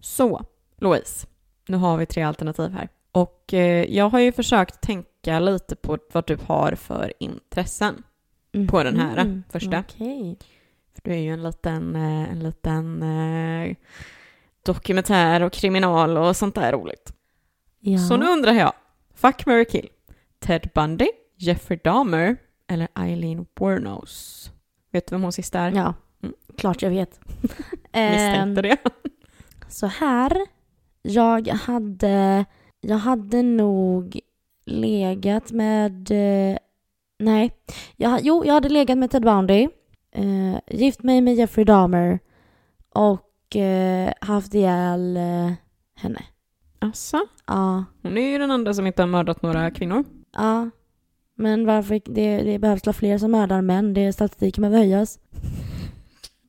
Så, 0.00 0.44
Louise, 0.78 1.26
nu 1.68 1.76
har 1.76 1.96
vi 1.96 2.06
tre 2.06 2.22
alternativ 2.22 2.70
här. 2.70 2.88
Och 3.12 3.54
eh, 3.54 3.84
jag 3.94 4.08
har 4.08 4.18
ju 4.20 4.32
försökt 4.32 4.80
tänka 4.80 5.40
lite 5.40 5.76
på 5.76 5.98
vad 6.12 6.26
du 6.26 6.38
har 6.46 6.74
för 6.74 7.12
intressen. 7.18 8.02
På 8.70 8.82
den 8.82 8.96
här, 9.00 9.24
Mhm, 9.24 9.42
första. 9.50 9.78
Okej. 9.88 10.38
För 10.94 11.02
du 11.04 11.10
är 11.12 11.16
ju 11.18 11.32
en 11.32 11.42
liten, 11.42 11.96
eh, 11.96 12.32
en 12.32 12.40
liten 12.42 13.02
eh, 13.02 13.76
dokumentär 14.62 15.42
och 15.42 15.52
kriminal 15.52 16.16
och 16.18 16.36
sånt 16.36 16.54
där 16.54 16.72
roligt. 16.72 17.12
Ja. 17.80 17.98
Så 17.98 18.16
nu 18.16 18.26
undrar 18.26 18.52
jag, 18.52 18.72
fuck, 19.14 19.46
marry, 19.46 19.64
kill. 19.64 19.88
Ted 20.38 20.70
Bundy, 20.74 21.08
Jeffrey 21.36 21.78
Dahmer 21.84 22.36
eller 22.66 22.88
Eileen 22.94 23.46
Wuornos? 23.60 24.50
Vet 24.90 25.06
du 25.06 25.14
vem 25.14 25.22
hon 25.22 25.32
sista 25.32 25.60
är? 25.60 25.70
Ja, 25.72 25.94
Mm. 26.22 26.34
klart 26.58 26.82
jag 26.82 26.90
vet. 26.90 27.20
Misstänkte 27.42 27.92
Ehm, 27.92 28.54
det. 28.54 28.76
Så 29.68 29.86
här, 29.86 30.36
jag 31.02 31.48
hade, 31.48 32.44
jag 32.80 32.96
hade 32.96 33.42
nog 33.42 34.20
legat 34.66 35.52
med, 35.52 36.10
eh, 36.10 36.58
nej, 37.18 37.52
jag, 37.96 38.20
jo, 38.22 38.44
jag 38.46 38.54
hade 38.54 38.68
legat 38.68 38.98
med 38.98 39.10
Ted 39.10 39.22
Bundy, 39.22 39.68
eh, 40.14 40.58
gift 40.78 41.02
mig 41.02 41.20
med 41.20 41.34
Jeffrey 41.34 41.64
Dahmer 41.64 42.18
och 42.94 43.56
eh, 43.56 44.12
haft 44.20 44.54
ihjäl 44.54 45.16
eh, 45.16 45.52
henne. 45.94 46.22
Alltså, 46.78 47.20
Ja, 47.46 47.84
hon 48.02 48.18
är 48.18 48.30
ju 48.30 48.38
den 48.38 48.50
enda 48.50 48.74
som 48.74 48.86
inte 48.86 49.02
har 49.02 49.06
mördat 49.06 49.42
några 49.42 49.70
kvinnor. 49.70 50.04
ja. 50.36 50.70
Men 51.34 51.66
varför, 51.66 52.00
det, 52.04 52.42
det 52.42 52.58
behövs 52.58 52.96
fler 52.96 53.18
som 53.18 53.30
mördar 53.30 53.62
män, 53.62 53.94
det 53.94 54.12
statistiken 54.12 54.62
behöver 54.62 54.78
höjas. 54.78 55.18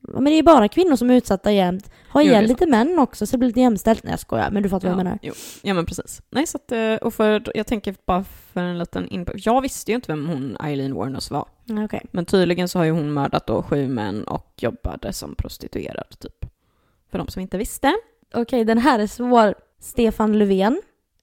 Men 0.08 0.24
det 0.24 0.30
är 0.38 0.42
bara 0.42 0.68
kvinnor 0.68 0.96
som 0.96 1.10
är 1.10 1.14
utsatta 1.14 1.52
jämt. 1.52 1.90
Ha 2.12 2.22
Jo, 2.22 2.28
ihjäl 2.28 2.44
lite 2.46 2.66
män 2.66 2.98
också 2.98 3.26
så 3.26 3.32
det 3.32 3.38
blir 3.38 3.48
lite 3.48 3.60
jämställt. 3.60 4.02
Nej 4.02 4.10
jag 4.12 4.20
skojar, 4.20 4.50
men 4.50 4.62
du 4.62 4.68
fattar 4.68 4.88
vad 4.88 4.92
jag 4.98 5.04
menar. 5.04 5.18
Jo. 5.22 5.32
Ja 5.62 5.74
men 5.74 5.86
precis. 5.86 6.22
Nej 6.30 6.46
så 6.46 6.56
att, 6.56 6.72
eh, 6.72 6.94
och 6.94 7.14
för, 7.14 7.42
jag 7.54 7.66
tänker 7.66 7.94
bara 8.06 8.24
för 8.24 8.60
en 8.60 8.78
liten 8.78 9.08
input. 9.08 9.46
Jag 9.46 9.60
visste 9.60 9.90
ju 9.90 9.94
inte 9.94 10.12
vem 10.12 10.26
hon 10.28 10.56
Eileen 10.60 10.94
Wuornos 10.94 11.30
var. 11.30 11.48
Ja, 11.64 11.84
Okej. 11.84 12.02
Men 12.10 12.24
tydligen 12.24 12.68
så 12.68 12.78
har 12.78 12.84
ju 12.84 12.90
hon 12.90 13.12
mördat 13.12 13.46
då 13.46 13.62
sju 13.62 13.88
män 13.88 14.24
och 14.24 14.52
jobbade 14.56 15.12
som 15.12 15.34
prostituerad 15.34 16.18
typ. 16.18 16.44
För 17.10 17.18
de 17.18 17.28
som 17.28 17.42
inte 17.42 17.58
visste. 17.58 17.94
Okej, 18.34 18.64
den 18.64 18.78
här 18.78 18.98
är 18.98 19.06
svår. 19.06 19.54
Stefan 19.80 20.38
Löfven, 20.38 20.82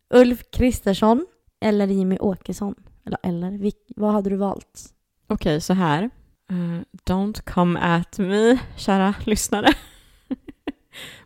Ulf 0.09 0.43
Kristersson 0.51 1.25
eller 1.59 1.87
Jimmy 1.87 2.17
Åkesson? 2.19 2.75
Eller, 3.05 3.19
eller 3.23 3.71
vad 3.95 4.11
hade 4.13 4.29
du 4.29 4.35
valt? 4.35 4.93
Okej, 5.27 5.61
så 5.61 5.73
här. 5.73 6.09
Uh, 6.51 6.81
don't 7.03 7.41
come 7.45 7.79
at 7.79 8.19
me, 8.19 8.59
kära 8.77 9.13
lyssnare. 9.25 9.73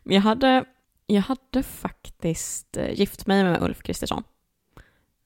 Men 0.03 0.13
jag 0.15 0.21
hade, 0.21 0.65
jag 1.07 1.21
hade 1.21 1.63
faktiskt 1.63 2.77
eh, 2.77 2.99
gift 2.99 3.27
mig 3.27 3.43
med 3.43 3.63
Ulf 3.63 3.83
Kristersson. 3.83 4.23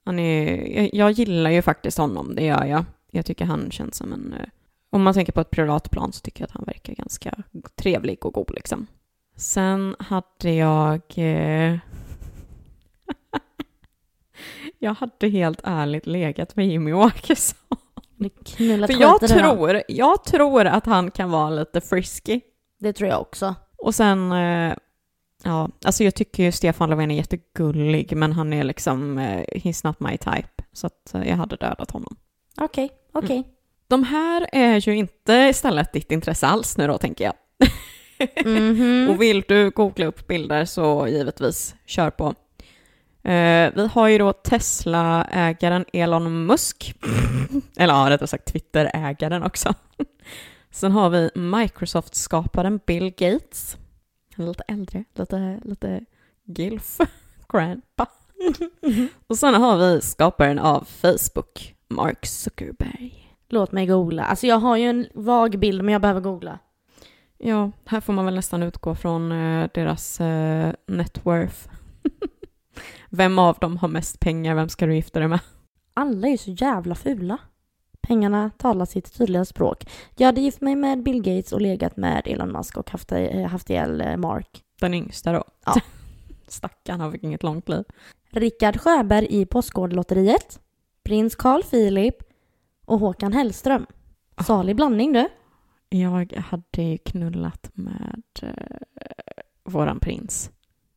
Han 0.06 0.20
är, 0.20 0.68
jag, 0.78 0.90
jag 0.94 1.12
gillar 1.12 1.50
ju 1.50 1.62
faktiskt 1.62 1.98
honom, 1.98 2.36
det 2.36 2.46
gör 2.46 2.66
jag. 2.66 2.86
Jag 3.12 3.26
tycker 3.26 3.46
han 3.46 3.72
känns 3.72 3.96
som 3.96 4.14
en... 4.14 4.34
Eh, 4.34 4.46
om 4.90 5.04
man 5.04 5.14
tänker 5.14 5.34
på 5.34 5.42
ett 5.42 5.52
privat 5.52 5.92
plan 5.92 6.14
så 6.14 6.22
tycker 6.22 6.42
jag 6.42 6.48
att 6.48 6.56
han 6.56 6.66
verkar 6.66 6.94
ganska 6.94 7.44
trevlig 7.76 8.26
och 8.26 8.34
god 8.34 8.52
liksom. 8.54 8.88
Sen 9.36 9.96
hade 10.00 10.52
jag... 10.54 11.02
jag 14.80 14.94
hade 14.94 15.28
helt 15.28 15.62
ärligt 15.64 16.08
legat 16.08 16.56
med 16.56 16.68
Jimmy 16.68 16.94
Åkesson. 16.94 17.78
För 18.88 19.02
jag 19.02 19.20
tror, 19.30 19.82
jag 19.88 20.24
tror 20.24 20.66
att 20.66 20.86
han 20.86 21.12
kan 21.12 21.32
vara 21.32 21.50
lite 21.50 21.82
frisky. 21.82 22.42
Det 22.80 22.94
tror 22.94 23.10
jag 23.10 23.22
också. 23.22 23.56
Och 23.78 23.96
sen, 23.96 24.32
eh, 24.32 24.74
ja, 25.44 25.70
alltså 25.86 26.04
jag 26.04 26.16
tycker 26.16 26.44
ju 26.44 26.52
Stefan 26.52 26.90
Löfven 26.90 27.12
är 27.12 27.16
jättegullig, 27.16 28.16
men 28.16 28.34
han 28.34 28.54
är 28.54 28.64
liksom, 28.64 29.18
eh, 29.18 29.44
he's 29.56 29.86
not 29.88 30.00
my 30.00 30.18
type. 30.18 30.64
Så 30.74 30.88
att 30.88 31.14
eh, 31.14 31.30
jag 31.30 31.36
hade 31.36 31.56
dödat 31.56 31.92
honom. 31.92 32.16
Okej, 32.58 32.90
okej. 33.14 33.44
De 33.88 34.04
här 34.04 34.50
är 34.52 34.90
ju 34.90 34.96
inte 34.96 35.34
istället 35.34 35.94
ditt 35.94 36.12
intresse 36.12 36.48
alls 36.48 36.78
nu 36.78 36.88
då, 36.88 36.98
tänker 36.98 37.26
jag. 37.26 37.34
Mhm. 38.46 39.10
Och 39.10 39.22
vill 39.22 39.44
du 39.48 39.70
googla 39.70 40.06
upp 40.06 40.28
bilder 40.28 40.66
så 40.66 41.08
givetvis, 41.08 41.76
kör 41.86 42.10
på. 42.10 42.34
Eh, 43.24 43.74
vi 43.76 43.90
har 43.92 44.08
ju 44.08 44.18
då 44.18 44.34
Tesla-ägaren 44.34 45.86
Elon 45.94 46.46
Musk, 46.46 46.96
eller 47.78 47.94
ja, 47.94 48.10
rättare 48.10 48.28
sagt 48.28 48.46
Twitter-ägaren 48.54 49.44
också, 49.44 49.74
Sen 50.72 50.92
har 50.92 51.10
vi 51.10 51.30
Microsoft-skaparen 51.36 52.80
Bill 52.86 53.10
Gates. 53.10 53.78
Han 54.36 54.46
är 54.46 54.50
lite 54.50 54.64
äldre, 54.68 55.04
lite, 55.14 55.60
lite 55.64 56.06
gilf, 56.46 56.98
grandpa. 57.50 58.08
Och 59.28 59.38
sen 59.38 59.54
har 59.54 59.78
vi 59.78 60.02
skaparen 60.02 60.60
av 60.60 60.88
Facebook, 61.02 61.76
Mark 61.88 62.26
Zuckerberg. 62.26 63.36
Låt 63.50 63.72
mig 63.72 63.86
googla. 63.86 64.24
Alltså 64.24 64.48
jag 64.48 64.58
har 64.60 64.78
ju 64.78 64.90
en 64.90 65.08
vag 65.14 65.60
bild 65.60 65.84
men 65.84 65.94
jag 65.94 66.02
behöver 66.02 66.22
googla. 66.22 66.60
Ja, 67.38 67.72
här 67.86 68.02
får 68.02 68.14
man 68.14 68.26
väl 68.26 68.36
nästan 68.36 68.64
utgå 68.64 68.96
från 68.96 69.32
eh, 69.32 69.70
deras 69.74 70.22
eh, 70.22 70.74
net 70.88 71.26
worth. 71.26 71.70
Vem 73.10 73.40
av 73.40 73.58
dem 73.60 73.78
har 73.78 73.88
mest 73.88 74.20
pengar? 74.20 74.56
Vem 74.56 74.70
ska 74.70 74.86
du 74.86 74.96
gifta 74.96 75.20
dig 75.20 75.28
med? 75.28 75.40
Alla 75.94 76.28
är 76.28 76.32
ju 76.32 76.38
så 76.38 76.52
jävla 76.52 76.96
fula. 76.96 77.38
Pengarna 78.02 78.52
talar 78.58 78.86
sitt 78.86 79.18
tydliga 79.18 79.46
språk. 79.46 79.86
Jag 80.18 80.26
hade 80.26 80.42
gift 80.42 80.62
mig 80.62 80.76
med 80.76 81.04
Bill 81.04 81.22
Gates 81.22 81.52
och 81.52 81.62
legat 81.62 81.98
med 81.98 82.22
Elon 82.26 82.52
Musk 82.52 82.78
och 82.78 82.90
haft, 82.90 83.12
eh, 83.12 83.48
haft 83.48 83.70
ihjäl 83.70 84.02
eh, 84.02 84.18
Mark. 84.18 84.64
Den 84.80 84.94
yngsta 84.94 85.34
då. 85.34 85.44
Ja. 85.66 85.76
Stackarn, 86.48 87.00
han 87.00 87.12
fick 87.12 87.24
inget 87.24 87.44
långt 87.44 87.70
liv. 87.70 87.84
Rickard 88.30 88.80
Sjöberg 88.80 89.28
i 89.30 89.46
Postkodlotteriet. 89.46 90.60
Prins 91.04 91.36
Carl 91.36 91.64
Philip 91.64 92.16
och 92.86 93.00
Håkan 93.00 93.34
Hellström. 93.34 93.86
Salig 94.46 94.76
blandning 94.76 95.14
du. 95.14 95.28
Jag 95.90 96.34
hade 96.34 96.84
ju 96.84 96.98
knullat 96.98 97.70
med 97.74 98.24
eh, 98.42 98.54
våran 99.64 100.00
prins. 100.00 100.52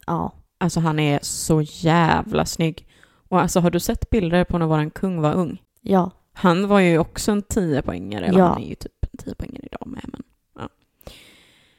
Ja. 0.06 0.32
Alltså 0.62 0.80
han 0.80 0.98
är 0.98 1.18
så 1.22 1.62
jävla 1.62 2.46
snygg. 2.46 2.86
Och 3.28 3.40
alltså 3.40 3.60
har 3.60 3.70
du 3.70 3.80
sett 3.80 4.10
bilder 4.10 4.44
på 4.44 4.58
när 4.58 4.66
våran 4.66 4.90
kung 4.90 5.20
var 5.20 5.32
ung? 5.34 5.62
Ja. 5.80 6.10
Han 6.32 6.68
var 6.68 6.80
ju 6.80 6.98
också 6.98 7.32
en 7.32 7.42
10-poängare, 7.42 8.24
eller 8.24 8.38
Ja. 8.38 8.46
han 8.46 8.62
är 8.62 8.68
ju 8.68 8.74
typ 8.74 8.92
en 9.12 9.18
10-poängare 9.18 9.66
idag 9.66 9.86
med. 9.86 10.02
Men, 10.06 10.22
ja. 10.58 10.68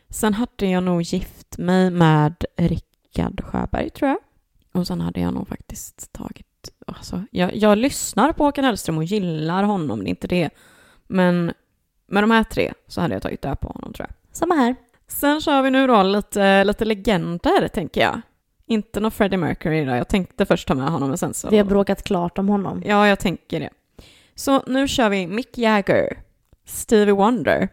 Sen 0.09 0.33
hade 0.33 0.67
jag 0.67 0.83
nog 0.83 1.01
gift 1.01 1.57
mig 1.57 1.89
med 1.89 2.45
Rickard 2.57 3.43
Sjöberg, 3.43 3.89
tror 3.89 4.09
jag. 4.09 4.17
Och 4.81 4.87
sen 4.87 5.01
hade 5.01 5.19
jag 5.19 5.33
nog 5.33 5.47
faktiskt 5.47 6.13
tagit... 6.13 6.47
Alltså, 6.87 7.23
jag, 7.31 7.55
jag 7.55 7.77
lyssnar 7.77 8.31
på 8.33 8.43
Håkan 8.43 8.65
Hellström 8.65 8.97
och 8.97 9.03
gillar 9.03 9.63
honom, 9.63 9.99
det 9.99 10.07
är 10.07 10.09
inte 10.09 10.27
det. 10.27 10.49
Men 11.07 11.53
med 12.07 12.23
de 12.23 12.31
här 12.31 12.43
tre 12.43 12.73
så 12.87 13.01
hade 13.01 13.13
jag 13.13 13.21
tagit 13.21 13.41
död 13.41 13.59
på 13.59 13.67
honom, 13.67 13.93
tror 13.93 14.07
jag. 14.09 14.35
Samma 14.37 14.55
här. 14.55 14.75
Sen 15.07 15.41
kör 15.41 15.61
vi 15.61 15.69
nu 15.69 15.87
då 15.87 16.03
lite, 16.03 16.63
lite 16.63 16.85
legender, 16.85 17.67
tänker 17.67 18.01
jag. 18.01 18.21
Inte 18.65 18.99
någon 18.99 19.11
Freddie 19.11 19.37
Mercury 19.37 19.85
då. 19.85 19.95
Jag 19.95 20.07
tänkte 20.07 20.45
först 20.45 20.67
ta 20.67 20.75
med 20.75 20.89
honom, 20.89 21.09
men 21.09 21.17
sen 21.17 21.33
så... 21.33 21.49
Vi 21.49 21.57
har 21.57 21.65
bråkat 21.65 22.03
klart 22.03 22.37
om 22.37 22.49
honom. 22.49 22.83
Ja, 22.85 23.07
jag 23.07 23.19
tänker 23.19 23.59
det. 23.59 23.69
Så 24.35 24.63
nu 24.67 24.87
kör 24.87 25.09
vi 25.09 25.27
Mick 25.27 25.57
Jagger, 25.57 26.19
Stevie 26.65 27.13
Wonder 27.13 27.69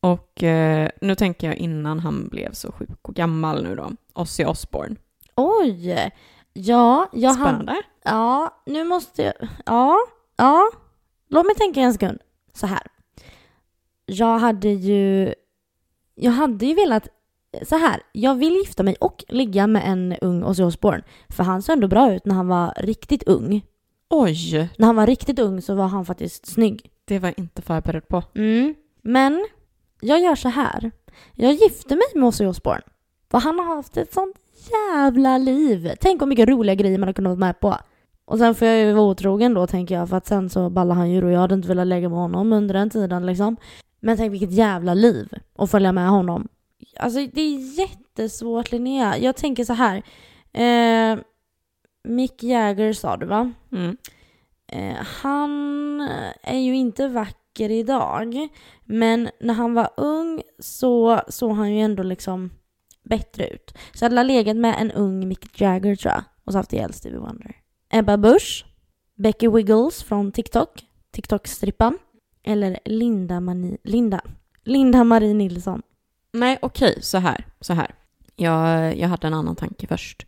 och 0.00 0.42
eh, 0.42 0.88
nu 1.00 1.14
tänker 1.14 1.46
jag 1.46 1.56
innan 1.56 2.00
han 2.00 2.28
blev 2.28 2.52
så 2.52 2.72
sjuk 2.72 3.08
och 3.08 3.14
gammal 3.14 3.62
nu 3.62 3.76
då, 3.76 3.90
Ozzy 4.14 4.44
Osbourne. 4.44 4.96
Oj! 5.34 6.10
Ja, 6.52 7.08
jag 7.12 7.30
hade... 7.30 7.50
Spännande. 7.50 7.82
Ja, 8.04 8.62
nu 8.66 8.84
måste 8.84 9.22
jag... 9.22 9.34
Ja, 9.66 9.98
ja. 10.36 10.70
Låt 11.28 11.46
mig 11.46 11.54
tänka 11.54 11.80
en 11.80 11.92
sekund. 11.92 12.18
Så 12.52 12.66
här. 12.66 12.82
Jag 14.06 14.38
hade 14.38 14.68
ju... 14.68 15.34
Jag 16.14 16.32
hade 16.32 16.66
ju 16.66 16.74
velat... 16.74 17.08
Så 17.62 17.76
här. 17.76 18.00
Jag 18.12 18.34
vill 18.34 18.54
gifta 18.54 18.82
mig 18.82 18.96
och 19.00 19.24
ligga 19.28 19.66
med 19.66 19.82
en 19.86 20.14
ung 20.20 20.44
Ozzy 20.44 20.62
Osbourne. 20.62 21.02
För 21.28 21.44
han 21.44 21.62
såg 21.62 21.72
ändå 21.72 21.88
bra 21.88 22.14
ut 22.14 22.24
när 22.26 22.34
han 22.34 22.48
var 22.48 22.72
riktigt 22.76 23.22
ung. 23.22 23.62
Oj, 24.10 24.68
När 24.78 24.86
han 24.86 24.96
var 24.96 25.06
riktigt 25.06 25.38
ung 25.38 25.62
så 25.62 25.74
var 25.74 25.86
han 25.86 26.04
faktiskt 26.04 26.46
snygg. 26.46 26.90
det 27.04 27.18
var 27.18 27.28
jag 27.28 27.38
inte 27.38 27.62
förberedd 27.62 28.08
på. 28.08 28.22
Mm. 28.34 28.74
Men 29.02 29.46
jag 30.00 30.20
gör 30.20 30.34
så 30.34 30.48
här. 30.48 30.90
Jag 31.34 31.52
gifter 31.52 31.96
mig 31.96 32.06
med 32.14 32.24
Ozzy 32.28 32.46
Osbourne. 32.46 32.82
För 33.30 33.38
han 33.38 33.58
har 33.58 33.76
haft 33.76 33.96
ett 33.96 34.12
sånt 34.12 34.36
jävla 34.72 35.38
liv. 35.38 35.90
Tänk 36.00 36.22
om 36.22 36.28
mycket 36.28 36.48
roliga 36.48 36.74
grejer 36.74 36.98
man 36.98 37.02
hade 37.08 37.16
kunnat 37.16 37.30
vara 37.30 37.46
med 37.46 37.60
på. 37.60 37.76
Och 38.24 38.38
sen 38.38 38.54
får 38.54 38.68
jag 38.68 38.78
ju 38.78 38.92
vara 38.92 39.04
otrogen 39.04 39.54
då 39.54 39.66
tänker 39.66 39.94
jag 39.94 40.08
för 40.08 40.16
att 40.16 40.26
sen 40.26 40.50
så 40.50 40.70
ballar 40.70 40.94
han 40.94 41.10
ju 41.10 41.24
och 41.24 41.30
jag 41.30 41.40
hade 41.40 41.54
inte 41.54 41.68
velat 41.68 41.86
lägga 41.86 42.08
med 42.08 42.18
honom 42.18 42.52
under 42.52 42.74
den 42.74 42.90
tiden 42.90 43.26
liksom. 43.26 43.56
Men 44.00 44.16
tänk 44.16 44.32
vilket 44.32 44.52
jävla 44.52 44.94
liv 44.94 45.28
att 45.58 45.70
följa 45.70 45.92
med 45.92 46.08
honom. 46.08 46.48
Alltså 46.96 47.26
det 47.32 47.40
är 47.40 47.78
jättesvårt 47.78 48.72
Linnea. 48.72 49.18
Jag 49.18 49.36
tänker 49.36 49.64
så 49.64 49.72
här. 49.72 50.02
Eh, 50.52 51.18
Mick 52.08 52.42
Jagger 52.42 52.92
sa 52.92 53.16
du 53.16 53.26
va? 53.26 53.52
Mm. 53.72 53.96
Eh, 54.72 54.96
han 55.22 56.00
är 56.42 56.58
ju 56.58 56.76
inte 56.76 57.08
vacker 57.08 57.70
idag, 57.70 58.48
men 58.84 59.30
när 59.40 59.54
han 59.54 59.74
var 59.74 59.90
ung 59.96 60.42
så 60.58 61.20
såg 61.28 61.56
han 61.56 61.74
ju 61.74 61.80
ändå 61.80 62.02
liksom 62.02 62.50
bättre 63.04 63.48
ut. 63.48 63.74
Så 63.92 64.04
jag 64.04 64.10
hade 64.10 64.22
legat 64.22 64.56
med 64.56 64.74
en 64.78 64.92
ung 64.92 65.28
Mick 65.28 65.60
Jagger 65.60 65.96
tror 65.96 66.12
jag 66.12 66.24
och 66.44 66.52
så 66.52 66.58
haft 66.58 66.72
ihjäl 66.72 66.92
Stevie 66.92 67.18
Wonder. 67.18 67.56
Ebba 67.90 68.16
Busch, 68.16 68.66
Becky 69.16 69.48
Wiggles 69.48 70.02
från 70.02 70.32
TikTok, 70.32 70.70
TikTok-strippan, 71.12 71.98
eller 72.42 72.78
Linda, 72.84 73.40
Mani, 73.40 73.78
Linda, 73.84 74.20
Linda 74.64 75.04
Marie 75.04 75.34
Nilsson. 75.34 75.82
Nej, 76.34 76.58
okej, 76.62 76.98
så 77.02 77.18
här, 77.18 77.46
så 77.60 77.72
här. 77.72 77.94
Jag, 78.36 78.96
jag 78.96 79.08
hade 79.08 79.26
en 79.26 79.34
annan 79.34 79.56
tanke 79.56 79.86
först. 79.86 80.26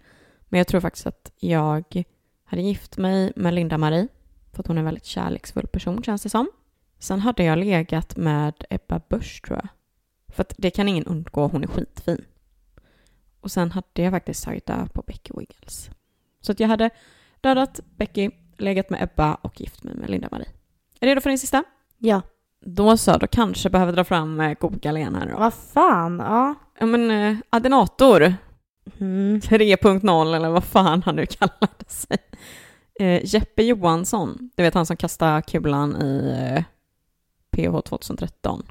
Men 0.48 0.58
jag 0.58 0.66
tror 0.66 0.80
faktiskt 0.80 1.06
att 1.06 1.32
jag 1.36 2.04
hade 2.44 2.62
gift 2.62 2.96
mig 2.96 3.32
med 3.36 3.54
Linda-Marie, 3.54 4.08
för 4.52 4.60
att 4.60 4.66
hon 4.66 4.76
är 4.76 4.80
en 4.80 4.84
väldigt 4.84 5.04
kärleksfull 5.04 5.66
person 5.66 6.02
känns 6.02 6.22
det 6.22 6.28
som. 6.28 6.50
Sen 6.98 7.20
hade 7.20 7.44
jag 7.44 7.58
legat 7.58 8.16
med 8.16 8.54
Ebba 8.70 9.00
Busch 9.08 9.42
tror 9.46 9.58
jag. 9.58 9.68
För 10.34 10.42
att 10.42 10.54
det 10.58 10.70
kan 10.70 10.88
ingen 10.88 11.04
undgå, 11.04 11.46
hon 11.46 11.62
är 11.62 11.68
skitfin. 11.68 12.24
Och 13.40 13.50
sen 13.50 13.70
hade 13.70 14.02
jag 14.02 14.12
faktiskt 14.12 14.44
tagit 14.44 14.66
död 14.66 14.92
på 14.92 15.02
Becky 15.06 15.32
Wiggles. 15.36 15.90
Så 16.40 16.52
att 16.52 16.60
jag 16.60 16.68
hade 16.68 16.90
dödat 17.40 17.80
Becky, 17.96 18.30
legat 18.58 18.90
med 18.90 19.02
Ebba 19.02 19.34
och 19.34 19.60
gift 19.60 19.84
mig 19.84 19.94
med 19.94 20.10
Linda-Marie. 20.10 20.48
Är 21.00 21.06
du 21.06 21.06
redo 21.06 21.20
för 21.20 21.30
din 21.30 21.38
sista? 21.38 21.64
Ja. 21.98 22.22
Då 22.64 22.96
så, 22.96 23.16
då 23.18 23.26
kanske 23.26 23.70
behöver 23.70 23.92
dra 23.92 24.04
fram 24.04 24.40
eh, 24.40 24.54
Google 24.60 24.98
här 24.98 25.28
då. 25.32 25.38
Vad 25.38 25.54
fan, 25.54 26.18
ja. 26.18 26.54
Ja 26.78 26.86
men 26.86 27.10
eh, 27.10 27.36
Adenator 27.50 28.34
Mm. 29.00 29.38
3.0 29.40 30.36
eller 30.36 30.48
vad 30.50 30.64
fan 30.64 31.02
han 31.02 31.16
nu 31.16 31.26
kallade 31.26 31.84
sig. 31.86 32.16
Eh, 33.00 33.24
Jeppe 33.34 33.62
Johansson, 33.62 34.50
du 34.56 34.62
vet 34.62 34.74
han 34.74 34.86
som 34.86 34.96
kastade 34.96 35.42
kulan 35.42 35.96
i 36.02 36.34
eh, 36.56 36.64
PH 37.50 37.80
2013. 37.80 38.62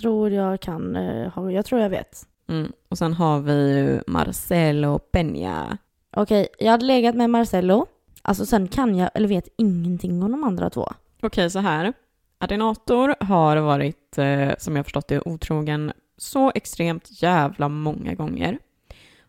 Tror 0.00 0.30
jag 0.30 0.60
kan, 0.60 0.96
eh, 0.96 1.28
ha- 1.32 1.50
jag 1.50 1.64
tror 1.66 1.80
jag 1.80 1.90
vet. 1.90 2.26
Mm. 2.48 2.72
Och 2.88 2.98
sen 2.98 3.14
har 3.14 3.40
vi 3.40 3.52
ju 3.78 4.00
Marcelo 4.06 4.98
Peña. 5.12 5.78
Okej, 6.16 6.48
jag 6.58 6.70
hade 6.70 6.84
legat 6.84 7.14
med 7.14 7.30
Marcello. 7.30 7.86
Alltså 8.22 8.46
sen 8.46 8.68
kan 8.68 8.94
jag, 8.96 9.10
eller 9.14 9.28
vet 9.28 9.48
ingenting 9.58 10.22
om 10.22 10.32
de 10.32 10.44
andra 10.44 10.70
två. 10.70 10.88
Okej, 11.22 11.50
så 11.50 11.58
här. 11.58 11.92
Adenator 12.38 13.14
har 13.20 13.56
varit, 13.56 14.18
eh, 14.18 14.50
som 14.58 14.76
jag 14.76 14.86
förstått 14.86 15.08
det, 15.08 15.20
otrogen 15.20 15.92
så 16.16 16.52
extremt 16.54 17.22
jävla 17.22 17.68
många 17.68 18.14
gånger. 18.14 18.58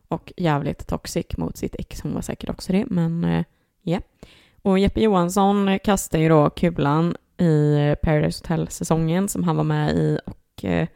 Och 0.08 0.34
jävligt 0.38 0.88
toxic 0.88 1.38
mot 1.38 1.58
sitt 1.58 1.76
ex. 1.80 2.02
Hon 2.02 2.14
var 2.14 2.22
säkert 2.22 2.50
också 2.50 2.74
det, 2.74 2.86
men 2.86 3.24
ja. 3.24 3.44
ja. 3.82 4.00
Och 4.62 4.80
Jeppe 4.80 5.02
Johansson 5.02 5.80
kastade 5.84 6.24
ju 6.24 6.30
då 6.30 6.50
kulan 6.50 7.16
i 7.38 7.76
eh, 7.76 7.96
Paradise 7.96 8.44
Hotel-säsongen 8.44 9.28
som 9.28 9.44
han 9.44 9.56
var 9.56 9.64
med 9.64 9.96
i 9.96 10.20
och 10.26 10.66
eh, 10.66 10.88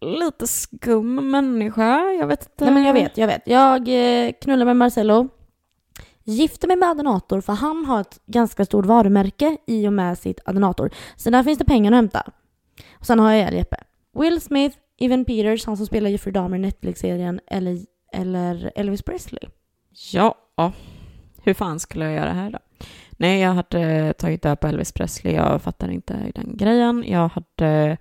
lite 0.00 0.46
skum 0.46 1.30
människa, 1.30 2.00
jag 2.20 2.26
vet 2.26 2.42
inte. 2.42 2.64
Nej 2.64 2.74
men 2.74 2.84
jag 2.84 2.92
vet, 2.92 3.18
jag 3.18 3.26
vet. 3.26 3.42
Jag 3.46 3.88
eh, 3.88 4.64
med 4.64 4.76
Marcello. 4.76 5.28
Gifter 6.28 6.68
mig 6.68 6.76
med 6.76 6.88
Adenator 6.88 7.40
för 7.40 7.52
han 7.52 7.84
har 7.84 8.00
ett 8.00 8.20
ganska 8.26 8.64
stort 8.64 8.86
varumärke 8.86 9.56
i 9.66 9.88
och 9.88 9.92
med 9.92 10.18
sitt 10.18 10.40
Adenator. 10.44 10.90
Så 11.16 11.30
där 11.30 11.42
finns 11.42 11.58
det 11.58 11.64
pengar 11.64 11.92
att 11.92 11.96
hämta. 11.96 12.30
Och 12.92 13.06
sen 13.06 13.18
har 13.18 13.30
jag 13.30 13.40
ihjäl 13.40 13.54
Jeppe. 13.54 13.76
Will 14.18 14.40
Smith, 14.40 14.76
Evan 15.00 15.24
Peters, 15.24 15.66
han 15.66 15.76
som 15.76 15.86
spelar 15.86 16.10
Jeffrey 16.10 16.32
Dahmer 16.32 16.56
i 16.56 16.60
Netflix-serien, 16.60 17.40
eller, 17.46 17.78
eller 18.12 18.72
Elvis 18.74 19.02
Presley. 19.02 19.50
Ja, 20.12 20.34
hur 21.42 21.54
fan 21.54 21.80
skulle 21.80 22.04
jag 22.04 22.14
göra 22.14 22.32
här 22.32 22.50
då? 22.50 22.58
Nej, 23.10 23.40
jag 23.40 23.52
hade 23.52 24.12
tagit 24.12 24.42
död 24.42 24.60
på 24.60 24.66
Elvis 24.66 24.92
Presley. 24.92 25.34
Jag 25.34 25.62
fattar 25.62 25.90
inte 25.90 26.32
den 26.34 26.56
grejen. 26.56 27.04
Jag 27.06 27.28
hade 27.28 27.96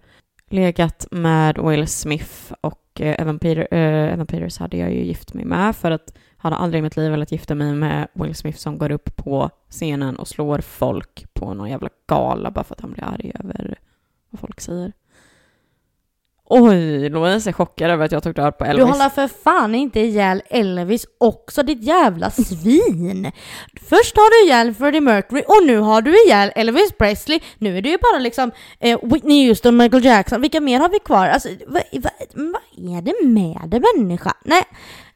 legat 0.47 1.07
med 1.11 1.57
Will 1.57 1.87
Smith 1.87 2.53
och 2.61 3.01
eh, 3.01 3.21
Evan, 3.21 3.39
Peter, 3.39 3.67
eh, 3.71 4.13
Evan 4.13 4.27
Peters 4.27 4.57
hade 4.57 4.77
jag 4.77 4.93
ju 4.93 5.03
gift 5.03 5.33
mig 5.33 5.45
med 5.45 5.75
för 5.75 5.91
att 5.91 6.13
jag 6.15 6.43
hade 6.43 6.55
aldrig 6.55 6.79
i 6.79 6.81
mitt 6.81 6.97
liv 6.97 7.11
velat 7.11 7.31
gifta 7.31 7.55
mig 7.55 7.73
med 7.73 8.07
Will 8.13 8.35
Smith 8.35 8.57
som 8.57 8.77
går 8.77 8.91
upp 8.91 9.15
på 9.15 9.49
scenen 9.69 10.15
och 10.15 10.27
slår 10.27 10.59
folk 10.59 11.33
på 11.33 11.53
någon 11.53 11.69
jävla 11.69 11.89
gala 12.07 12.51
bara 12.51 12.63
för 12.63 12.75
att 12.75 12.81
han 12.81 12.91
blir 12.91 13.03
arg 13.03 13.31
över 13.39 13.79
vad 14.29 14.39
folk 14.39 14.61
säger. 14.61 14.93
Oj, 16.49 17.09
Louise 17.09 17.49
är 17.49 17.53
chockad 17.53 17.91
över 17.91 18.05
att 18.05 18.11
jag 18.11 18.23
tog 18.23 18.35
död 18.35 18.57
på 18.57 18.65
Elvis. 18.65 18.85
Du 18.85 18.91
håller 18.91 19.09
för 19.09 19.27
fan 19.27 19.75
inte 19.75 19.99
ihjäl 19.99 20.41
Elvis 20.49 21.05
också, 21.17 21.63
ditt 21.63 21.83
jävla 21.83 22.29
svin! 22.31 23.31
Först 23.89 24.15
har 24.17 24.29
du 24.43 24.47
ihjäl 24.47 24.73
Freddie 24.73 25.01
Mercury 25.01 25.41
och 25.47 25.65
nu 25.65 25.77
har 25.77 26.01
du 26.01 26.25
ihjäl 26.25 26.51
Elvis 26.55 26.91
Presley. 26.91 27.39
Nu 27.57 27.77
är 27.77 27.81
det 27.81 27.89
ju 27.89 27.97
bara 28.11 28.19
liksom 28.19 28.51
eh, 28.79 28.99
Whitney 29.03 29.47
Houston, 29.47 29.77
Michael 29.77 30.05
Jackson. 30.05 30.41
Vilka 30.41 30.61
mer 30.61 30.79
har 30.79 30.89
vi 30.89 30.99
kvar? 30.99 31.27
Alltså, 31.27 31.49
vad, 31.67 31.83
vad, 31.91 32.11
vad 32.33 32.61
är 32.97 33.01
det 33.01 33.13
med 33.27 33.69
dig 33.69 33.81
människa? 33.95 34.33
Nej, 34.45 34.63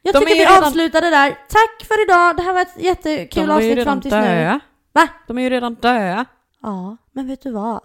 jag 0.02 0.14
De 0.14 0.18
tycker 0.18 0.34
vi 0.34 0.40
redan- 0.40 0.64
avslutar 0.64 1.00
det 1.00 1.10
där. 1.10 1.28
Tack 1.30 1.86
för 1.88 2.04
idag, 2.04 2.36
det 2.36 2.42
här 2.42 2.52
var 2.52 2.60
ett 2.60 2.74
jättekul 2.84 3.50
avsnitt 3.50 3.84
fram 3.84 4.00
tills 4.00 4.14
nu. 4.14 4.20
döda. 4.20 4.60
Va? 4.92 5.08
De 5.28 5.38
är 5.38 5.42
ju 5.42 5.50
redan 5.50 5.74
döda. 5.74 6.24
Ja, 6.62 6.96
men 7.12 7.28
vet 7.28 7.42
du 7.42 7.50
vad? 7.52 7.80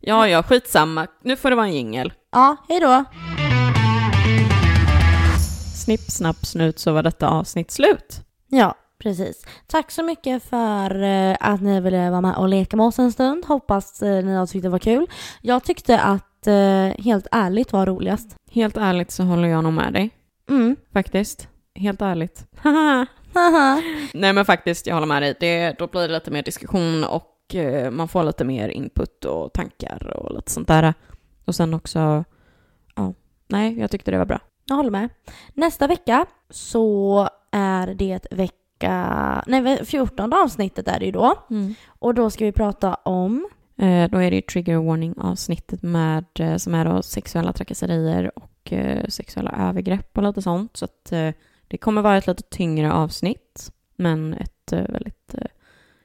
Ja, 0.00 0.28
ja, 0.28 0.42
skitsamma. 0.42 1.06
Nu 1.22 1.36
får 1.36 1.50
det 1.50 1.56
vara 1.56 1.66
en 1.66 1.72
jingel. 1.74 2.12
Ja, 2.32 2.56
hejdå. 2.68 3.04
Snipp, 5.84 6.00
snapp, 6.00 6.46
snut 6.46 6.78
så 6.78 6.92
var 6.92 7.02
detta 7.02 7.28
avsnitt 7.28 7.70
slut. 7.70 8.20
Ja, 8.48 8.74
precis. 8.98 9.46
Tack 9.66 9.90
så 9.90 10.02
mycket 10.02 10.42
för 10.42 11.02
eh, 11.02 11.36
att 11.40 11.60
ni 11.60 11.80
ville 11.80 12.10
vara 12.10 12.20
med 12.20 12.36
och 12.36 12.48
leka 12.48 12.76
med 12.76 12.86
oss 12.86 12.98
en 12.98 13.12
stund. 13.12 13.44
Hoppas 13.44 14.02
eh, 14.02 14.24
ni 14.24 14.34
har 14.34 14.46
tyckt 14.46 14.62
det 14.62 14.68
var 14.68 14.78
kul. 14.78 15.06
Jag 15.42 15.64
tyckte 15.64 16.00
att 16.00 16.46
eh, 16.46 17.04
helt 17.04 17.26
ärligt 17.32 17.72
var 17.72 17.86
roligast. 17.86 18.36
Helt 18.50 18.76
ärligt 18.76 19.10
så 19.10 19.22
håller 19.22 19.48
jag 19.48 19.64
nog 19.64 19.72
med 19.72 19.92
dig. 19.92 20.10
Mm. 20.50 20.76
Faktiskt. 20.92 21.48
Helt 21.74 22.02
ärligt. 22.02 22.46
Nej 24.14 24.32
men 24.32 24.44
faktiskt, 24.44 24.86
jag 24.86 24.94
håller 24.94 25.06
med 25.06 25.22
dig. 25.22 25.34
Det, 25.40 25.78
då 25.78 25.86
blir 25.86 26.08
det 26.08 26.14
lite 26.14 26.30
mer 26.30 26.42
diskussion 26.42 27.04
och 27.04 27.34
man 27.90 28.08
får 28.08 28.24
lite 28.24 28.44
mer 28.44 28.68
input 28.68 29.24
och 29.24 29.52
tankar 29.52 30.16
och 30.16 30.34
lite 30.34 30.50
sånt 30.50 30.68
där. 30.68 30.94
Och 31.48 31.54
sen 31.54 31.74
också, 31.74 32.24
ja, 32.94 33.14
nej, 33.46 33.78
jag 33.78 33.90
tyckte 33.90 34.10
det 34.10 34.18
var 34.18 34.24
bra. 34.24 34.40
Jag 34.64 34.76
håller 34.76 34.90
med. 34.90 35.08
Nästa 35.54 35.86
vecka 35.86 36.26
så 36.50 37.28
är 37.50 37.94
det 37.94 38.26
vecka... 38.30 39.44
Nej, 39.46 39.84
14 39.84 40.32
avsnittet 40.32 40.88
är 40.88 40.98
det 40.98 41.06
ju 41.06 41.12
då. 41.12 41.34
Och 41.88 42.14
då 42.14 42.30
ska 42.30 42.44
vi 42.44 42.52
prata 42.52 42.94
om... 42.94 43.48
Eh, 43.76 44.10
då 44.10 44.18
är 44.18 44.30
det 44.30 44.36
ju 44.36 44.42
trigger 44.42 44.76
warning 44.76 45.14
avsnittet 45.18 45.82
med, 45.82 46.24
eh, 46.38 46.56
som 46.56 46.74
är 46.74 46.84
då 46.84 47.02
sexuella 47.02 47.52
trakasserier 47.52 48.38
och 48.38 48.72
eh, 48.72 49.08
sexuella 49.08 49.68
övergrepp 49.68 50.18
och 50.18 50.22
lite 50.22 50.42
sånt. 50.42 50.76
Så 50.76 50.84
att 50.84 51.12
eh, 51.12 51.30
det 51.68 51.78
kommer 51.78 52.02
vara 52.02 52.16
ett 52.16 52.26
lite 52.26 52.42
tyngre 52.42 52.92
avsnitt, 52.92 53.72
men 53.96 54.34
ett 54.34 54.72
eh, 54.72 54.88
väldigt 54.88 55.34
eh, 55.34 55.46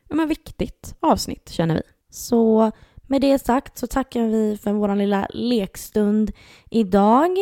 ja, 0.09 0.15
men 0.15 0.27
viktigt 0.27 0.95
avsnitt 0.99 1.49
känner 1.49 1.75
vi. 1.75 1.81
Så 2.09 2.71
med 3.07 3.21
det 3.21 3.39
sagt 3.39 3.77
så 3.77 3.87
tackar 3.87 4.27
vi 4.27 4.57
för 4.63 4.71
vår 4.71 4.95
lilla 4.95 5.27
lekstund 5.29 6.31
idag. 6.69 7.37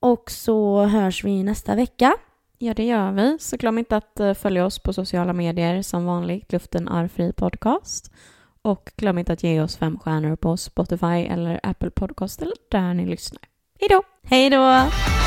Och 0.00 0.30
så 0.30 0.82
hörs 0.82 1.24
vi 1.24 1.42
nästa 1.42 1.74
vecka. 1.74 2.16
Ja, 2.58 2.74
det 2.74 2.84
gör 2.84 3.12
vi. 3.12 3.38
Så 3.40 3.56
glöm 3.56 3.78
inte 3.78 3.96
att 3.96 4.20
eh, 4.20 4.34
följa 4.34 4.66
oss 4.66 4.78
på 4.78 4.92
sociala 4.92 5.32
medier 5.32 5.82
som 5.82 6.04
vanligt, 6.04 6.52
Luften 6.52 6.88
är 6.88 7.08
fri 7.08 7.32
podcast. 7.32 8.12
Och 8.62 8.92
glöm 8.96 9.18
inte 9.18 9.32
att 9.32 9.42
ge 9.42 9.60
oss 9.60 9.76
fem 9.76 9.98
stjärnor 9.98 10.36
på 10.36 10.56
Spotify 10.56 11.06
eller 11.06 11.60
Apple 11.62 11.90
Podcast 11.90 12.42
eller 12.42 12.54
där 12.70 12.94
ni 12.94 13.06
lyssnar. 13.06 13.42
Hej 13.80 13.88
då! 13.88 14.02
Hej 14.22 14.50
då! 14.50 15.19